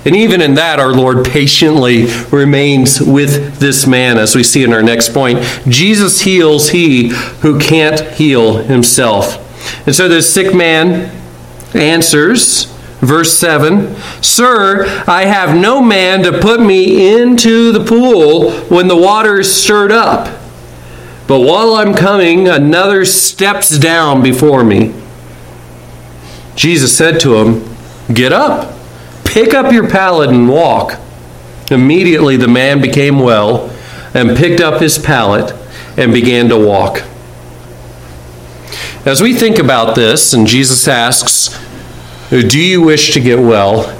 And 0.04 0.14
even 0.14 0.40
in 0.40 0.54
that, 0.54 0.78
our 0.78 0.92
Lord 0.92 1.26
patiently 1.26 2.06
remains 2.30 3.00
with 3.00 3.58
this 3.58 3.86
man, 3.86 4.16
as 4.16 4.34
we 4.34 4.42
see 4.42 4.64
in 4.64 4.72
our 4.72 4.82
next 4.82 5.12
point. 5.12 5.40
Jesus 5.68 6.22
heals 6.22 6.70
he 6.70 7.08
who 7.40 7.58
can't 7.58 8.00
heal 8.12 8.58
himself. 8.58 9.44
And 9.86 9.94
so 9.94 10.08
this 10.08 10.32
sick 10.32 10.54
man 10.54 11.14
answers, 11.74 12.66
verse 13.00 13.38
7 13.38 13.94
Sir, 14.22 14.86
I 15.06 15.24
have 15.24 15.56
no 15.56 15.82
man 15.82 16.22
to 16.22 16.40
put 16.40 16.60
me 16.60 17.20
into 17.20 17.72
the 17.72 17.84
pool 17.84 18.52
when 18.68 18.88
the 18.88 18.96
water 18.96 19.40
is 19.40 19.62
stirred 19.62 19.92
up. 19.92 20.38
But 21.26 21.40
while 21.40 21.74
I'm 21.74 21.94
coming, 21.94 22.48
another 22.48 23.04
steps 23.04 23.78
down 23.78 24.22
before 24.22 24.64
me. 24.64 24.94
Jesus 26.56 26.96
said 26.96 27.20
to 27.20 27.36
him, 27.36 27.76
Get 28.12 28.32
up, 28.32 28.77
pick 29.28 29.54
up 29.54 29.72
your 29.72 29.88
pallet 29.88 30.30
and 30.30 30.48
walk. 30.48 30.98
Immediately 31.70 32.36
the 32.36 32.48
man 32.48 32.80
became 32.80 33.18
well 33.20 33.70
and 34.14 34.36
picked 34.36 34.60
up 34.60 34.80
his 34.80 34.98
pallet 34.98 35.54
and 35.96 36.12
began 36.12 36.48
to 36.48 36.58
walk. 36.58 37.02
As 39.04 39.22
we 39.22 39.34
think 39.34 39.58
about 39.58 39.94
this, 39.94 40.32
and 40.32 40.46
Jesus 40.46 40.88
asks, 40.88 41.56
Do 42.30 42.58
you 42.58 42.82
wish 42.82 43.12
to 43.12 43.20
get 43.20 43.38
well? 43.38 43.94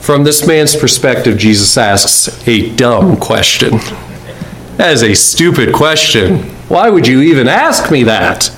From 0.00 0.24
this 0.24 0.46
man's 0.46 0.76
perspective, 0.76 1.36
Jesus 1.36 1.76
asks 1.76 2.46
a 2.48 2.74
dumb 2.76 3.16
question. 3.18 3.72
That 4.76 4.92
is 4.92 5.02
a 5.02 5.14
stupid 5.14 5.74
question. 5.74 6.44
Why 6.68 6.88
would 6.88 7.06
you 7.06 7.20
even 7.22 7.48
ask 7.48 7.90
me 7.90 8.04
that? 8.04 8.50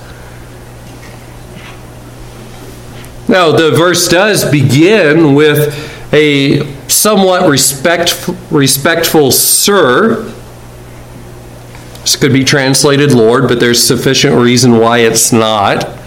Now, 3.31 3.53
the 3.53 3.71
verse 3.71 4.09
does 4.09 4.43
begin 4.51 5.35
with 5.35 6.13
a 6.13 6.65
somewhat 6.89 7.49
respect, 7.49 8.29
respectful 8.51 9.31
sir. 9.31 10.23
This 12.01 12.17
could 12.17 12.33
be 12.33 12.43
translated 12.43 13.13
Lord, 13.13 13.47
but 13.47 13.61
there's 13.61 13.81
sufficient 13.81 14.35
reason 14.35 14.79
why 14.79 14.97
it's 14.97 15.31
not. 15.31 15.97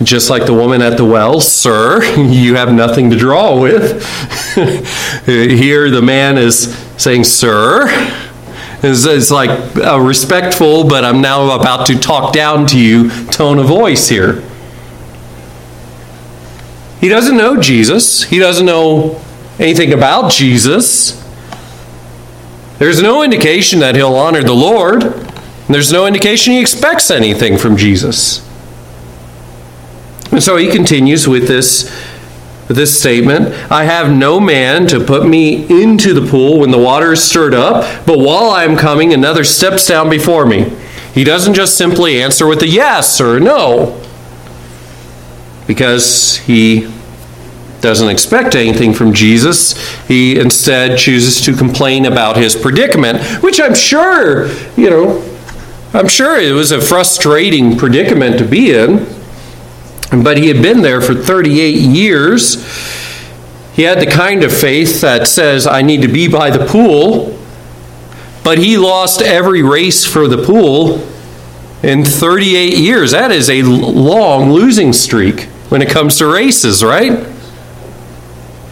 Just 0.00 0.30
like 0.30 0.46
the 0.46 0.54
woman 0.54 0.82
at 0.82 0.96
the 0.96 1.04
well, 1.04 1.40
sir, 1.40 2.04
you 2.16 2.54
have 2.54 2.72
nothing 2.72 3.10
to 3.10 3.16
draw 3.16 3.60
with. 3.60 4.06
Here, 5.26 5.90
the 5.90 6.00
man 6.00 6.38
is 6.38 6.76
saying, 6.96 7.24
sir. 7.24 7.86
It's, 8.84 9.04
it's 9.04 9.32
like 9.32 9.50
a 9.82 10.00
respectful, 10.00 10.88
but 10.88 11.04
I'm 11.04 11.20
now 11.20 11.58
about 11.58 11.86
to 11.86 11.98
talk 11.98 12.32
down 12.32 12.68
to 12.68 12.78
you 12.78 13.10
tone 13.32 13.58
of 13.58 13.66
voice 13.66 14.08
here. 14.08 14.47
He 17.00 17.08
doesn't 17.08 17.36
know 17.36 17.60
Jesus. 17.60 18.24
He 18.24 18.38
doesn't 18.38 18.66
know 18.66 19.20
anything 19.58 19.92
about 19.92 20.32
Jesus. 20.32 21.24
There's 22.78 23.02
no 23.02 23.22
indication 23.22 23.80
that 23.80 23.96
he'll 23.96 24.14
honor 24.14 24.42
the 24.42 24.52
Lord. 24.52 25.02
There's 25.68 25.92
no 25.92 26.06
indication 26.06 26.54
he 26.54 26.60
expects 26.60 27.10
anything 27.10 27.58
from 27.58 27.76
Jesus. 27.76 28.44
And 30.32 30.42
so 30.42 30.56
he 30.56 30.70
continues 30.70 31.26
with 31.26 31.48
this, 31.48 31.84
this 32.68 32.98
statement 32.98 33.48
I 33.70 33.84
have 33.84 34.16
no 34.16 34.40
man 34.40 34.86
to 34.88 35.04
put 35.04 35.26
me 35.26 35.64
into 35.82 36.14
the 36.14 36.28
pool 36.28 36.60
when 36.60 36.70
the 36.70 36.78
water 36.78 37.12
is 37.12 37.22
stirred 37.22 37.54
up, 37.54 38.06
but 38.06 38.18
while 38.18 38.50
I 38.50 38.64
am 38.64 38.76
coming, 38.76 39.12
another 39.12 39.44
steps 39.44 39.86
down 39.86 40.10
before 40.10 40.46
me. 40.46 40.70
He 41.14 41.24
doesn't 41.24 41.54
just 41.54 41.76
simply 41.76 42.22
answer 42.22 42.46
with 42.46 42.62
a 42.62 42.68
yes 42.68 43.20
or 43.20 43.36
a 43.36 43.40
no 43.40 44.07
because 45.68 46.38
he 46.38 46.90
doesn't 47.80 48.08
expect 48.08 48.54
anything 48.56 48.92
from 48.92 49.12
Jesus. 49.12 49.76
He 50.08 50.38
instead 50.38 50.98
chooses 50.98 51.40
to 51.42 51.54
complain 51.54 52.06
about 52.06 52.36
his 52.36 52.56
predicament, 52.56 53.22
which 53.42 53.60
I'm 53.60 53.74
sure, 53.74 54.48
you 54.76 54.90
know, 54.90 55.22
I'm 55.94 56.08
sure 56.08 56.38
it 56.38 56.52
was 56.52 56.72
a 56.72 56.80
frustrating 56.80 57.76
predicament 57.76 58.38
to 58.38 58.44
be 58.44 58.74
in. 58.74 59.06
But 60.10 60.38
he 60.38 60.48
had 60.48 60.62
been 60.62 60.82
there 60.82 61.00
for 61.00 61.14
38 61.14 61.74
years. 61.74 62.64
He 63.74 63.82
had 63.82 64.00
the 64.00 64.06
kind 64.06 64.42
of 64.42 64.52
faith 64.52 65.02
that 65.02 65.28
says, 65.28 65.66
I 65.66 65.82
need 65.82 66.02
to 66.02 66.08
be 66.08 66.28
by 66.28 66.50
the 66.50 66.64
pool. 66.66 67.38
But 68.42 68.58
he 68.58 68.78
lost 68.78 69.20
every 69.20 69.62
race 69.62 70.04
for 70.04 70.26
the 70.26 70.42
pool 70.42 71.06
in 71.82 72.04
38 72.04 72.78
years. 72.78 73.12
That 73.12 73.30
is 73.30 73.50
a 73.50 73.62
long 73.62 74.50
losing 74.50 74.92
streak 74.92 75.48
when 75.68 75.82
it 75.82 75.90
comes 75.90 76.18
to 76.18 76.26
races, 76.26 76.82
right? 76.82 77.12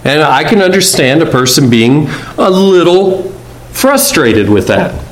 And 0.04 0.22
I 0.22 0.44
can 0.44 0.62
understand 0.62 1.22
a 1.22 1.26
person 1.26 1.68
being 1.68 2.06
a 2.38 2.48
little 2.48 3.32
frustrated 3.72 4.48
with 4.48 4.68
that. 4.68 5.04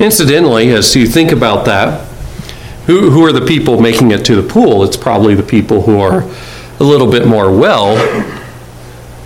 Incidentally, 0.00 0.70
as 0.70 0.96
you 0.96 1.06
think 1.06 1.30
about 1.30 1.66
that, 1.66 2.08
who, 2.86 3.10
who 3.10 3.24
are 3.24 3.32
the 3.32 3.46
people 3.46 3.80
making 3.80 4.10
it 4.10 4.24
to 4.26 4.40
the 4.40 4.46
pool? 4.46 4.84
It's 4.84 4.96
probably 4.96 5.34
the 5.34 5.42
people 5.42 5.82
who 5.82 6.00
are 6.00 6.22
a 6.80 6.84
little 6.84 7.10
bit 7.10 7.26
more 7.26 7.54
well 7.54 7.96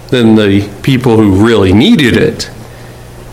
than 0.08 0.34
the 0.34 0.68
people 0.82 1.16
who 1.16 1.44
really 1.44 1.72
needed 1.72 2.16
it. 2.16 2.50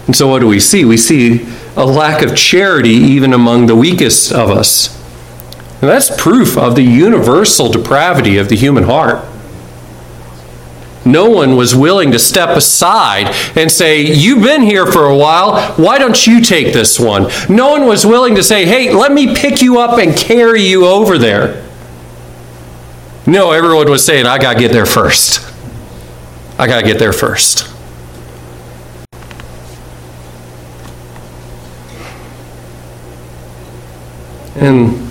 And 0.08 0.16
so, 0.16 0.28
what 0.28 0.40
do 0.40 0.48
we 0.48 0.60
see? 0.60 0.86
We 0.86 0.98
see 0.98 1.48
a 1.76 1.86
lack 1.86 2.24
of 2.24 2.36
charity 2.36 2.90
even 2.90 3.34
among 3.34 3.66
the 3.66 3.76
weakest 3.76 4.32
of 4.32 4.50
us. 4.50 4.96
And 5.86 5.92
that's 5.92 6.10
proof 6.20 6.58
of 6.58 6.74
the 6.74 6.82
universal 6.82 7.70
depravity 7.70 8.40
of 8.40 8.50
the 8.50 8.56
human 8.56 8.86
heart. 8.86 9.24
No 11.06 11.30
one 11.30 11.56
was 11.56 11.76
willing 11.76 12.12
to 12.12 12.18
step 12.18 12.58
aside 12.58 13.28
and 13.56 13.72
say, 13.72 14.02
You've 14.02 14.42
been 14.42 14.64
here 14.64 14.88
for 14.88 15.06
a 15.06 15.16
while. 15.16 15.74
Why 15.74 16.00
don't 16.00 16.26
you 16.26 16.42
take 16.42 16.74
this 16.74 17.00
one? 17.00 17.30
No 17.48 17.70
one 17.70 17.86
was 17.86 18.04
willing 18.04 18.34
to 18.34 18.42
say, 18.42 18.66
Hey, 18.66 18.96
let 18.96 19.12
me 19.12 19.36
pick 19.36 19.62
you 19.62 19.78
up 19.80 20.00
and 20.00 20.18
carry 20.18 20.64
you 20.64 20.88
over 20.88 21.20
there. 21.20 21.64
No, 23.28 23.52
everyone 23.52 23.88
was 23.88 24.04
saying, 24.04 24.26
I 24.26 24.40
got 24.40 24.54
to 24.54 24.60
get 24.60 24.72
there 24.72 24.88
first. 24.88 25.40
I 26.58 26.66
got 26.66 26.82
to 26.82 26.88
get 26.88 26.98
there 26.98 27.14
first. 27.14 27.70
And 34.56 35.05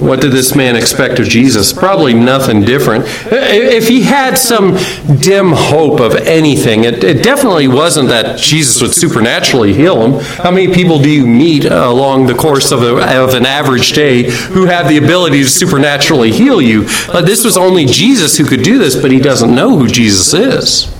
what 0.00 0.20
did 0.20 0.32
this 0.32 0.54
man 0.54 0.76
expect 0.76 1.18
of 1.18 1.26
Jesus? 1.26 1.72
Probably 1.72 2.14
nothing 2.14 2.62
different. 2.62 3.04
If 3.26 3.88
he 3.88 4.02
had 4.02 4.36
some 4.36 4.76
dim 5.20 5.52
hope 5.52 6.00
of 6.00 6.14
anything, 6.14 6.84
it, 6.84 7.02
it, 7.04 7.22
definitely 7.22 7.68
wasn't 7.68 8.08
that 8.08 8.38
Jesus 8.38 8.80
would 8.80 8.94
supernaturally 8.94 9.74
heal 9.74 10.00
him. 10.00 10.20
How 10.42 10.50
many 10.50 10.72
people 10.72 10.98
do 10.98 11.10
you 11.10 11.26
meet 11.26 11.64
along 11.64 12.26
the 12.26 12.34
course 12.34 12.70
of, 12.72 12.82
a, 12.82 13.22
of 13.22 13.34
an 13.34 13.46
average 13.46 13.92
day 13.92 14.30
who 14.30 14.66
have 14.66 14.88
the 14.88 14.98
ability 14.98 15.42
to 15.42 15.48
supernaturally 15.48 16.32
heal 16.32 16.62
you? 16.62 16.84
Uh, 17.08 17.20
this 17.20 17.44
was 17.44 17.56
only 17.56 17.84
Jesus 17.84 18.36
who 18.36 18.44
could 18.44 18.62
do 18.62 18.78
this, 18.78 18.94
but 18.94 19.10
he 19.10 19.20
doesn't 19.20 19.54
know 19.54 19.76
who 19.76 19.88
Jesus 19.88 20.32
is. 20.34 20.94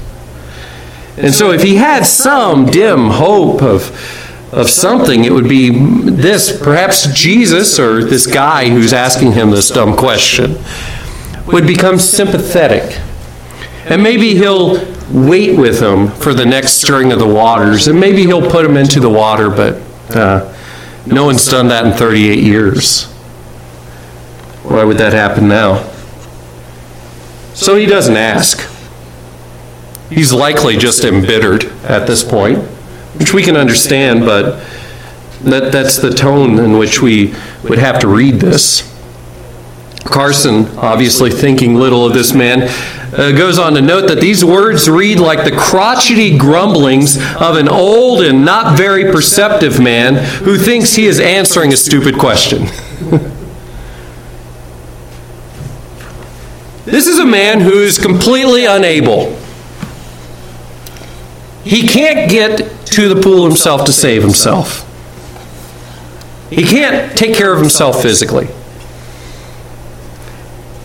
And 1.17 1.35
so 1.35 1.51
if 1.51 1.63
he 1.63 1.77
had 1.77 2.05
some 2.05 2.67
dim 2.67 3.09
hope 3.11 3.63
of 3.63 3.91
of 4.53 4.69
something, 4.71 5.25
it 5.25 5.33
would 5.33 5.49
be 5.49 5.71
this 5.71 6.57
perhaps 6.61 7.07
Jesus 7.13 7.79
or 7.79 8.03
this 8.03 8.27
guy 8.27 8.69
who's 8.69 8.93
asking 8.93 9.33
him 9.33 9.51
this 9.51 9.69
dumb 9.69 9.97
question 9.97 10.57
would 11.47 11.67
become 11.67 11.99
sympathetic. 11.99 12.99
And 13.85 14.03
maybe 14.03 14.35
he'll 14.35 14.85
wait 15.11 15.59
with 15.59 15.81
him 15.81 16.09
for 16.09 16.35
the 16.35 16.45
next 16.45 16.75
stirring 16.75 17.13
of 17.13 17.19
the 17.19 17.27
waters, 17.27 17.89
and 17.89 17.99
maybe 17.99 18.23
he'll 18.23 18.51
put 18.51 18.65
him 18.65 18.77
into 18.77 19.01
the 19.01 19.11
water, 19.11 19.49
but 19.51 19.75
uh, 20.15 20.55
no 21.07 21.25
one's 21.25 21.47
done 21.47 21.69
that 21.69 21.87
in 21.87 21.93
38 21.93 22.39
years. 22.39 23.07
Why 24.65 24.85
would 24.85 24.99
that 24.99 25.13
happen 25.13 25.49
now? 25.49 25.89
So 27.55 27.77
he 27.77 27.87
doesn't 27.87 28.17
ask. 28.17 28.71
He's 30.11 30.33
likely 30.33 30.77
just 30.77 31.05
embittered 31.05 31.65
at 31.85 32.07
this 32.07 32.23
point 32.23 32.67
which 33.17 33.33
we 33.33 33.43
can 33.43 33.57
understand, 33.57 34.21
but 34.21 34.65
that, 35.43 35.73
that's 35.73 35.97
the 35.97 36.11
tone 36.11 36.59
in 36.59 36.79
which 36.79 37.01
we 37.01 37.35
would 37.65 37.79
have 37.79 37.99
to 38.01 38.09
read 38.09 38.35
this. 38.35 38.95
Carson, 40.05 40.67
obviously 40.79 41.31
thinking 41.31 41.75
little 41.75 42.07
of 42.07 42.15
this 42.15 42.33
man, 42.33 42.63
uh, 43.13 43.33
goes 43.33 43.59
on 43.59 43.75
to 43.75 43.81
note 43.81 44.07
that 44.09 44.21
these 44.21 44.45
words 44.45 44.89
read 44.89 45.19
like 45.19 45.45
the 45.45 45.57
crotchety 45.57 46.37
grumblings 46.37 47.17
of 47.41 47.57
an 47.57 47.69
old 47.69 48.23
and 48.23 48.45
not 48.45 48.77
very 48.77 49.11
perceptive 49.11 49.81
man 49.81 50.15
who 50.45 50.57
thinks 50.57 50.95
he 50.95 51.07
is 51.07 51.19
answering 51.19 51.73
a 51.73 51.77
stupid 51.77 52.19
question. 52.19 52.67
This 56.89 57.07
is 57.07 57.19
a 57.19 57.27
man 57.27 57.61
who 57.61 57.83
is 57.83 57.99
completely 57.99 58.65
unable. 58.65 59.39
He 61.69 61.87
can't 61.87 62.31
get 62.31 62.57
to 62.87 63.13
the 63.13 63.21
pool 63.21 63.45
himself 63.45 63.85
to 63.85 63.93
save 63.93 64.23
himself. 64.23 64.87
He 66.49 66.63
can't 66.63 67.15
take 67.15 67.37
care 67.37 67.53
of 67.53 67.61
himself 67.61 68.01
physically. 68.01 68.49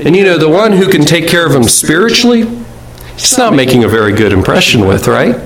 And 0.05 0.13
you 0.13 0.25
know, 0.25 0.37
the 0.37 0.49
one 0.49 0.73
who 0.73 0.89
can 0.89 1.05
take 1.05 1.29
care 1.29 1.47
of 1.47 1.55
him 1.55 1.63
spiritually, 1.63 2.41
he's 3.13 3.37
not 3.37 3.55
making 3.55 3.85
a 3.85 3.87
very 3.87 4.11
good 4.11 4.33
impression 4.33 4.85
with, 4.85 5.07
right? 5.07 5.39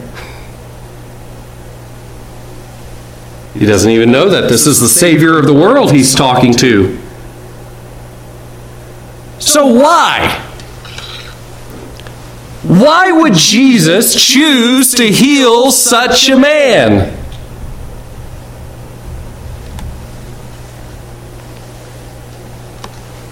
He 3.53 3.67
doesn't 3.67 3.91
even 3.91 4.11
know 4.11 4.29
that 4.29 4.49
this 4.49 4.65
is 4.65 4.79
the 4.79 4.87
Savior 4.87 5.37
of 5.37 5.45
the 5.45 5.53
world 5.53 5.91
he's 5.91 6.15
talking 6.15 6.51
to. 6.55 6.97
So, 9.37 9.67
why? 9.67 10.46
Why 12.79 13.11
would 13.11 13.33
Jesus 13.33 14.15
choose 14.23 14.91
to 14.93 15.09
heal 15.09 15.71
such 15.71 16.29
a 16.29 16.37
man? 16.37 17.17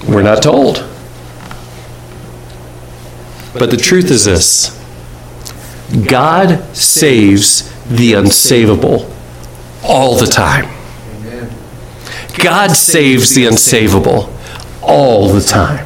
We're 0.07 0.23
not 0.23 0.41
told. 0.41 0.77
But 3.53 3.71
the 3.71 3.77
truth 3.77 4.09
is 4.09 4.25
this 4.25 4.71
God 6.07 6.75
saves 6.75 7.71
the 7.85 8.13
unsavable 8.13 9.11
all 9.83 10.15
the 10.15 10.25
time. 10.25 10.65
God 12.43 12.71
saves 12.71 13.35
the 13.35 13.45
unsavable 13.45 14.31
all 14.81 15.29
the 15.29 15.41
time. 15.41 15.84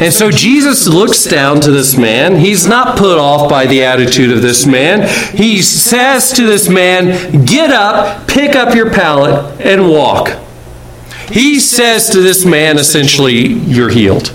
And 0.00 0.12
so 0.12 0.30
Jesus 0.30 0.86
looks 0.88 1.24
down 1.24 1.60
to 1.60 1.70
this 1.70 1.96
man. 1.96 2.36
He's 2.36 2.66
not 2.66 2.96
put 2.96 3.18
off 3.18 3.48
by 3.50 3.66
the 3.66 3.84
attitude 3.84 4.32
of 4.32 4.42
this 4.42 4.66
man. 4.66 5.08
He 5.36 5.60
says 5.62 6.32
to 6.32 6.46
this 6.46 6.68
man, 6.68 7.44
Get 7.44 7.70
up, 7.70 8.26
pick 8.26 8.56
up 8.56 8.74
your 8.74 8.90
pallet, 8.90 9.60
and 9.60 9.88
walk. 9.88 10.38
He 11.28 11.60
says 11.60 12.10
to 12.10 12.20
this 12.20 12.44
man, 12.44 12.78
essentially, 12.78 13.36
You're 13.36 13.90
healed. 13.90 14.32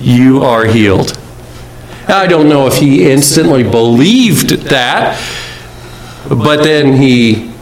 You 0.00 0.42
are 0.42 0.64
healed. 0.66 1.18
I 2.08 2.26
don't 2.26 2.48
know 2.48 2.66
if 2.66 2.78
he 2.78 3.10
instantly 3.10 3.62
believed 3.62 4.50
that, 4.64 5.18
but 6.28 6.62
then 6.64 7.00
he 7.00 7.52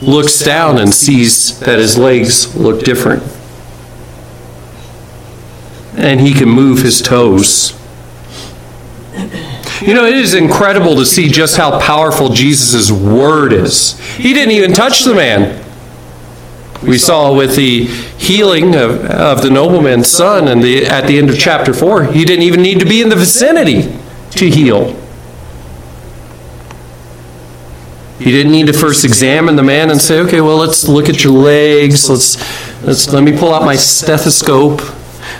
looks 0.00 0.40
down 0.40 0.78
and 0.78 0.92
sees 0.92 1.60
that 1.60 1.78
his 1.78 1.98
legs 1.98 2.56
look 2.56 2.84
different. 2.84 3.22
And 5.96 6.20
he 6.20 6.32
can 6.34 6.48
move 6.48 6.82
his 6.82 7.00
toes. 7.00 7.78
You 9.80 9.92
know, 9.92 10.06
it 10.06 10.16
is 10.16 10.34
incredible 10.34 10.96
to 10.96 11.04
see 11.04 11.28
just 11.28 11.56
how 11.56 11.78
powerful 11.78 12.30
Jesus' 12.30 12.90
word 12.90 13.52
is. 13.52 13.98
He 14.16 14.32
didn't 14.32 14.52
even 14.52 14.72
touch 14.72 15.04
the 15.04 15.14
man. 15.14 15.62
We 16.82 16.98
saw 16.98 17.34
with 17.34 17.56
the 17.56 17.84
healing 17.84 18.74
of, 18.74 19.04
of 19.04 19.42
the 19.42 19.50
nobleman's 19.50 20.08
son 20.08 20.48
and 20.48 20.62
the, 20.62 20.86
at 20.86 21.06
the 21.06 21.18
end 21.18 21.30
of 21.30 21.38
chapter 21.38 21.74
4, 21.74 22.04
he 22.12 22.24
didn't 22.24 22.44
even 22.44 22.62
need 22.62 22.80
to 22.80 22.86
be 22.86 23.02
in 23.02 23.08
the 23.08 23.16
vicinity 23.16 23.82
to 24.32 24.50
heal. 24.50 25.00
He 28.18 28.30
didn't 28.30 28.52
need 28.52 28.68
to 28.68 28.72
first 28.72 29.04
examine 29.04 29.56
the 29.56 29.62
man 29.62 29.90
and 29.90 30.00
say, 30.00 30.20
okay, 30.20 30.40
well, 30.40 30.56
let's 30.56 30.88
look 30.88 31.08
at 31.08 31.24
your 31.24 31.32
legs. 31.32 32.08
Let's, 32.08 32.82
let's, 32.82 33.12
let 33.12 33.22
me 33.22 33.36
pull 33.36 33.52
out 33.52 33.64
my 33.64 33.76
stethoscope 33.76 34.80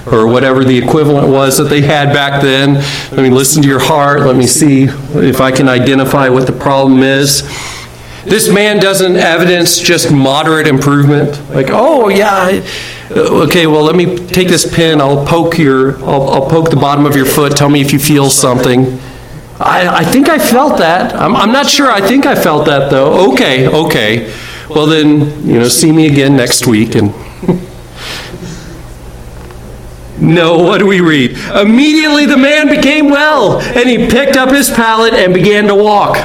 or 0.07 0.27
whatever 0.27 0.65
the 0.65 0.77
equivalent 0.77 1.29
was 1.29 1.59
that 1.59 1.65
they 1.65 1.83
had 1.83 2.13
back 2.13 2.43
then. 2.43 2.75
Let 2.75 3.23
me 3.23 3.31
listen 3.31 3.63
to 3.63 3.69
your 3.69 3.81
heart. 3.81 4.21
Let 4.21 4.37
me 4.37 4.47
see 4.47 4.85
if 4.85 5.41
I 5.41 5.51
can 5.51 5.69
identify 5.69 6.29
what 6.29 6.47
the 6.47 6.53
problem 6.53 7.03
is. 7.03 7.43
This 8.25 8.51
man 8.51 8.81
doesn't 8.81 9.17
evidence 9.17 9.79
just 9.79 10.11
moderate 10.11 10.67
improvement. 10.67 11.39
Like, 11.51 11.67
oh, 11.71 12.09
yeah, 12.09 12.63
okay, 13.11 13.67
well, 13.67 13.83
let 13.83 13.97
me 13.97 14.17
take 14.17 14.49
this 14.49 14.73
pin. 14.75 15.01
I'll 15.01 15.27
poke 15.27 15.59
your, 15.59 15.99
I'll, 16.05 16.31
I'll 16.31 16.49
poke 16.49 16.71
the 16.71 16.77
bottom 16.77 17.05
of 17.05 17.17
your 17.17 17.27
foot. 17.27 17.55
Tell 17.55 17.69
me 17.69 17.83
if 17.83 17.93
you 17.93 17.99
feel 17.99 18.31
something. 18.31 18.99
I, 19.61 19.99
I 19.99 20.05
think 20.05 20.29
I 20.29 20.39
felt 20.39 20.79
that. 20.79 21.15
I'm, 21.15 21.37
I'm 21.37 21.53
not 21.53 21.67
sure. 21.69 21.91
I 21.91 22.01
think 22.01 22.27
I 22.27 22.35
felt 22.35 22.67
that, 22.67 22.91
though. 22.91 23.33
Okay, 23.33 23.69
okay. 23.69 24.35
Well, 24.69 24.87
then, 24.87 25.47
you 25.47 25.61
know, 25.61 25.69
see 25.69 25.93
me 25.93 26.07
again 26.07 26.37
next 26.37 26.67
week. 26.67 26.95
And 26.95 27.13
no, 30.19 30.59
what 30.59 30.79
do 30.79 30.87
we 30.87 31.01
read? 31.01 31.33
Immediately 31.55 32.27
the 32.27 32.37
man 32.37 32.69
became 32.69 33.11
well, 33.11 33.61
and 33.61 33.89
he 33.89 34.09
picked 34.09 34.37
up 34.37 34.51
his 34.51 34.71
pallet 34.71 35.13
and 35.13 35.35
began 35.35 35.67
to 35.67 35.75
walk. 35.75 36.17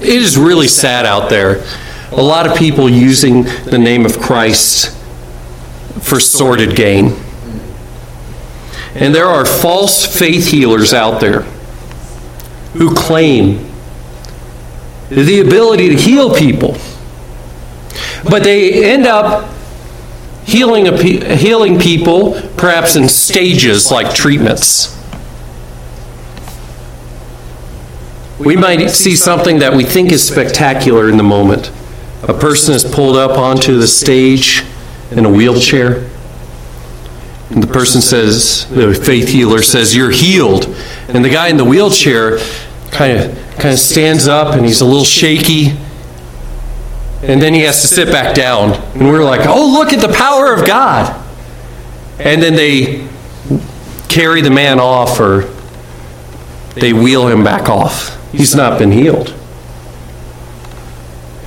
It 0.00 0.22
is 0.22 0.36
really 0.36 0.68
sad 0.68 1.06
out 1.06 1.30
there. 1.30 1.64
A 2.12 2.22
lot 2.22 2.46
of 2.46 2.56
people 2.56 2.88
using 2.88 3.42
the 3.42 3.78
name 3.78 4.04
of 4.04 4.18
Christ 4.18 4.94
for 6.02 6.20
sordid 6.20 6.76
gain. 6.76 7.16
And 8.94 9.14
there 9.14 9.26
are 9.26 9.44
false 9.44 10.06
faith 10.06 10.46
healers 10.50 10.94
out 10.94 11.20
there 11.20 11.42
who 12.72 12.94
claim 12.94 13.70
the 15.08 15.40
ability 15.40 15.88
to 15.90 15.96
heal 15.96 16.34
people. 16.34 16.76
But 18.24 18.42
they 18.42 18.84
end 18.90 19.06
up 19.06 19.55
healing, 20.46 20.86
healing 20.96 21.78
people 21.78 22.40
perhaps 22.56 22.96
in 22.96 23.08
stages 23.08 23.90
like 23.90 24.14
treatments. 24.14 24.94
We 28.38 28.56
might 28.56 28.88
see 28.88 29.16
something 29.16 29.58
that 29.60 29.74
we 29.74 29.84
think 29.84 30.12
is 30.12 30.26
spectacular 30.26 31.08
in 31.08 31.16
the 31.16 31.22
moment. 31.22 31.72
A 32.22 32.34
person 32.34 32.74
is 32.74 32.84
pulled 32.84 33.16
up 33.16 33.38
onto 33.38 33.78
the 33.78 33.88
stage 33.88 34.62
in 35.10 35.24
a 35.24 35.30
wheelchair. 35.30 36.10
And 37.50 37.62
the 37.62 37.66
person 37.66 38.00
says, 38.00 38.68
the 38.70 38.92
faith 38.94 39.28
healer 39.28 39.62
says, 39.62 39.94
You're 39.94 40.10
healed. 40.10 40.66
And 41.08 41.24
the 41.24 41.30
guy 41.30 41.48
in 41.48 41.56
the 41.56 41.64
wheelchair 41.64 42.38
kind 42.90 43.18
of 43.18 43.46
kind 43.56 43.72
of 43.72 43.78
stands 43.78 44.28
up 44.28 44.54
and 44.54 44.66
he's 44.66 44.80
a 44.80 44.84
little 44.84 45.04
shaky. 45.04 45.76
And 47.22 47.40
then 47.40 47.54
he 47.54 47.60
has 47.62 47.80
to 47.82 47.88
sit 47.88 48.08
back 48.08 48.34
down. 48.34 48.72
And 48.94 49.08
we're 49.08 49.24
like, 49.24 49.46
Oh, 49.46 49.72
look 49.72 49.92
at 49.92 50.00
the 50.00 50.14
power 50.14 50.52
of 50.52 50.66
God. 50.66 51.22
And 52.18 52.42
then 52.42 52.54
they 52.54 53.08
carry 54.08 54.40
the 54.40 54.50
man 54.50 54.78
off 54.78 55.18
or 55.20 55.50
they 56.74 56.92
wheel 56.92 57.26
him 57.28 57.42
back 57.42 57.68
off. 57.68 58.12
He's 58.32 58.54
not 58.54 58.78
been 58.78 58.92
healed. 58.92 59.34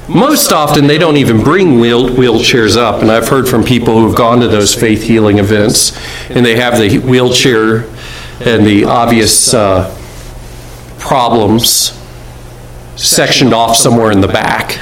Most 0.07 0.51
often, 0.51 0.87
they 0.87 0.97
don't 0.97 1.17
even 1.17 1.43
bring 1.43 1.79
wheel- 1.79 2.09
wheelchairs 2.09 2.75
up, 2.75 3.03
and 3.03 3.11
I've 3.11 3.29
heard 3.29 3.47
from 3.47 3.63
people 3.63 3.99
who've 3.99 4.15
gone 4.15 4.39
to 4.39 4.47
those 4.47 4.73
faith 4.73 5.03
healing 5.03 5.37
events, 5.37 5.95
and 6.31 6.43
they 6.43 6.55
have 6.55 6.79
the 6.79 6.97
wheelchair 6.97 7.85
and 8.43 8.65
the 8.65 8.85
obvious 8.85 9.53
uh, 9.53 9.95
problems 10.97 11.93
sectioned 12.95 13.53
off 13.53 13.75
somewhere 13.75 14.11
in 14.11 14.21
the 14.21 14.27
back. 14.27 14.79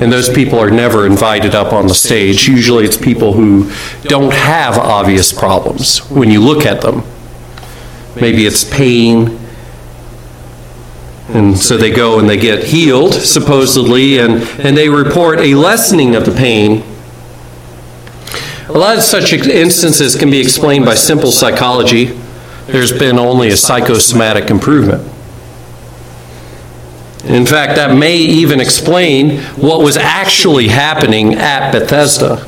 And 0.00 0.12
those 0.12 0.28
people 0.28 0.58
are 0.58 0.70
never 0.70 1.06
invited 1.06 1.54
up 1.54 1.72
on 1.72 1.86
the 1.86 1.94
stage. 1.94 2.46
Usually, 2.46 2.84
it's 2.84 2.96
people 2.96 3.32
who 3.32 3.72
don't 4.02 4.32
have 4.32 4.76
obvious 4.76 5.32
problems 5.32 5.98
when 6.10 6.30
you 6.30 6.40
look 6.40 6.66
at 6.66 6.82
them. 6.82 7.02
Maybe 8.20 8.46
it's 8.46 8.64
pain, 8.64 9.38
and 11.28 11.58
so 11.58 11.76
they 11.76 11.90
go 11.90 12.18
and 12.18 12.28
they 12.28 12.36
get 12.36 12.64
healed, 12.64 13.14
supposedly, 13.14 14.18
and, 14.18 14.42
and 14.60 14.76
they 14.76 14.88
report 14.88 15.40
a 15.40 15.54
lessening 15.54 16.14
of 16.14 16.24
the 16.24 16.32
pain. 16.32 16.84
A 18.68 18.78
lot 18.78 18.96
of 18.96 19.02
such 19.02 19.32
instances 19.32 20.14
can 20.16 20.30
be 20.30 20.40
explained 20.40 20.84
by 20.84 20.94
simple 20.94 21.32
psychology. 21.32 22.18
There's 22.66 22.96
been 22.96 23.18
only 23.18 23.48
a 23.48 23.56
psychosomatic 23.56 24.50
improvement. 24.50 25.10
In 27.26 27.44
fact, 27.44 27.76
that 27.76 27.96
may 27.96 28.16
even 28.16 28.60
explain 28.60 29.40
what 29.56 29.82
was 29.82 29.96
actually 29.96 30.68
happening 30.68 31.34
at 31.34 31.72
Bethesda. 31.72 32.46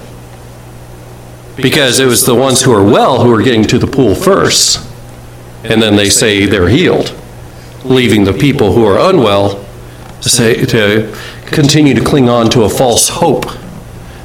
Because 1.57 1.99
it 1.99 2.07
was 2.07 2.25
the 2.25 2.35
ones 2.35 2.63
who 2.63 2.73
are 2.73 2.85
well 2.85 3.25
who 3.25 3.35
are 3.35 3.43
getting 3.43 3.65
to 3.65 3.79
the 3.79 3.87
pool 3.87 4.15
first, 4.15 4.87
and 5.65 5.83
then 5.83 5.97
they 5.97 6.09
say 6.09 6.47
they're 6.47 6.69
healed 6.69 7.13
leaving 7.85 8.25
the 8.25 8.33
people 8.33 8.73
who 8.73 8.85
are 8.85 9.11
unwell 9.11 9.65
to, 10.21 10.29
say, 10.29 10.65
to 10.67 11.15
continue 11.47 11.95
to 11.95 12.05
cling 12.05 12.29
on 12.29 12.51
to 12.51 12.65
a 12.65 12.69
false 12.69 13.09
hope 13.09 13.47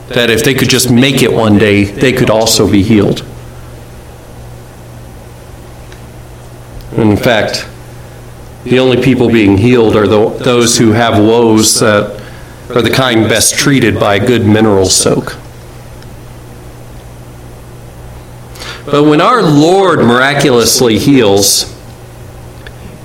that 0.09 0.29
if 0.29 0.43
they 0.43 0.53
could 0.53 0.69
just 0.69 0.91
make 0.91 1.21
it 1.21 1.31
one 1.31 1.57
day, 1.57 1.83
they 1.83 2.11
could 2.11 2.29
also 2.29 2.69
be 2.69 2.83
healed. 2.83 3.25
In 6.97 7.17
fact, 7.17 7.67
the 8.63 8.79
only 8.79 9.01
people 9.01 9.29
being 9.29 9.57
healed 9.57 9.95
are 9.95 10.07
the, 10.07 10.29
those 10.43 10.77
who 10.77 10.91
have 10.91 11.17
woes 11.17 11.79
that 11.79 12.21
are 12.69 12.81
the 12.81 12.89
kind 12.89 13.27
best 13.27 13.55
treated 13.55 13.99
by 13.99 14.15
a 14.15 14.25
good 14.25 14.45
mineral 14.45 14.85
soak. 14.85 15.37
But 18.85 19.03
when 19.03 19.21
our 19.21 19.41
Lord 19.41 19.99
miraculously 19.99 20.97
heals, 20.99 21.73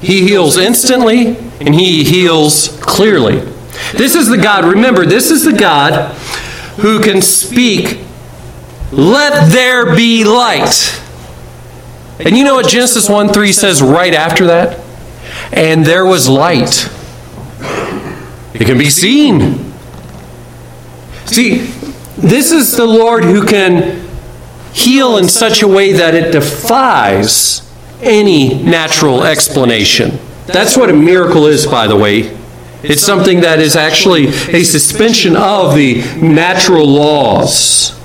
he 0.00 0.22
heals 0.26 0.56
instantly 0.56 1.36
and 1.60 1.74
he 1.74 2.04
heals 2.04 2.78
clearly. 2.80 3.40
This 3.92 4.14
is 4.14 4.28
the 4.28 4.38
God, 4.38 4.64
remember, 4.64 5.06
this 5.06 5.30
is 5.30 5.44
the 5.44 5.52
God 5.52 6.12
who 6.80 7.02
can 7.02 7.20
speak, 7.20 8.00
let 8.92 9.50
there 9.50 9.94
be 9.96 10.24
light. 10.24 11.02
And 12.20 12.36
you 12.36 12.44
know 12.44 12.54
what 12.54 12.68
Genesis 12.68 13.08
1 13.08 13.32
3 13.32 13.52
says 13.52 13.82
right 13.82 14.14
after 14.14 14.46
that? 14.46 14.87
And 15.52 15.84
there 15.84 16.04
was 16.04 16.28
light. 16.28 16.90
It 18.54 18.66
can 18.66 18.78
be 18.78 18.90
seen. 18.90 19.72
See, 21.26 21.58
this 22.16 22.52
is 22.52 22.76
the 22.76 22.86
Lord 22.86 23.24
who 23.24 23.46
can 23.46 24.06
heal 24.72 25.16
in 25.16 25.28
such 25.28 25.62
a 25.62 25.68
way 25.68 25.92
that 25.92 26.14
it 26.14 26.32
defies 26.32 27.62
any 28.00 28.62
natural 28.62 29.24
explanation. 29.24 30.18
That's 30.46 30.76
what 30.76 30.90
a 30.90 30.94
miracle 30.94 31.46
is, 31.46 31.66
by 31.66 31.86
the 31.86 31.96
way. 31.96 32.36
It's 32.82 33.02
something 33.02 33.40
that 33.40 33.58
is 33.58 33.76
actually 33.76 34.28
a 34.28 34.62
suspension 34.62 35.36
of 35.36 35.74
the 35.74 36.02
natural 36.16 36.86
laws 36.86 37.98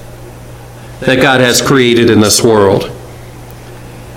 that 1.02 1.22
God 1.22 1.42
has 1.42 1.62
created 1.62 2.10
in 2.10 2.20
this 2.20 2.44
world. 2.44 2.90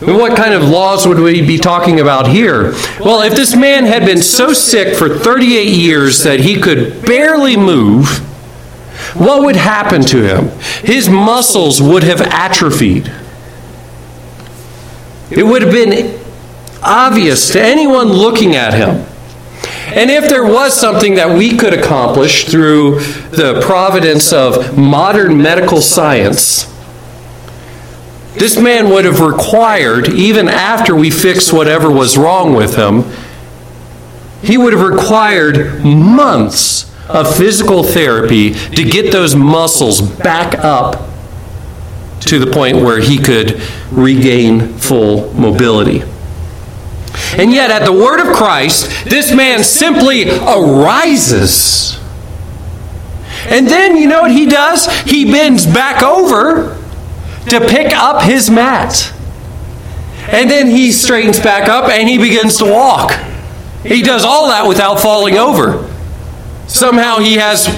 What 0.01 0.37
kind 0.37 0.53
of 0.53 0.69
laws 0.69 1.07
would 1.07 1.19
we 1.19 1.41
be 1.41 1.57
talking 1.57 2.01
about 2.01 2.29
here? 2.29 2.73
Well, 3.01 3.23
if 3.23 3.35
this 3.35 3.57
man 3.57 3.87
had 3.87 4.05
been 4.05 4.21
so 4.21 4.53
sick 4.53 4.95
for 4.95 5.09
38 5.09 5.69
years 5.69 6.23
that 6.23 6.41
he 6.41 6.61
could 6.61 7.03
barely 7.07 7.57
move, 7.57 8.07
what 9.15 9.43
would 9.43 9.57
happen 9.57 10.03
to 10.03 10.23
him? 10.23 10.49
His 10.85 11.09
muscles 11.09 11.81
would 11.81 12.03
have 12.03 12.21
atrophied. 12.21 13.11
It 15.31 15.45
would 15.45 15.63
have 15.63 15.73
been 15.73 16.21
obvious 16.83 17.51
to 17.53 17.63
anyone 17.63 18.09
looking 18.09 18.55
at 18.55 18.75
him. 18.75 19.07
And 19.95 20.11
if 20.11 20.29
there 20.29 20.45
was 20.45 20.79
something 20.79 21.15
that 21.15 21.39
we 21.39 21.57
could 21.57 21.73
accomplish 21.73 22.45
through 22.45 23.01
the 23.31 23.63
providence 23.65 24.33
of 24.33 24.77
modern 24.77 25.41
medical 25.41 25.81
science, 25.81 26.67
this 28.39 28.61
man 28.61 28.91
would 28.91 29.05
have 29.05 29.21
required, 29.21 30.09
even 30.09 30.49
after 30.49 30.95
we 30.95 31.11
fixed 31.11 31.53
whatever 31.53 31.91
was 31.91 32.17
wrong 32.17 32.55
with 32.55 32.77
him, 32.77 33.05
he 34.43 34.59
would 34.59 34.73
have 34.73 34.83
required 34.83 35.85
months 35.85 36.93
of 37.09 37.37
physical 37.37 37.83
therapy 37.83 38.53
to 38.53 38.85
get 38.85 39.13
those 39.13 39.35
muscles 39.35 40.01
back 40.01 40.55
up 40.59 41.09
to 42.21 42.39
the 42.39 42.51
point 42.51 42.77
where 42.77 43.01
he 43.01 43.19
could 43.19 43.61
regain 43.91 44.69
full 44.79 45.33
mobility. 45.35 46.03
And 47.39 47.53
yet, 47.53 47.71
at 47.71 47.85
the 47.85 47.93
word 47.93 48.21
of 48.21 48.35
Christ, 48.35 49.09
this 49.09 49.33
man 49.33 49.63
simply 49.63 50.29
arises. 50.31 51.99
And 53.49 53.67
then, 53.69 53.97
you 53.97 54.09
know 54.09 54.23
what 54.23 54.33
he 54.33 54.47
does? 54.47 54.87
He 55.03 55.25
bends 55.31 55.67
back 55.67 56.03
over 56.03 56.77
to 57.51 57.61
pick 57.61 57.95
up 57.95 58.23
his 58.23 58.51
mat. 58.51 59.13
And 60.29 60.51
then 60.51 60.67
he 60.67 60.93
straightens 60.93 61.39
back 61.39 61.69
up 61.69 61.89
and 61.89 62.09
he 62.09 62.19
begins 62.19 62.57
to 62.59 62.65
walk. 62.65 63.13
He 63.85 64.03
does 64.03 64.25
all 64.25 64.49
that 64.49 64.67
without 64.67 64.99
falling 64.99 65.37
over. 65.37 65.93
Somehow 66.67 67.19
he 67.19 67.35
has 67.35 67.69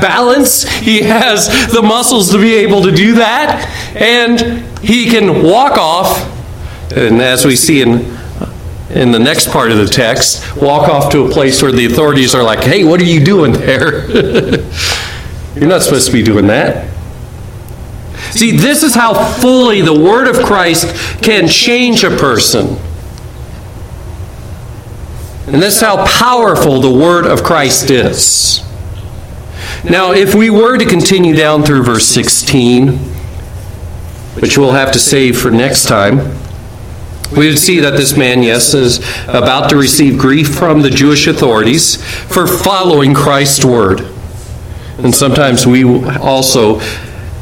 balance, 0.00 0.68
he 0.68 1.02
has 1.02 1.72
the 1.72 1.82
muscles 1.82 2.30
to 2.32 2.38
be 2.38 2.54
able 2.54 2.82
to 2.82 2.90
do 2.90 3.14
that, 3.14 3.68
and 3.96 4.66
he 4.78 5.08
can 5.08 5.44
walk 5.44 5.78
off. 5.78 6.28
And 6.96 7.22
as 7.22 7.44
we 7.44 7.54
see 7.54 7.82
in 7.82 8.18
in 8.90 9.10
the 9.10 9.18
next 9.18 9.48
part 9.48 9.70
of 9.70 9.78
the 9.78 9.86
text, 9.86 10.54
walk 10.56 10.88
off 10.88 11.10
to 11.12 11.24
a 11.24 11.30
place 11.30 11.62
where 11.62 11.72
the 11.72 11.86
authorities 11.86 12.34
are 12.34 12.42
like, 12.42 12.62
hey, 12.62 12.84
what 12.84 13.00
are 13.00 13.04
you 13.04 13.24
doing 13.24 13.52
there? 13.52 14.06
You're 15.54 15.68
not 15.68 15.80
supposed 15.80 16.06
to 16.08 16.12
be 16.12 16.22
doing 16.22 16.46
that. 16.48 16.91
See, 18.32 18.52
this 18.52 18.82
is 18.82 18.94
how 18.94 19.12
fully 19.12 19.82
the 19.82 19.98
Word 19.98 20.26
of 20.26 20.42
Christ 20.44 21.22
can 21.22 21.46
change 21.46 22.02
a 22.02 22.10
person. 22.10 22.78
And 25.46 25.62
this 25.62 25.76
is 25.76 25.80
how 25.82 26.06
powerful 26.06 26.80
the 26.80 26.90
Word 26.90 27.26
of 27.26 27.42
Christ 27.42 27.90
is. 27.90 28.64
Now, 29.84 30.12
if 30.12 30.34
we 30.34 30.48
were 30.48 30.78
to 30.78 30.86
continue 30.86 31.36
down 31.36 31.62
through 31.62 31.82
verse 31.82 32.06
16, 32.06 32.96
which 34.40 34.56
we'll 34.56 34.72
have 34.72 34.92
to 34.92 34.98
save 34.98 35.38
for 35.38 35.50
next 35.50 35.84
time, 35.84 36.18
we 37.36 37.48
would 37.48 37.58
see 37.58 37.80
that 37.80 37.96
this 37.96 38.16
man, 38.16 38.42
yes, 38.42 38.72
is 38.72 38.98
about 39.28 39.68
to 39.70 39.76
receive 39.76 40.18
grief 40.18 40.54
from 40.54 40.80
the 40.80 40.90
Jewish 40.90 41.26
authorities 41.26 42.02
for 42.32 42.46
following 42.46 43.12
Christ's 43.12 43.64
word. 43.64 44.06
And 44.98 45.14
sometimes 45.14 45.66
we 45.66 45.84
also 45.84 46.80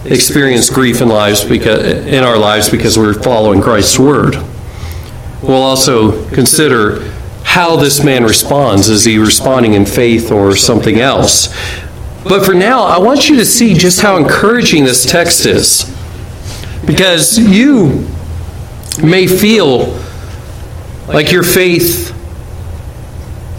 experience 0.05 0.71
grief 0.71 1.01
in 1.01 1.09
lives 1.09 1.45
because 1.45 2.07
in 2.07 2.25
our 2.25 2.39
lives 2.39 2.69
because 2.69 2.99
we're 2.99 3.15
following 3.15 3.61
Christ's 3.61 3.99
word. 3.99 4.37
We'll 5.43 5.63
also 5.63 6.29
consider 6.31 7.11
how 7.43 7.77
this 7.77 8.03
man 8.05 8.25
responds. 8.25 8.89
Is 8.89 9.05
he 9.05 9.19
responding 9.19 9.75
in 9.75 9.87
faith 9.87 10.31
or 10.31 10.55
something 10.57 11.01
else? 11.01 11.49
But 12.23 12.45
for 12.45 12.55
now, 12.55 12.83
I 12.83 12.99
want 12.99 13.29
you 13.29 13.37
to 13.37 13.45
see 13.45 13.75
just 13.75 14.01
how 14.01 14.17
encouraging 14.17 14.85
this 14.85 15.11
text 15.11 15.47
is. 15.47 15.85
Because 16.87 17.39
you 17.39 18.07
may 19.03 19.27
feel 19.27 19.99
like 21.09 21.33
your 21.33 21.43
faith 21.43 22.15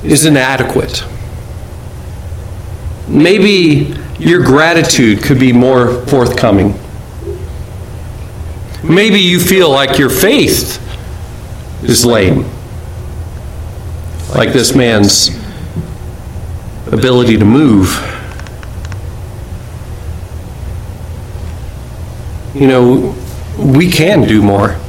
is 0.04 0.26
inadequate. 0.26 1.04
Maybe 3.08 3.94
your 4.22 4.44
gratitude 4.44 5.24
could 5.24 5.40
be 5.40 5.52
more 5.52 6.06
forthcoming. 6.06 6.76
Maybe 8.84 9.20
you 9.20 9.40
feel 9.40 9.72
like 9.72 9.98
your 9.98 10.12
faith 10.12 10.78
is 11.84 12.06
lame, 12.06 12.46
like 14.36 14.54
this 14.54 14.76
man's 14.76 15.30
ability 16.92 17.38
to 17.38 17.46
move. 17.46 17.90
You 22.54 22.68
know, 22.68 23.16
we 23.58 23.90
can 23.90 24.28
do 24.28 24.44
more. 24.44 24.80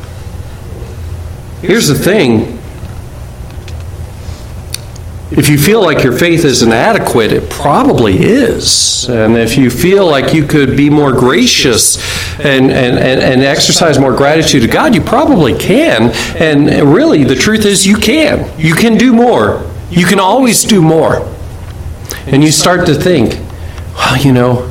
Here's 1.63 1.89
the 1.89 1.95
thing 1.95 2.52
if 5.39 5.49
you 5.49 5.57
feel 5.57 5.83
like 5.83 6.05
your 6.05 6.13
faith 6.13 6.45
is 6.45 6.63
inadequate, 6.63 7.33
it 7.33 7.49
probably 7.49 8.19
is. 8.19 9.09
And 9.09 9.37
if 9.37 9.57
you 9.57 9.71
feel 9.71 10.07
like 10.07 10.35
you 10.35 10.47
could 10.47 10.77
be 10.77 10.91
more 10.91 11.13
gracious 11.13 11.97
and, 12.39 12.71
and, 12.71 12.99
and, 12.99 13.21
and, 13.21 13.43
exercise 13.43 13.99
more 13.99 14.15
gratitude 14.15 14.63
to 14.63 14.69
God, 14.69 14.95
you 14.95 15.01
probably 15.01 15.57
can. 15.59 16.11
And 16.37 16.69
really, 16.95 17.25
the 17.25 17.35
truth 17.35 17.65
is, 17.65 17.87
you 17.87 17.97
can. 17.97 18.51
You 18.59 18.75
can 18.75 18.99
do 18.99 19.13
more. 19.13 19.69
You 19.91 20.07
can 20.07 20.21
always 20.21 20.65
do 20.65 20.83
more. 20.83 21.29
And 22.27 22.45
you 22.45 22.53
start 22.53 22.87
to 22.87 22.95
think, 22.95 23.33
well, 23.95 24.19
you 24.19 24.33
know, 24.33 24.71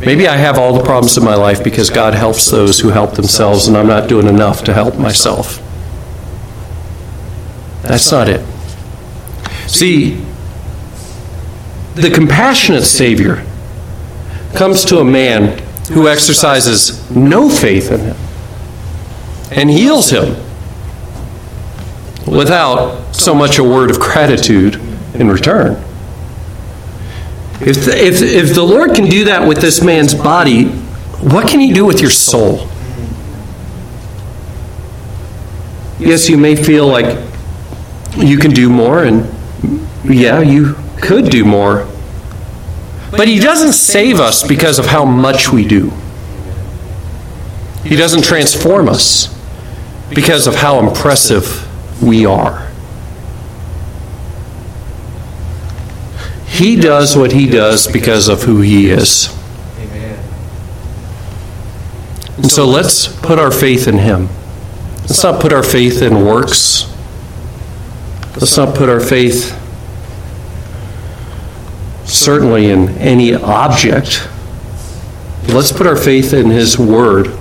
maybe 0.00 0.28
I 0.28 0.36
have 0.36 0.58
all 0.58 0.72
the 0.72 0.84
problems 0.84 1.18
in 1.18 1.24
my 1.24 1.34
life 1.34 1.62
because 1.64 1.90
God 1.90 2.14
helps 2.14 2.50
those 2.50 2.80
who 2.80 2.90
help 2.90 3.14
themselves, 3.14 3.68
and 3.68 3.76
I'm 3.76 3.88
not 3.88 4.08
doing 4.08 4.26
enough 4.26 4.64
to 4.64 4.74
help 4.74 4.96
myself. 4.96 5.62
That's 7.82 8.10
not 8.12 8.28
it. 8.28 8.44
See, 9.68 10.14
the 11.94 12.10
compassionate 12.10 12.84
Savior 12.84 13.44
comes 14.54 14.84
to 14.86 14.98
a 14.98 15.04
man 15.04 15.58
who 15.92 16.08
exercises 16.08 17.08
no 17.10 17.50
faith 17.50 17.92
in 17.92 18.00
him 18.00 18.16
and 19.50 19.70
heals 19.70 20.10
him 20.10 20.36
without 22.26 23.14
so 23.14 23.34
much 23.34 23.58
a 23.58 23.64
word 23.64 23.90
of 23.90 24.00
gratitude 24.00 24.76
in 25.14 25.28
return. 25.28 25.72
If 27.60 27.84
the, 27.84 27.92
if, 27.94 28.22
if 28.22 28.54
the 28.54 28.62
Lord 28.62 28.94
can 28.94 29.06
do 29.06 29.24
that 29.24 29.46
with 29.46 29.58
this 29.58 29.82
man's 29.82 30.14
body, 30.14 30.64
what 31.20 31.46
can 31.46 31.60
he 31.60 31.72
do 31.72 31.84
with 31.84 32.00
your 32.00 32.10
soul? 32.10 32.68
Yes, 35.98 36.28
you 36.28 36.38
may 36.38 36.56
feel 36.56 36.86
like 36.86 37.18
you 38.16 38.38
can 38.38 38.52
do 38.52 38.70
more 38.70 39.04
and 39.04 39.37
yeah, 40.04 40.40
you 40.40 40.76
could 41.00 41.30
do 41.30 41.44
more. 41.44 41.88
But 43.10 43.28
He 43.28 43.38
doesn't 43.38 43.72
save 43.72 44.20
us 44.20 44.46
because 44.46 44.78
of 44.78 44.86
how 44.86 45.04
much 45.04 45.50
we 45.50 45.66
do. 45.66 45.92
He 47.84 47.96
doesn't 47.96 48.24
transform 48.24 48.88
us 48.88 49.34
because 50.10 50.46
of 50.46 50.56
how 50.56 50.78
impressive 50.78 51.66
we 52.02 52.26
are. 52.26 52.70
He 56.46 56.76
does 56.76 57.16
what 57.16 57.32
He 57.32 57.46
does 57.46 57.86
because 57.86 58.28
of 58.28 58.42
who 58.42 58.60
He 58.60 58.90
is. 58.90 59.34
And 62.38 62.48
so 62.48 62.66
let's 62.66 63.08
put 63.08 63.40
our 63.40 63.50
faith 63.50 63.88
in 63.88 63.98
him. 63.98 64.28
Let's 65.00 65.24
not 65.24 65.40
put 65.40 65.52
our 65.52 65.64
faith 65.64 66.02
in 66.02 66.24
works. 66.24 66.86
Let's 68.36 68.56
not 68.56 68.76
put 68.76 68.88
our 68.88 69.00
faith 69.00 69.57
certainly 72.18 72.70
in 72.70 72.90
any 72.98 73.34
object. 73.34 74.28
Let's 75.48 75.72
put 75.72 75.86
our 75.86 75.96
faith 75.96 76.32
in 76.32 76.50
his 76.50 76.78
word. 76.78 77.36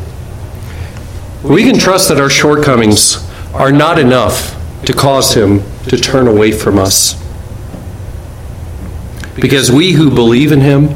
We 1.44 1.64
can 1.64 1.78
trust 1.78 2.10
that 2.10 2.20
our 2.20 2.30
shortcomings 2.30 3.28
are 3.54 3.72
not 3.72 4.00
enough 4.00 4.56
to 4.86 4.94
cause 4.94 5.34
him 5.34 5.62
to 5.88 5.98
turn 5.98 6.28
away 6.28 6.52
from 6.52 6.78
us. 6.78 7.22
Because 9.36 9.72
we 9.72 9.94
who 9.94 10.10
believe 10.10 10.52
in 10.52 10.62
him 10.62 10.96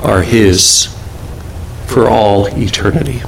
are 0.00 0.22
his 0.22 0.86
for 1.86 2.08
all 2.08 2.46
eternity. 2.46 3.22